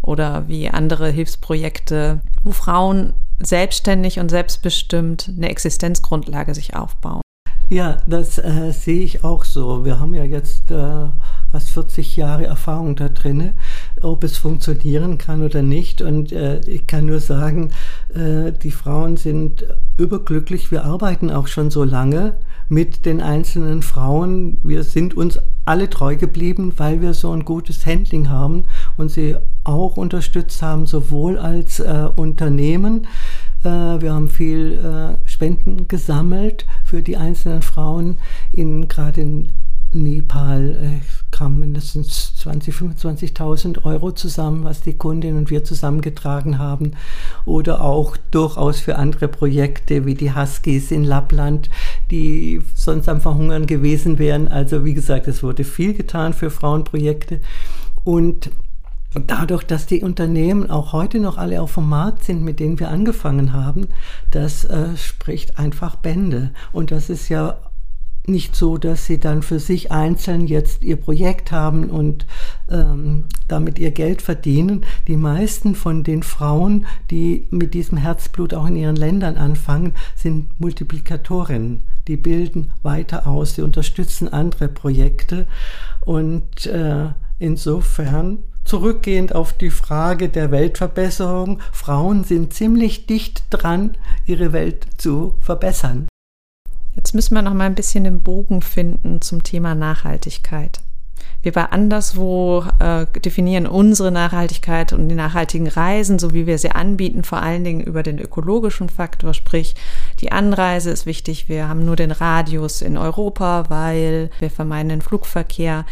oder 0.00 0.48
wie 0.48 0.70
andere 0.70 1.10
Hilfsprojekte, 1.10 2.20
wo 2.44 2.52
Frauen 2.52 3.12
selbstständig 3.40 4.20
und 4.20 4.30
selbstbestimmt 4.30 5.34
eine 5.36 5.50
Existenzgrundlage 5.50 6.54
sich 6.54 6.74
aufbauen. 6.74 7.20
Ja, 7.70 7.98
das 8.06 8.38
äh, 8.38 8.72
sehe 8.72 9.02
ich 9.02 9.24
auch 9.24 9.44
so. 9.44 9.84
Wir 9.84 10.00
haben 10.00 10.14
ja 10.14 10.24
jetzt 10.24 10.70
äh, 10.70 11.06
fast 11.52 11.68
40 11.70 12.16
Jahre 12.16 12.46
Erfahrung 12.46 12.96
da 12.96 13.10
drin, 13.10 13.52
ob 14.00 14.24
es 14.24 14.38
funktionieren 14.38 15.18
kann 15.18 15.42
oder 15.42 15.60
nicht. 15.60 16.00
Und 16.00 16.32
äh, 16.32 16.60
ich 16.60 16.86
kann 16.86 17.04
nur 17.04 17.20
sagen, 17.20 17.72
äh, 18.14 18.52
die 18.52 18.70
Frauen 18.70 19.18
sind 19.18 19.66
überglücklich. 19.98 20.70
Wir 20.70 20.84
arbeiten 20.84 21.30
auch 21.30 21.46
schon 21.46 21.70
so 21.70 21.84
lange 21.84 22.36
mit 22.70 23.04
den 23.04 23.20
einzelnen 23.20 23.82
Frauen. 23.82 24.58
Wir 24.62 24.82
sind 24.82 25.14
uns 25.14 25.38
alle 25.66 25.90
treu 25.90 26.16
geblieben, 26.16 26.72
weil 26.78 27.02
wir 27.02 27.12
so 27.12 27.32
ein 27.32 27.44
gutes 27.44 27.84
Handling 27.84 28.30
haben 28.30 28.64
und 28.96 29.10
sie 29.10 29.36
auch 29.64 29.98
unterstützt 29.98 30.62
haben, 30.62 30.86
sowohl 30.86 31.38
als 31.38 31.80
äh, 31.80 32.08
Unternehmen. 32.16 33.06
Äh, 33.64 33.68
wir 34.00 34.12
haben 34.12 34.28
viel 34.28 34.74
äh, 34.74 35.28
Spenden 35.28 35.88
gesammelt 35.88 36.66
für 36.84 37.02
die 37.02 37.16
einzelnen 37.16 37.62
Frauen, 37.62 38.18
in, 38.52 38.88
gerade 38.88 39.20
in 39.20 39.52
Nepal 39.92 40.76
äh, 40.82 41.00
kamen 41.30 41.58
mindestens 41.58 42.34
20.000, 42.44 43.32
25.000 43.32 43.84
Euro 43.84 44.12
zusammen, 44.12 44.64
was 44.64 44.82
die 44.82 44.94
Kundin 44.94 45.36
und 45.36 45.50
wir 45.50 45.64
zusammengetragen 45.64 46.58
haben. 46.58 46.92
Oder 47.46 47.80
auch 47.80 48.16
durchaus 48.30 48.80
für 48.80 48.96
andere 48.96 49.28
Projekte 49.28 50.04
wie 50.04 50.14
die 50.14 50.34
Huskies 50.34 50.90
in 50.90 51.04
Lappland, 51.04 51.70
die 52.10 52.60
sonst 52.74 53.08
am 53.08 53.20
Verhungern 53.20 53.66
gewesen 53.66 54.18
wären. 54.18 54.48
Also 54.48 54.84
wie 54.84 54.94
gesagt, 54.94 55.26
es 55.26 55.42
wurde 55.42 55.64
viel 55.64 55.94
getan 55.94 56.34
für 56.34 56.50
Frauenprojekte. 56.50 57.40
Und 58.04 58.50
dadurch, 59.14 59.64
dass 59.64 59.86
die 59.86 60.02
Unternehmen 60.02 60.70
auch 60.70 60.92
heute 60.92 61.18
noch 61.18 61.38
alle 61.38 61.62
auf 61.62 61.74
dem 61.74 61.88
Markt 61.88 62.24
sind, 62.24 62.42
mit 62.42 62.60
denen 62.60 62.78
wir 62.78 62.90
angefangen 62.90 63.52
haben, 63.52 63.88
das 64.30 64.64
äh, 64.64 64.96
spricht 64.96 65.58
einfach 65.58 65.96
Bände. 65.96 66.50
Und 66.72 66.90
das 66.90 67.08
ist 67.08 67.28
ja 67.28 67.58
nicht 68.28 68.54
so, 68.54 68.76
dass 68.76 69.06
sie 69.06 69.18
dann 69.18 69.42
für 69.42 69.58
sich 69.58 69.90
einzeln 69.90 70.46
jetzt 70.46 70.84
ihr 70.84 70.96
Projekt 70.96 71.50
haben 71.50 71.88
und 71.88 72.26
ähm, 72.70 73.24
damit 73.48 73.78
ihr 73.78 73.90
Geld 73.90 74.22
verdienen. 74.22 74.84
Die 75.06 75.16
meisten 75.16 75.74
von 75.74 76.04
den 76.04 76.22
Frauen, 76.22 76.86
die 77.10 77.46
mit 77.50 77.74
diesem 77.74 77.96
Herzblut 77.96 78.52
auch 78.52 78.66
in 78.66 78.76
ihren 78.76 78.96
Ländern 78.96 79.36
anfangen, 79.36 79.94
sind 80.14 80.60
Multiplikatorinnen. 80.60 81.82
Die 82.06 82.16
bilden 82.16 82.70
weiter 82.82 83.26
aus, 83.26 83.54
sie 83.54 83.62
unterstützen 83.62 84.30
andere 84.30 84.68
Projekte 84.68 85.46
und 86.04 86.66
äh, 86.66 87.06
insofern 87.38 88.38
zurückgehend 88.68 89.34
auf 89.34 89.54
die 89.54 89.70
Frage 89.70 90.28
der 90.28 90.50
Weltverbesserung, 90.50 91.60
Frauen 91.72 92.24
sind 92.24 92.52
ziemlich 92.52 93.06
dicht 93.06 93.44
dran, 93.48 93.96
ihre 94.26 94.52
Welt 94.52 94.86
zu 94.98 95.36
verbessern. 95.40 96.06
Jetzt 96.94 97.14
müssen 97.14 97.34
wir 97.34 97.42
noch 97.42 97.54
mal 97.54 97.64
ein 97.64 97.74
bisschen 97.74 98.04
den 98.04 98.22
Bogen 98.22 98.60
finden 98.60 99.22
zum 99.22 99.42
Thema 99.42 99.74
Nachhaltigkeit. 99.74 100.80
Wir 101.40 101.52
bei 101.52 101.66
Anderswo 101.66 102.64
äh, 102.80 103.06
definieren 103.20 103.66
unsere 103.66 104.10
Nachhaltigkeit 104.10 104.92
und 104.92 105.08
die 105.08 105.14
nachhaltigen 105.14 105.68
Reisen, 105.68 106.18
so 106.18 106.34
wie 106.34 106.46
wir 106.46 106.58
sie 106.58 106.72
anbieten, 106.72 107.22
vor 107.22 107.40
allen 107.40 107.62
Dingen 107.62 107.80
über 107.80 108.02
den 108.02 108.18
ökologischen 108.18 108.88
Faktor, 108.88 109.34
sprich 109.34 109.76
die 110.20 110.32
Anreise 110.32 110.90
ist 110.90 111.06
wichtig. 111.06 111.48
Wir 111.48 111.68
haben 111.68 111.84
nur 111.84 111.94
den 111.94 112.10
Radius 112.10 112.82
in 112.82 112.98
Europa, 112.98 113.66
weil 113.68 114.30
wir 114.40 114.50
vermeiden 114.50 114.88
den 114.88 115.00
Flugverkehr. 115.00 115.86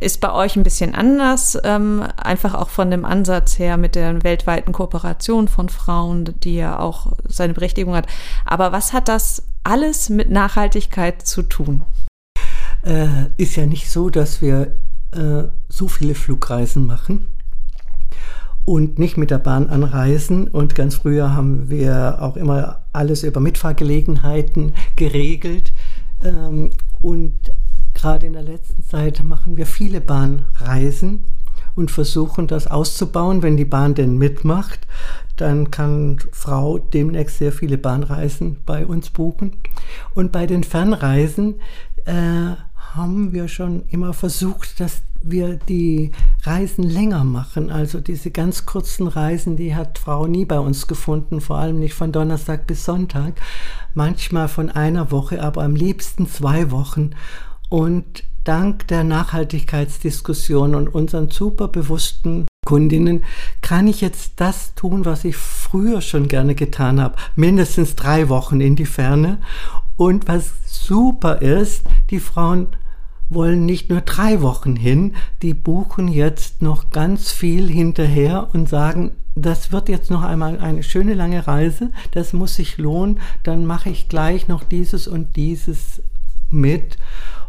Ist 0.00 0.20
bei 0.20 0.32
euch 0.32 0.56
ein 0.56 0.62
bisschen 0.62 0.94
anders, 0.94 1.58
ähm, 1.64 2.04
einfach 2.16 2.54
auch 2.54 2.68
von 2.68 2.90
dem 2.90 3.04
Ansatz 3.04 3.58
her 3.58 3.76
mit 3.76 3.94
der 3.94 4.22
weltweiten 4.22 4.72
Kooperation 4.72 5.48
von 5.48 5.68
Frauen, 5.68 6.34
die 6.40 6.56
ja 6.56 6.78
auch 6.78 7.12
seine 7.26 7.54
Berechtigung 7.54 7.94
hat. 7.94 8.06
Aber 8.44 8.70
was 8.70 8.92
hat 8.92 9.08
das 9.08 9.42
alles 9.64 10.08
mit 10.08 10.30
Nachhaltigkeit 10.30 11.22
zu 11.22 11.42
tun? 11.42 11.82
Äh, 12.82 13.26
ist 13.36 13.56
ja 13.56 13.66
nicht 13.66 13.90
so, 13.90 14.08
dass 14.08 14.40
wir 14.40 14.76
äh, 15.12 15.44
so 15.68 15.88
viele 15.88 16.14
Flugreisen 16.14 16.86
machen 16.86 17.26
und 18.64 18.98
nicht 18.98 19.16
mit 19.16 19.30
der 19.30 19.38
Bahn 19.38 19.68
anreisen. 19.68 20.46
Und 20.46 20.74
ganz 20.74 20.96
früher 20.96 21.34
haben 21.34 21.70
wir 21.70 22.18
auch 22.20 22.36
immer 22.36 22.84
alles 22.92 23.22
über 23.22 23.40
Mitfahrgelegenheiten 23.40 24.74
geregelt. 24.94 25.72
Ähm, 26.22 26.70
und 27.00 27.32
gerade 27.98 28.26
in 28.26 28.32
der 28.34 28.42
letzten 28.42 28.84
Zeit 28.84 29.24
machen 29.24 29.56
wir 29.56 29.66
viele 29.66 30.00
Bahnreisen 30.00 31.24
und 31.74 31.90
versuchen 31.90 32.46
das 32.46 32.68
auszubauen, 32.68 33.42
wenn 33.42 33.56
die 33.56 33.64
Bahn 33.64 33.94
denn 33.94 34.16
mitmacht. 34.18 34.86
Dann 35.36 35.70
kann 35.70 36.18
Frau 36.32 36.78
demnächst 36.78 37.38
sehr 37.38 37.52
viele 37.52 37.76
Bahnreisen 37.76 38.58
bei 38.64 38.86
uns 38.86 39.10
buchen. 39.10 39.56
Und 40.14 40.32
bei 40.32 40.46
den 40.46 40.62
Fernreisen 40.64 41.56
äh, 42.04 42.54
haben 42.94 43.32
wir 43.32 43.48
schon 43.48 43.82
immer 43.88 44.12
versucht, 44.12 44.80
dass 44.80 45.02
wir 45.20 45.56
die 45.56 46.12
Reisen 46.44 46.84
länger 46.84 47.24
machen. 47.24 47.70
Also 47.70 48.00
diese 48.00 48.30
ganz 48.30 48.64
kurzen 48.64 49.08
Reisen, 49.08 49.56
die 49.56 49.74
hat 49.74 49.98
Frau 49.98 50.26
nie 50.26 50.44
bei 50.44 50.60
uns 50.60 50.86
gefunden, 50.86 51.40
vor 51.40 51.58
allem 51.58 51.80
nicht 51.80 51.94
von 51.94 52.12
Donnerstag 52.12 52.68
bis 52.68 52.84
Sonntag. 52.84 53.34
Manchmal 53.94 54.46
von 54.46 54.70
einer 54.70 55.10
Woche, 55.10 55.42
aber 55.42 55.64
am 55.64 55.74
liebsten 55.74 56.28
zwei 56.28 56.70
Wochen. 56.70 57.10
Und 57.68 58.24
dank 58.44 58.88
der 58.88 59.04
Nachhaltigkeitsdiskussion 59.04 60.74
und 60.74 60.88
unseren 60.88 61.30
super 61.30 61.68
bewussten 61.68 62.46
Kundinnen 62.64 63.24
kann 63.60 63.86
ich 63.86 64.00
jetzt 64.00 64.32
das 64.36 64.74
tun, 64.74 65.04
was 65.04 65.24
ich 65.24 65.36
früher 65.36 66.00
schon 66.00 66.28
gerne 66.28 66.54
getan 66.54 67.00
habe. 67.00 67.16
Mindestens 67.36 67.94
drei 67.94 68.28
Wochen 68.28 68.60
in 68.60 68.76
die 68.76 68.86
Ferne. 68.86 69.38
Und 69.96 70.28
was 70.28 70.52
super 70.64 71.42
ist, 71.42 71.84
die 72.10 72.20
Frauen 72.20 72.68
wollen 73.30 73.66
nicht 73.66 73.90
nur 73.90 74.00
drei 74.00 74.40
Wochen 74.40 74.76
hin, 74.76 75.14
die 75.42 75.54
buchen 75.54 76.08
jetzt 76.08 76.62
noch 76.62 76.90
ganz 76.90 77.30
viel 77.30 77.68
hinterher 77.68 78.48
und 78.52 78.68
sagen, 78.68 79.12
das 79.34 79.70
wird 79.70 79.88
jetzt 79.88 80.10
noch 80.10 80.22
einmal 80.22 80.58
eine 80.58 80.82
schöne 80.82 81.14
lange 81.14 81.46
Reise, 81.46 81.90
das 82.12 82.32
muss 82.32 82.54
sich 82.54 82.78
lohnen, 82.78 83.20
dann 83.42 83.66
mache 83.66 83.90
ich 83.90 84.08
gleich 84.08 84.48
noch 84.48 84.64
dieses 84.64 85.06
und 85.06 85.36
dieses 85.36 86.02
mit. 86.48 86.96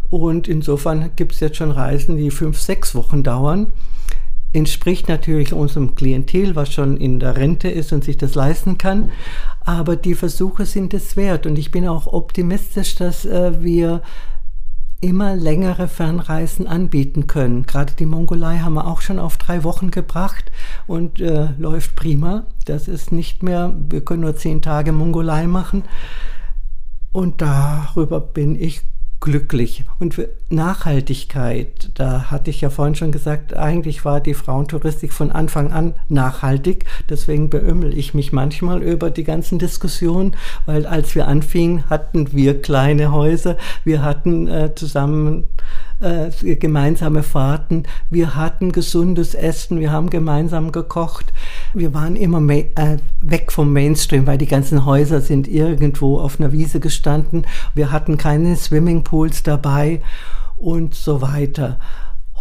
Und 0.10 0.48
insofern 0.48 1.12
gibt 1.16 1.34
es 1.34 1.40
jetzt 1.40 1.58
schon 1.58 1.72
Reisen, 1.72 2.18
die 2.18 2.32
fünf, 2.32 2.60
sechs 2.60 2.96
Wochen 2.96 3.24
dauern. 3.24 3.68
Entspricht 4.52 5.08
natürlich 5.08 5.54
unserem 5.54 5.94
Klientel, 5.94 6.56
was 6.56 6.74
schon 6.74 6.98
in 6.98 7.20
der 7.20 7.38
Rente 7.38 7.70
ist 7.70 7.94
und 7.94 8.04
sich 8.04 8.18
das 8.18 8.34
leisten 8.34 8.80
kann. 8.80 9.12
Aber 9.64 9.96
die 9.96 10.16
Versuche 10.16 10.66
sind 10.66 10.94
es 10.96 11.16
wert. 11.16 11.46
Und 11.46 11.60
ich 11.60 11.70
bin 11.70 11.88
auch 11.88 12.08
optimistisch, 12.08 12.96
dass 12.96 13.26
äh, 13.26 13.62
wir 13.62 14.02
immer 15.02 15.36
längere 15.36 15.88
Fernreisen 15.88 16.68
anbieten 16.68 17.28
können. 17.28 17.66
Gerade 17.66 17.94
die 17.94 18.06
Mongolei 18.06 18.58
haben 18.58 18.74
wir 18.74 18.88
auch 18.88 19.02
schon 19.02 19.20
auf 19.20 19.38
drei 19.38 19.64
Wochen 19.64 19.92
gebracht 19.92 20.52
und 20.88 21.22
äh, 21.22 21.50
läuft 21.58 21.96
prima. 21.96 22.46
Das 22.66 22.88
ist 22.88 23.12
nicht 23.12 23.42
mehr, 23.42 23.74
wir 23.90 24.04
können 24.04 24.22
nur 24.22 24.36
zehn 24.36 24.62
Tage 24.62 24.92
Mongolei 24.92 25.48
machen. 25.48 25.84
Und 27.12 27.42
darüber 27.42 28.20
bin 28.20 28.60
ich 28.60 28.82
glücklich. 29.20 29.84
Und 30.00 30.14
für 30.14 30.30
Nachhaltigkeit, 30.50 31.92
da 31.94 32.32
hatte 32.32 32.50
ich 32.50 32.62
ja 32.62 32.72
vorhin 32.72 32.96
schon 32.96 33.12
gesagt, 33.12 33.56
eigentlich 33.56 34.04
war 34.04 34.20
die 34.20 34.34
Frauentouristik 34.34 35.14
von 35.14 35.32
Anfang 35.32 35.72
an 35.72 35.94
nachhaltig. 36.08 36.86
Deswegen 37.08 37.52
beömmel 37.52 37.96
ich 37.96 38.16
mich 38.16 38.34
manchmal 38.34 38.82
über 38.82 39.12
die 39.12 39.24
ganzen 39.24 39.60
Diskussionen, 39.60 40.36
weil 40.66 40.88
als 40.88 41.14
wir 41.14 41.28
anfingen, 41.28 41.88
hatten 41.90 42.32
wir 42.34 42.62
kleine 42.62 43.12
Häuser, 43.12 43.58
wir 43.84 44.02
hatten 44.02 44.48
äh, 44.48 44.74
zusammen 44.74 45.44
äh, 46.00 46.56
gemeinsame 46.56 47.22
Fahrten, 47.22 47.84
wir 48.10 48.36
hatten 48.36 48.72
gesundes 48.72 49.36
Essen, 49.36 49.80
wir 49.80 49.92
haben 49.92 50.10
gemeinsam 50.10 50.72
gekocht. 50.72 51.32
Wir 51.76 51.94
waren 51.94 52.16
immer 52.16 52.42
äh, 52.50 52.98
weg 53.22 53.52
vom 53.52 53.72
Mainstream, 53.72 54.26
weil 54.26 54.40
die 54.40 54.48
ganzen 54.48 54.86
Häuser 54.86 55.22
sind 55.22 55.48
irgendwo 55.48 56.18
auf 56.18 56.40
einer 56.40 56.52
Wiese 56.52 56.80
gestanden. 56.80 57.46
Wir 57.76 57.92
hatten 57.92 58.18
keine 58.18 58.56
Swimmingpools 58.56 59.44
dabei 59.44 60.02
und 60.60 60.96
so 60.96 61.22
weiter. 61.22 61.80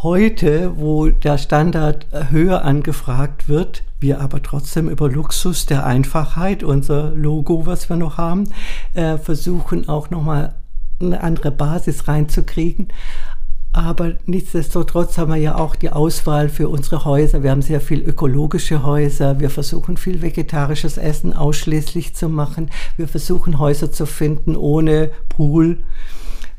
Heute, 0.02 0.76
wo 0.76 1.08
der 1.08 1.38
Standard 1.38 2.06
höher 2.30 2.64
angefragt 2.64 3.48
wird, 3.48 3.82
wir 4.00 4.20
aber 4.20 4.42
trotzdem 4.42 4.88
über 4.88 5.10
Luxus 5.10 5.66
der 5.66 5.84
Einfachheit, 5.84 6.62
unser 6.62 7.10
Logo, 7.10 7.66
was 7.66 7.88
wir 7.88 7.96
noch 7.96 8.16
haben, 8.16 8.44
äh, 8.94 9.18
versuchen 9.18 9.88
auch 9.88 10.10
nochmal 10.10 10.54
eine 11.00 11.20
andere 11.22 11.50
Basis 11.50 12.06
reinzukriegen. 12.06 12.88
Aber 13.72 14.14
nichtsdestotrotz 14.26 15.18
haben 15.18 15.32
wir 15.32 15.40
ja 15.40 15.56
auch 15.56 15.76
die 15.76 15.90
Auswahl 15.90 16.48
für 16.48 16.68
unsere 16.68 17.04
Häuser. 17.04 17.42
Wir 17.42 17.50
haben 17.50 17.62
sehr 17.62 17.80
viel 17.80 18.00
ökologische 18.00 18.82
Häuser. 18.82 19.40
Wir 19.40 19.50
versuchen 19.50 19.96
viel 19.96 20.22
vegetarisches 20.22 20.96
Essen 20.96 21.32
ausschließlich 21.32 22.14
zu 22.14 22.28
machen. 22.28 22.70
Wir 22.96 23.08
versuchen 23.08 23.58
Häuser 23.58 23.92
zu 23.92 24.06
finden 24.06 24.56
ohne 24.56 25.10
Pool. 25.28 25.78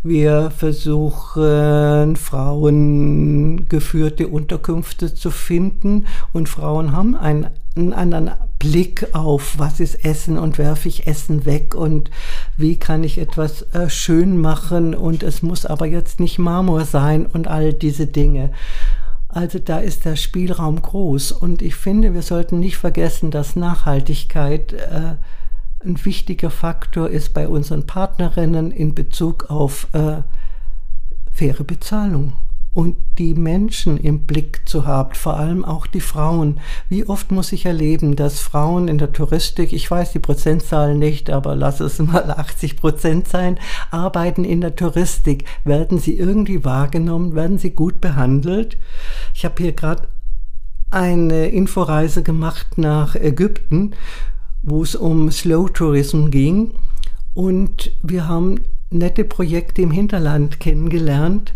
Wir 0.02 0.52
versuchen 0.52 2.16
frauengeführte 2.16 4.28
Unterkünfte 4.28 5.14
zu 5.14 5.32
finden. 5.32 6.06
Und 6.34 6.48
Frauen 6.48 6.94
haben 6.94 7.16
ein 7.16 7.50
einen 7.80 7.94
anderen 7.94 8.32
Blick 8.60 9.08
auf, 9.14 9.58
was 9.58 9.80
ist 9.80 10.04
Essen 10.04 10.38
und 10.38 10.58
werfe 10.58 10.90
ich 10.90 11.08
Essen 11.08 11.46
weg 11.46 11.76
und 11.76 12.12
wie 12.58 12.78
kann 12.78 13.04
ich 13.04 13.18
etwas 13.18 13.62
äh, 13.74 13.90
schön 13.90 14.40
machen. 14.40 14.94
Und 14.94 15.24
es 15.24 15.42
muss 15.42 15.66
aber 15.66 15.86
jetzt 15.86 16.20
nicht 16.20 16.40
Marmor 16.40 16.86
sein 16.86 17.26
und 17.26 17.48
all 17.48 17.74
diese 17.74 18.08
Dinge. 18.08 18.52
Also 19.30 19.60
da 19.60 19.80
ist 19.80 20.06
der 20.06 20.16
Spielraum 20.16 20.82
groß. 20.82 21.32
Und 21.32 21.62
ich 21.62 21.76
finde, 21.76 22.14
wir 22.14 22.24
sollten 22.24 22.60
nicht 22.60 22.78
vergessen, 22.78 23.32
dass 23.32 23.56
Nachhaltigkeit 23.56 24.74
äh, 24.74 25.16
ein 25.84 26.04
wichtiger 26.06 26.50
Faktor 26.50 27.10
ist 27.10 27.34
bei 27.34 27.48
unseren 27.48 27.86
Partnerinnen 27.86 28.72
in 28.72 28.96
Bezug 28.96 29.50
auf 29.50 29.88
äh, 29.94 30.22
faire 31.32 31.64
Bezahlung 31.64 32.34
und 32.74 32.96
die 33.18 33.34
Menschen 33.34 33.98
im 33.98 34.26
Blick 34.26 34.62
zu 34.66 34.86
haben, 34.86 35.16
vor 35.16 35.38
allem 35.38 35.66
auch 35.66 35.88
die 35.88 36.02
Frauen. 36.02 36.60
Wie 36.88 37.08
oft 37.08 37.32
muss 37.32 37.52
ich 37.52 37.66
erleben, 37.66 38.16
dass 38.16 38.40
Frauen 38.40 38.88
in 38.88 38.98
der 38.98 39.12
Touristik, 39.12 39.74
ich 39.74 39.90
weiß 39.90 40.12
die 40.12 40.20
Prozentzahl 40.20 40.96
nicht, 40.96 41.30
aber 41.30 41.56
lass 41.56 41.80
es 41.80 42.00
mal 42.00 42.30
80 42.38 42.78
Prozent 42.78 43.28
sein, 43.28 43.60
arbeiten 43.90 44.46
in 44.46 44.62
der 44.62 44.76
Touristik. 44.76 45.46
Werden 45.64 45.98
sie 45.98 46.18
irgendwie 46.18 46.64
wahrgenommen? 46.64 47.36
Werden 47.36 47.58
sie 47.58 47.72
gut 47.72 48.02
behandelt? 48.02 48.78
Ich 49.34 49.46
habe 49.46 49.56
hier 49.58 49.74
gerade 49.74 50.08
eine 50.92 51.48
Inforeise 51.50 52.24
gemacht 52.24 52.78
nach 52.78 53.16
Ägypten, 53.16 53.92
wo 54.70 54.84
es 54.84 54.96
um 54.96 55.32
Slow 55.32 55.70
Tourism 55.70 56.30
ging. 56.30 56.72
Und 57.34 57.92
wir 58.02 58.28
haben 58.28 58.60
nette 58.90 59.24
Projekte 59.24 59.82
im 59.82 59.92
Hinterland 59.92 60.60
kennengelernt, 60.60 61.54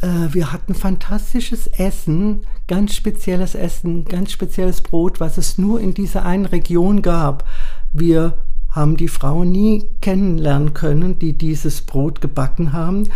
äh, 0.00 0.32
wir 0.32 0.52
hatten 0.52 0.74
fantastisches 0.74 1.66
Essen, 1.66 2.42
ganz 2.66 2.94
spezielles 2.94 3.54
Essen, 3.54 4.04
ganz 4.04 4.32
spezielles 4.32 4.80
Brot, 4.80 5.20
was 5.20 5.38
es 5.38 5.58
nur 5.58 5.80
in 5.80 5.94
dieser 5.94 6.24
einen 6.24 6.46
Region 6.46 7.02
gab. 7.02 7.44
Wir 7.92 8.34
haben 8.70 8.96
die 8.96 9.08
Frauen 9.08 9.50
nie 9.50 9.88
kennenlernen 10.00 10.74
können, 10.74 11.18
die 11.18 11.36
dieses 11.36 11.82
Brot 11.82 12.20
gebacken 12.20 12.72
haben. 12.72 13.08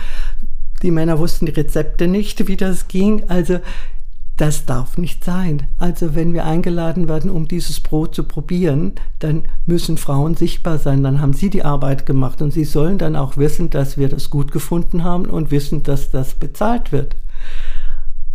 Die 0.83 0.91
Männer 0.91 1.19
wussten 1.19 1.47
die 1.47 1.53
Rezepte 1.53 2.09
nicht, 2.09 2.49
wie 2.49 2.57
das 2.57 2.89
ging. 2.89 3.29
Also 3.29 3.61
das 4.37 4.65
darf 4.65 4.97
nicht 4.97 5.25
sein. 5.25 5.69
Also 5.79 6.15
wenn 6.15 6.33
wir 6.33 6.45
eingeladen 6.47 7.09
werden, 7.09 7.31
um 7.31 7.49
dieses 7.49 7.81
Brot 7.81 8.15
zu 8.15 8.25
probieren, 8.25 8.93
dann 9.19 9.45
müssen 9.67 9.99
Frauen 9.99 10.35
sichtbar 10.35 10.79
sein. 10.79 11.03
Dann 11.03 11.21
haben 11.21 11.35
sie 11.35 11.51
die 11.51 11.65
Arbeit 11.65 12.07
gemacht 12.07 12.41
und 12.41 12.51
sie 12.51 12.65
sollen 12.65 12.99
dann 12.99 13.15
auch 13.15 13.37
wissen, 13.37 13.71
dass 13.71 13.99
wir 13.99 14.09
das 14.09 14.31
gut 14.31 14.51
gefunden 14.51 15.05
haben 15.05 15.27
und 15.27 15.51
wissen, 15.51 15.83
dass 15.83 16.11
das 16.11 16.35
bezahlt 16.35 16.93
wird. 16.93 17.15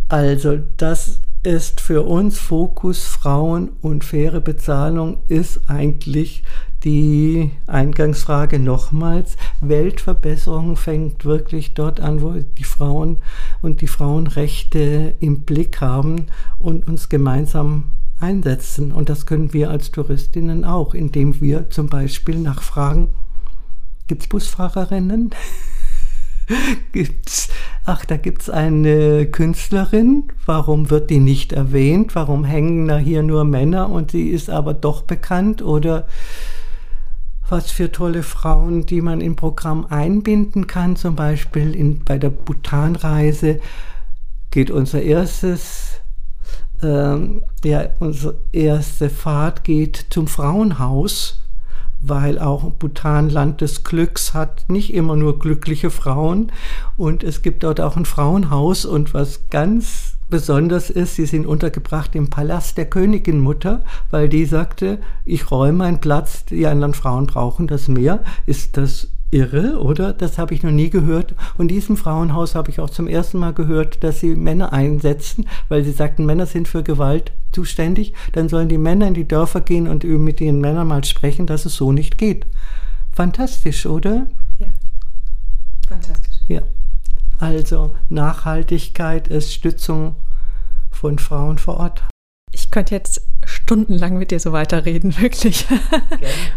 Also 0.08 0.58
das 0.76 1.20
ist 1.42 1.80
für 1.80 2.02
uns 2.02 2.38
Fokus 2.38 3.04
Frauen 3.04 3.70
und 3.80 4.04
faire 4.04 4.40
Bezahlung 4.40 5.18
ist 5.28 5.68
eigentlich 5.68 6.42
die 6.84 7.50
Eingangsfrage 7.66 8.58
nochmals. 8.58 9.36
Weltverbesserung 9.60 10.76
fängt 10.76 11.24
wirklich 11.24 11.74
dort 11.74 12.00
an, 12.00 12.22
wo 12.22 12.32
die 12.32 12.64
Frauen 12.64 13.18
und 13.62 13.80
die 13.80 13.88
Frauenrechte 13.88 15.14
im 15.20 15.42
Blick 15.42 15.80
haben 15.80 16.26
und 16.58 16.86
uns 16.86 17.08
gemeinsam 17.08 17.84
einsetzen. 18.20 18.92
Und 18.92 19.08
das 19.08 19.26
können 19.26 19.52
wir 19.52 19.70
als 19.70 19.90
Touristinnen 19.90 20.64
auch, 20.64 20.94
indem 20.94 21.40
wir 21.40 21.70
zum 21.70 21.88
Beispiel 21.88 22.38
nachfragen, 22.38 23.08
gibt 24.06 24.22
es 24.22 24.28
Busfahrerinnen? 24.28 25.30
gibt's, 26.92 27.48
ach, 27.84 28.04
da 28.04 28.16
gibt 28.16 28.42
es 28.42 28.50
eine 28.50 29.26
Künstlerin, 29.26 30.24
warum 30.46 30.90
wird 30.90 31.10
die 31.10 31.20
nicht 31.20 31.52
erwähnt? 31.52 32.14
Warum 32.14 32.44
hängen 32.44 32.88
da 32.88 32.98
hier 32.98 33.22
nur 33.22 33.44
Männer 33.44 33.90
und 33.90 34.12
sie 34.12 34.28
ist 34.28 34.50
aber 34.50 34.74
doch 34.74 35.02
bekannt? 35.02 35.62
Oder 35.62 36.06
was 37.48 37.70
für 37.70 37.90
tolle 37.90 38.22
Frauen, 38.22 38.86
die 38.86 39.00
man 39.00 39.20
im 39.20 39.36
Programm 39.36 39.86
einbinden 39.88 40.66
kann. 40.66 40.96
Zum 40.96 41.16
Beispiel 41.16 41.74
in, 41.74 42.04
bei 42.04 42.18
der 42.18 42.30
Bhutan-Reise 42.30 43.60
geht 44.50 44.70
unser 44.70 45.02
erstes, 45.02 46.00
ähm, 46.82 47.42
ja, 47.64 47.88
unsere 48.00 48.36
erste 48.52 49.10
Fahrt 49.10 49.64
geht 49.64 50.06
zum 50.10 50.26
Frauenhaus, 50.26 51.42
weil 52.00 52.38
auch 52.38 52.70
Bhutan 52.72 53.28
Land 53.28 53.60
des 53.60 53.82
Glücks 53.82 54.34
hat 54.34 54.68
nicht 54.68 54.94
immer 54.94 55.16
nur 55.16 55.38
glückliche 55.38 55.90
Frauen 55.90 56.52
und 56.96 57.24
es 57.24 57.42
gibt 57.42 57.64
dort 57.64 57.80
auch 57.80 57.96
ein 57.96 58.04
Frauenhaus 58.04 58.84
und 58.84 59.14
was 59.14 59.48
ganz 59.50 60.17
besonders 60.30 60.90
ist, 60.90 61.16
sie 61.16 61.26
sind 61.26 61.46
untergebracht 61.46 62.14
im 62.14 62.30
Palast 62.30 62.76
der 62.76 62.86
Königin 62.86 63.40
Mutter, 63.40 63.84
weil 64.10 64.28
die 64.28 64.44
sagte, 64.44 64.98
ich 65.24 65.50
räume 65.50 65.78
meinen 65.78 66.00
Platz, 66.00 66.44
die 66.44 66.66
anderen 66.66 66.94
Frauen 66.94 67.26
brauchen 67.26 67.66
das 67.66 67.88
mehr. 67.88 68.20
Ist 68.46 68.76
das 68.76 69.08
irre, 69.30 69.78
oder? 69.80 70.12
Das 70.12 70.38
habe 70.38 70.54
ich 70.54 70.62
noch 70.62 70.70
nie 70.70 70.90
gehört. 70.90 71.34
Und 71.56 71.68
diesem 71.68 71.96
Frauenhaus 71.96 72.54
habe 72.54 72.70
ich 72.70 72.80
auch 72.80 72.90
zum 72.90 73.06
ersten 73.06 73.38
Mal 73.38 73.52
gehört, 73.52 74.02
dass 74.02 74.20
sie 74.20 74.34
Männer 74.34 74.72
einsetzen, 74.72 75.46
weil 75.68 75.84
sie 75.84 75.92
sagten, 75.92 76.26
Männer 76.26 76.46
sind 76.46 76.68
für 76.68 76.82
Gewalt 76.82 77.32
zuständig. 77.52 78.14
Dann 78.32 78.48
sollen 78.48 78.68
die 78.68 78.78
Männer 78.78 79.08
in 79.08 79.14
die 79.14 79.28
Dörfer 79.28 79.60
gehen 79.60 79.88
und 79.88 80.04
mit 80.04 80.40
den 80.40 80.60
Männern 80.60 80.88
mal 80.88 81.04
sprechen, 81.04 81.46
dass 81.46 81.66
es 81.66 81.74
so 81.74 81.92
nicht 81.92 82.18
geht. 82.18 82.46
Fantastisch, 83.12 83.86
oder? 83.86 84.26
Ja. 84.58 84.68
Fantastisch. 85.88 86.36
Ja. 86.46 86.62
Also 87.38 87.94
Nachhaltigkeit 88.08 89.28
ist 89.28 89.52
Stützung 89.52 90.16
von 90.90 91.18
Frauen 91.18 91.58
vor 91.58 91.76
Ort. 91.78 92.02
Ich 92.58 92.72
könnte 92.72 92.94
jetzt 92.94 93.22
stundenlang 93.46 94.18
mit 94.18 94.30
dir 94.30 94.40
so 94.40 94.52
weiterreden, 94.52 95.16
wirklich. 95.20 95.66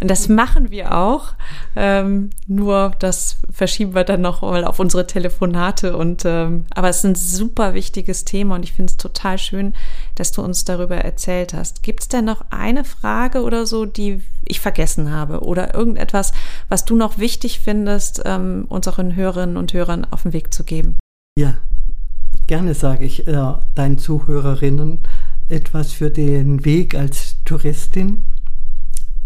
Und 0.01 0.09
das 0.09 0.27
machen 0.27 0.71
wir 0.71 0.97
auch. 0.97 1.33
Ähm, 1.75 2.31
nur 2.47 2.93
das 2.99 3.37
verschieben 3.51 3.93
wir 3.93 4.03
dann 4.03 4.21
noch 4.21 4.41
mal 4.41 4.65
auf 4.65 4.79
unsere 4.79 5.07
Telefonate. 5.07 5.95
Und 5.95 6.23
ähm, 6.25 6.65
aber 6.71 6.89
es 6.89 6.97
ist 6.97 7.05
ein 7.05 7.15
super 7.15 7.73
wichtiges 7.73 8.25
Thema 8.25 8.55
und 8.55 8.63
ich 8.63 8.73
finde 8.73 8.91
es 8.91 8.97
total 8.97 9.37
schön, 9.37 9.73
dass 10.15 10.31
du 10.31 10.41
uns 10.41 10.65
darüber 10.65 10.97
erzählt 10.97 11.53
hast. 11.53 11.83
Gibt 11.83 12.01
es 12.01 12.07
denn 12.07 12.25
noch 12.25 12.45
eine 12.49 12.83
Frage 12.83 13.43
oder 13.43 13.65
so, 13.65 13.85
die 13.85 14.21
ich 14.45 14.59
vergessen 14.59 15.11
habe? 15.11 15.41
Oder 15.41 15.75
irgendetwas, 15.75 16.33
was 16.67 16.83
du 16.83 16.95
noch 16.95 17.19
wichtig 17.19 17.59
findest, 17.59 18.23
ähm, 18.25 18.65
unseren 18.69 19.15
Hörerinnen 19.15 19.57
und 19.57 19.73
Hörern 19.73 20.05
auf 20.09 20.23
den 20.23 20.33
Weg 20.33 20.53
zu 20.53 20.63
geben? 20.63 20.97
Ja, 21.37 21.57
gerne 22.47 22.73
sage 22.73 23.05
ich 23.05 23.27
äh, 23.27 23.53
deinen 23.75 23.97
Zuhörerinnen 23.97 24.99
etwas 25.51 25.91
für 25.91 26.09
den 26.09 26.65
Weg 26.65 26.95
als 26.95 27.37
Touristin. 27.45 28.23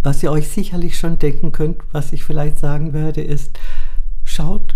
Was 0.03 0.21
ihr 0.23 0.31
euch 0.31 0.47
sicherlich 0.47 0.97
schon 0.97 1.19
denken 1.19 1.51
könnt, 1.51 1.81
was 1.91 2.13
ich 2.13 2.23
vielleicht 2.23 2.59
sagen 2.59 2.93
werde, 2.93 3.21
ist, 3.21 3.59
schaut 4.23 4.75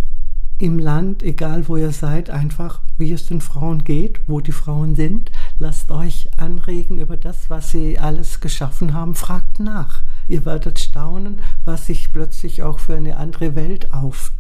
im 0.60 0.78
Land, 0.78 1.24
egal 1.24 1.68
wo 1.68 1.78
ihr 1.78 1.92
seid, 1.92 2.30
einfach, 2.30 2.82
wie 2.98 3.14
es 3.14 3.26
den 3.26 3.40
Frauen 3.40 3.84
geht, 3.84 4.20
wo 4.28 4.42
die 4.42 4.52
Frauen 4.52 4.96
sind. 4.96 5.32
Lasst 5.58 5.90
euch 5.90 6.30
anregen 6.38 6.98
über 6.98 7.16
das, 7.16 7.50
was 7.50 7.72
sie 7.72 7.98
alles 7.98 8.42
geschaffen 8.42 8.94
haben. 8.94 9.16
Fragt 9.16 9.60
nach. 9.60 10.02
Ihr 10.28 10.46
werdet 10.46 10.80
staunen, 10.80 11.40
was 11.64 11.88
sich 11.88 12.12
plötzlich 12.12 12.62
auch 12.62 12.80
für 12.80 12.96
eine 12.96 13.18
andere 13.18 13.56
Welt 13.56 13.94
auftut, 13.94 14.39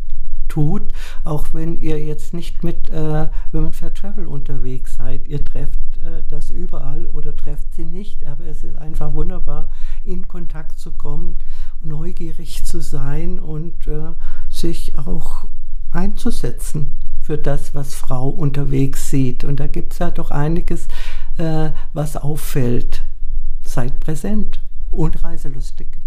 auch 1.23 1.47
wenn 1.53 1.79
ihr 1.79 2.03
jetzt 2.03 2.33
nicht 2.33 2.63
mit 2.63 2.89
äh, 2.89 3.27
Women 3.51 3.73
Fair 3.73 3.93
Travel 3.93 4.27
unterwegs 4.27 4.95
seid. 4.95 5.27
Ihr 5.27 5.43
trefft 5.43 5.79
äh, 6.03 6.23
das 6.27 6.49
überall 6.49 7.07
oder 7.07 7.35
trefft 7.35 7.73
sie 7.75 7.85
nicht, 7.85 8.25
aber 8.25 8.45
es 8.45 8.63
ist 8.63 8.75
einfach 8.75 9.13
wunderbar, 9.13 9.69
in 10.03 10.27
Kontakt 10.27 10.79
zu 10.79 10.91
kommen, 10.91 11.37
neugierig 11.81 12.63
zu 12.63 12.81
sein 12.81 13.39
und 13.39 13.87
äh, 13.87 14.13
sich 14.49 14.97
auch 14.97 15.45
einzusetzen 15.91 16.91
für 17.21 17.37
das, 17.37 17.75
was 17.75 17.93
Frau 17.93 18.29
unterwegs 18.29 19.09
sieht. 19.09 19.43
Und 19.43 19.59
da 19.59 19.67
gibt 19.67 19.93
es 19.93 19.99
ja 19.99 20.09
doch 20.09 20.31
einiges, 20.31 20.87
äh, 21.37 21.71
was 21.93 22.17
auffällt. 22.17 23.03
Seid 23.61 23.99
präsent 23.99 24.61
und 24.91 25.23
reiselustig. 25.23 25.98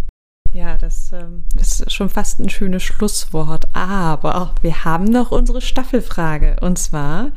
Ja, 0.54 0.76
das, 0.76 1.10
ähm, 1.12 1.44
ist 1.54 1.90
schon 1.90 2.10
fast 2.10 2.38
ein 2.38 2.50
schönes 2.50 2.82
Schlusswort. 2.82 3.68
Aber 3.74 4.54
wir 4.60 4.84
haben 4.84 5.04
noch 5.04 5.30
unsere 5.30 5.62
Staffelfrage. 5.62 6.56
Und 6.60 6.78
zwar 6.78 7.30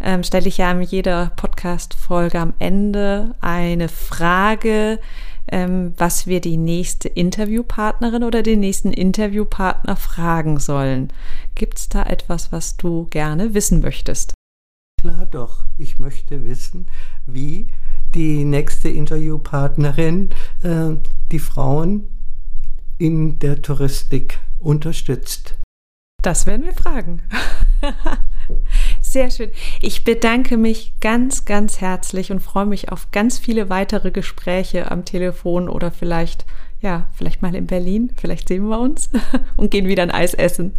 ähm, 0.00 0.22
stelle 0.22 0.48
ich 0.48 0.58
ja 0.58 0.70
in 0.70 0.80
jeder 0.80 1.32
Podcast-Folge 1.36 2.38
am 2.38 2.54
Ende 2.58 3.34
eine 3.42 3.88
Frage, 3.88 4.98
ähm, 5.48 5.92
was 5.98 6.26
wir 6.26 6.40
die 6.40 6.56
nächste 6.56 7.08
Interviewpartnerin 7.08 8.24
oder 8.24 8.42
den 8.42 8.60
nächsten 8.60 8.94
Interviewpartner 8.94 9.96
fragen 9.96 10.58
sollen. 10.58 11.12
Gibt 11.54 11.78
es 11.78 11.90
da 11.90 12.04
etwas, 12.04 12.50
was 12.50 12.78
du 12.78 13.06
gerne 13.10 13.52
wissen 13.52 13.82
möchtest? 13.82 14.32
Klar 15.02 15.26
doch. 15.26 15.64
Ich 15.76 15.98
möchte 15.98 16.44
wissen, 16.44 16.86
wie 17.26 17.68
die 18.14 18.44
nächste 18.44 18.88
Interviewpartnerin 18.88 20.30
äh, 20.62 20.96
die 21.30 21.38
Frauen 21.38 22.08
in 22.98 23.38
der 23.38 23.62
Touristik 23.62 24.38
unterstützt? 24.60 25.56
Das 26.22 26.46
werden 26.46 26.64
wir 26.64 26.74
fragen. 26.74 27.22
Sehr 29.00 29.30
schön. 29.30 29.50
Ich 29.80 30.04
bedanke 30.04 30.56
mich 30.56 30.94
ganz, 31.00 31.44
ganz 31.44 31.80
herzlich 31.80 32.32
und 32.32 32.40
freue 32.40 32.66
mich 32.66 32.90
auf 32.90 33.10
ganz 33.10 33.38
viele 33.38 33.68
weitere 33.68 34.10
Gespräche 34.10 34.90
am 34.90 35.04
Telefon 35.04 35.68
oder 35.68 35.90
vielleicht, 35.90 36.46
ja, 36.80 37.08
vielleicht 37.14 37.42
mal 37.42 37.54
in 37.54 37.66
Berlin. 37.66 38.12
Vielleicht 38.16 38.48
sehen 38.48 38.68
wir 38.68 38.80
uns 38.80 39.10
und 39.56 39.70
gehen 39.70 39.86
wieder 39.86 40.02
ein 40.02 40.10
Eis 40.10 40.34
essen. 40.34 40.78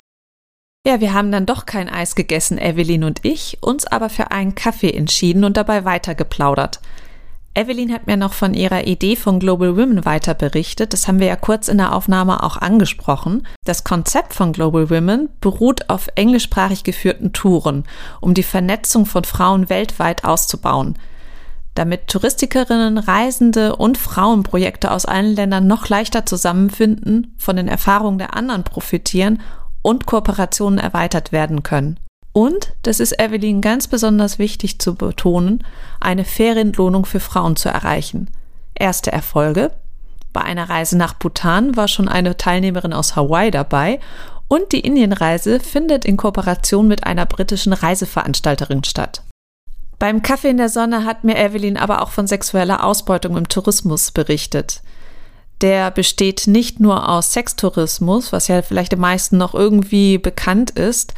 Ja, 0.87 0.99
wir 0.99 1.13
haben 1.13 1.31
dann 1.31 1.47
doch 1.47 1.65
kein 1.65 1.89
Eis 1.89 2.15
gegessen, 2.15 2.59
Evelyn 2.59 3.03
und 3.03 3.25
ich, 3.25 3.57
uns 3.61 3.87
aber 3.87 4.09
für 4.09 4.31
einen 4.31 4.53
Kaffee 4.53 4.91
entschieden 4.91 5.43
und 5.43 5.57
dabei 5.57 5.83
weitergeplaudert. 5.83 6.79
Evelyn 7.57 7.93
hat 7.93 8.05
mir 8.05 8.17
noch 8.17 8.33
von 8.33 8.53
ihrer 8.53 8.85
Idee 8.85 9.15
von 9.15 9.39
Global 9.39 9.77
Women 9.77 10.03
weiter 10.03 10.33
berichtet. 10.33 10.91
Das 10.91 11.07
haben 11.07 11.19
wir 11.19 11.27
ja 11.27 11.37
kurz 11.37 11.69
in 11.69 11.77
der 11.77 11.95
Aufnahme 11.95 12.43
auch 12.43 12.57
angesprochen. 12.57 13.47
Das 13.63 13.85
Konzept 13.85 14.33
von 14.33 14.51
Global 14.51 14.89
Women 14.89 15.29
beruht 15.39 15.89
auf 15.89 16.09
englischsprachig 16.15 16.83
geführten 16.83 17.31
Touren, 17.31 17.85
um 18.19 18.33
die 18.33 18.43
Vernetzung 18.43 19.05
von 19.05 19.23
Frauen 19.23 19.69
weltweit 19.69 20.25
auszubauen. 20.25 20.95
Damit 21.75 22.07
Touristikerinnen, 22.07 22.97
Reisende 22.97 23.77
und 23.77 23.97
Frauenprojekte 23.97 24.91
aus 24.91 25.05
allen 25.05 25.33
Ländern 25.33 25.65
noch 25.65 25.87
leichter 25.87 26.25
zusammenfinden, 26.25 27.35
von 27.37 27.55
den 27.55 27.69
Erfahrungen 27.69 28.17
der 28.17 28.35
anderen 28.35 28.65
profitieren 28.65 29.41
und 29.81 30.05
Kooperationen 30.05 30.79
erweitert 30.79 31.31
werden 31.31 31.63
können. 31.63 31.99
Und, 32.37 32.73
das 32.81 32.99
ist 32.99 33.17
Evelyn 33.17 33.61
ganz 33.61 33.87
besonders 33.87 34.39
wichtig 34.39 34.77
zu 34.79 34.95
betonen, 34.95 35.63
eine 36.01 36.25
faire 36.25 36.59
Entlohnung 36.59 37.05
für 37.05 37.21
Frauen 37.21 37.55
zu 37.55 37.69
erreichen. 37.69 38.29
Erste 38.73 39.09
Erfolge. 39.09 39.71
Bei 40.33 40.41
einer 40.41 40.69
Reise 40.69 40.97
nach 40.97 41.13
Bhutan 41.13 41.77
war 41.77 41.87
schon 41.87 42.09
eine 42.09 42.35
Teilnehmerin 42.35 42.91
aus 42.91 43.15
Hawaii 43.15 43.51
dabei 43.51 44.01
und 44.49 44.73
die 44.73 44.81
Indienreise 44.81 45.61
findet 45.61 46.03
in 46.03 46.17
Kooperation 46.17 46.89
mit 46.89 47.05
einer 47.05 47.25
britischen 47.25 47.71
Reiseveranstalterin 47.71 48.83
statt. 48.83 49.23
Beim 49.97 50.21
Kaffee 50.21 50.49
in 50.49 50.57
der 50.57 50.67
Sonne 50.67 51.05
hat 51.05 51.23
mir 51.23 51.37
Evelyn 51.37 51.77
aber 51.77 52.01
auch 52.01 52.09
von 52.09 52.27
sexueller 52.27 52.83
Ausbeutung 52.83 53.37
im 53.37 53.47
Tourismus 53.47 54.11
berichtet. 54.11 54.81
Der 55.61 55.89
besteht 55.89 56.47
nicht 56.47 56.81
nur 56.81 57.07
aus 57.07 57.31
Sextourismus, 57.31 58.33
was 58.33 58.49
ja 58.49 58.61
vielleicht 58.61 58.91
den 58.91 58.99
meisten 58.99 59.37
noch 59.37 59.53
irgendwie 59.53 60.17
bekannt 60.17 60.71
ist, 60.71 61.13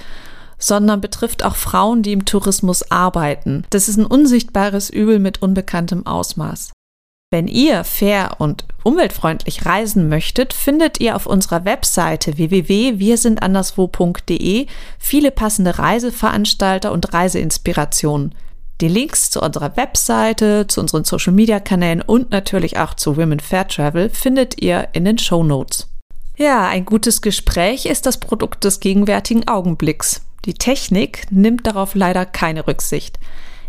sondern 0.57 1.01
betrifft 1.01 1.43
auch 1.43 1.55
Frauen, 1.55 2.03
die 2.03 2.13
im 2.13 2.25
Tourismus 2.25 2.91
arbeiten. 2.91 3.65
Das 3.69 3.87
ist 3.87 3.97
ein 3.97 4.05
unsichtbares 4.05 4.89
Übel 4.89 5.19
mit 5.19 5.41
unbekanntem 5.41 6.05
Ausmaß. 6.05 6.71
Wenn 7.29 7.49
ihr 7.49 7.83
fair 7.83 8.37
und 8.37 8.63
umweltfreundlich 8.83 9.65
reisen 9.65 10.07
möchtet, 10.07 10.53
findet 10.53 11.01
ihr 11.01 11.17
auf 11.17 11.25
unserer 11.25 11.65
Webseite 11.65 12.37
www.wirsindanderswo.de 12.37 14.67
viele 14.97 15.31
passende 15.31 15.77
Reiseveranstalter 15.77 16.93
und 16.93 17.13
Reiseinspirationen. 17.13 18.33
Die 18.79 18.87
Links 18.87 19.29
zu 19.29 19.41
unserer 19.41 19.75
Webseite, 19.75 20.67
zu 20.67 20.79
unseren 20.79 21.03
Social 21.03 21.33
Media 21.33 21.59
Kanälen 21.59 22.01
und 22.01 22.31
natürlich 22.31 22.77
auch 22.77 22.93
zu 22.93 23.17
Women 23.17 23.41
Fair 23.41 23.67
Travel 23.67 24.09
findet 24.09 24.61
ihr 24.61 24.87
in 24.93 25.03
den 25.03 25.17
Show 25.17 25.43
Notes. 25.43 25.89
Ja, 26.37 26.65
ein 26.67 26.85
gutes 26.85 27.21
Gespräch 27.21 27.87
ist 27.87 28.05
das 28.05 28.19
Produkt 28.19 28.63
des 28.63 28.79
gegenwärtigen 28.79 29.49
Augenblicks. 29.49 30.21
Die 30.47 30.53
Technik 30.53 31.27
nimmt 31.29 31.67
darauf 31.67 31.93
leider 31.93 32.25
keine 32.25 32.67
Rücksicht. 32.67 33.19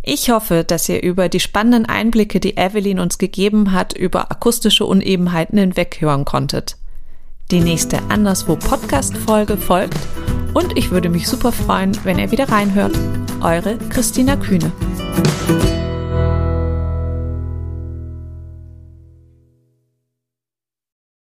Ich 0.05 0.31
hoffe, 0.31 0.62
dass 0.62 0.89
ihr 0.89 1.03
über 1.03 1.29
die 1.29 1.41
spannenden 1.41 1.87
Einblicke, 1.87 2.39
die 2.39 2.57
Evelyn 2.57 3.01
uns 3.01 3.18
gegeben 3.18 3.72
hat, 3.72 3.95
über 3.95 4.31
akustische 4.31 4.87
Unebenheiten 4.87 5.59
hinweghören 5.59 6.24
konntet. 6.24 6.76
Die 7.51 7.61
nächste 7.61 7.99
Anderswo 8.11 8.55
Podcast-Folge 8.55 9.57
folgt 9.57 9.99
und 10.55 10.79
ich 10.79 10.93
würde 10.93 11.09
mich 11.09 11.26
super 11.26 11.51
freuen, 11.51 11.99
wenn 12.05 12.20
ihr 12.20 12.31
wieder 12.31 12.49
reinhört. 12.49 12.97
Eure 13.41 13.76
Christina 13.91 14.37
Kühne. 14.37 14.70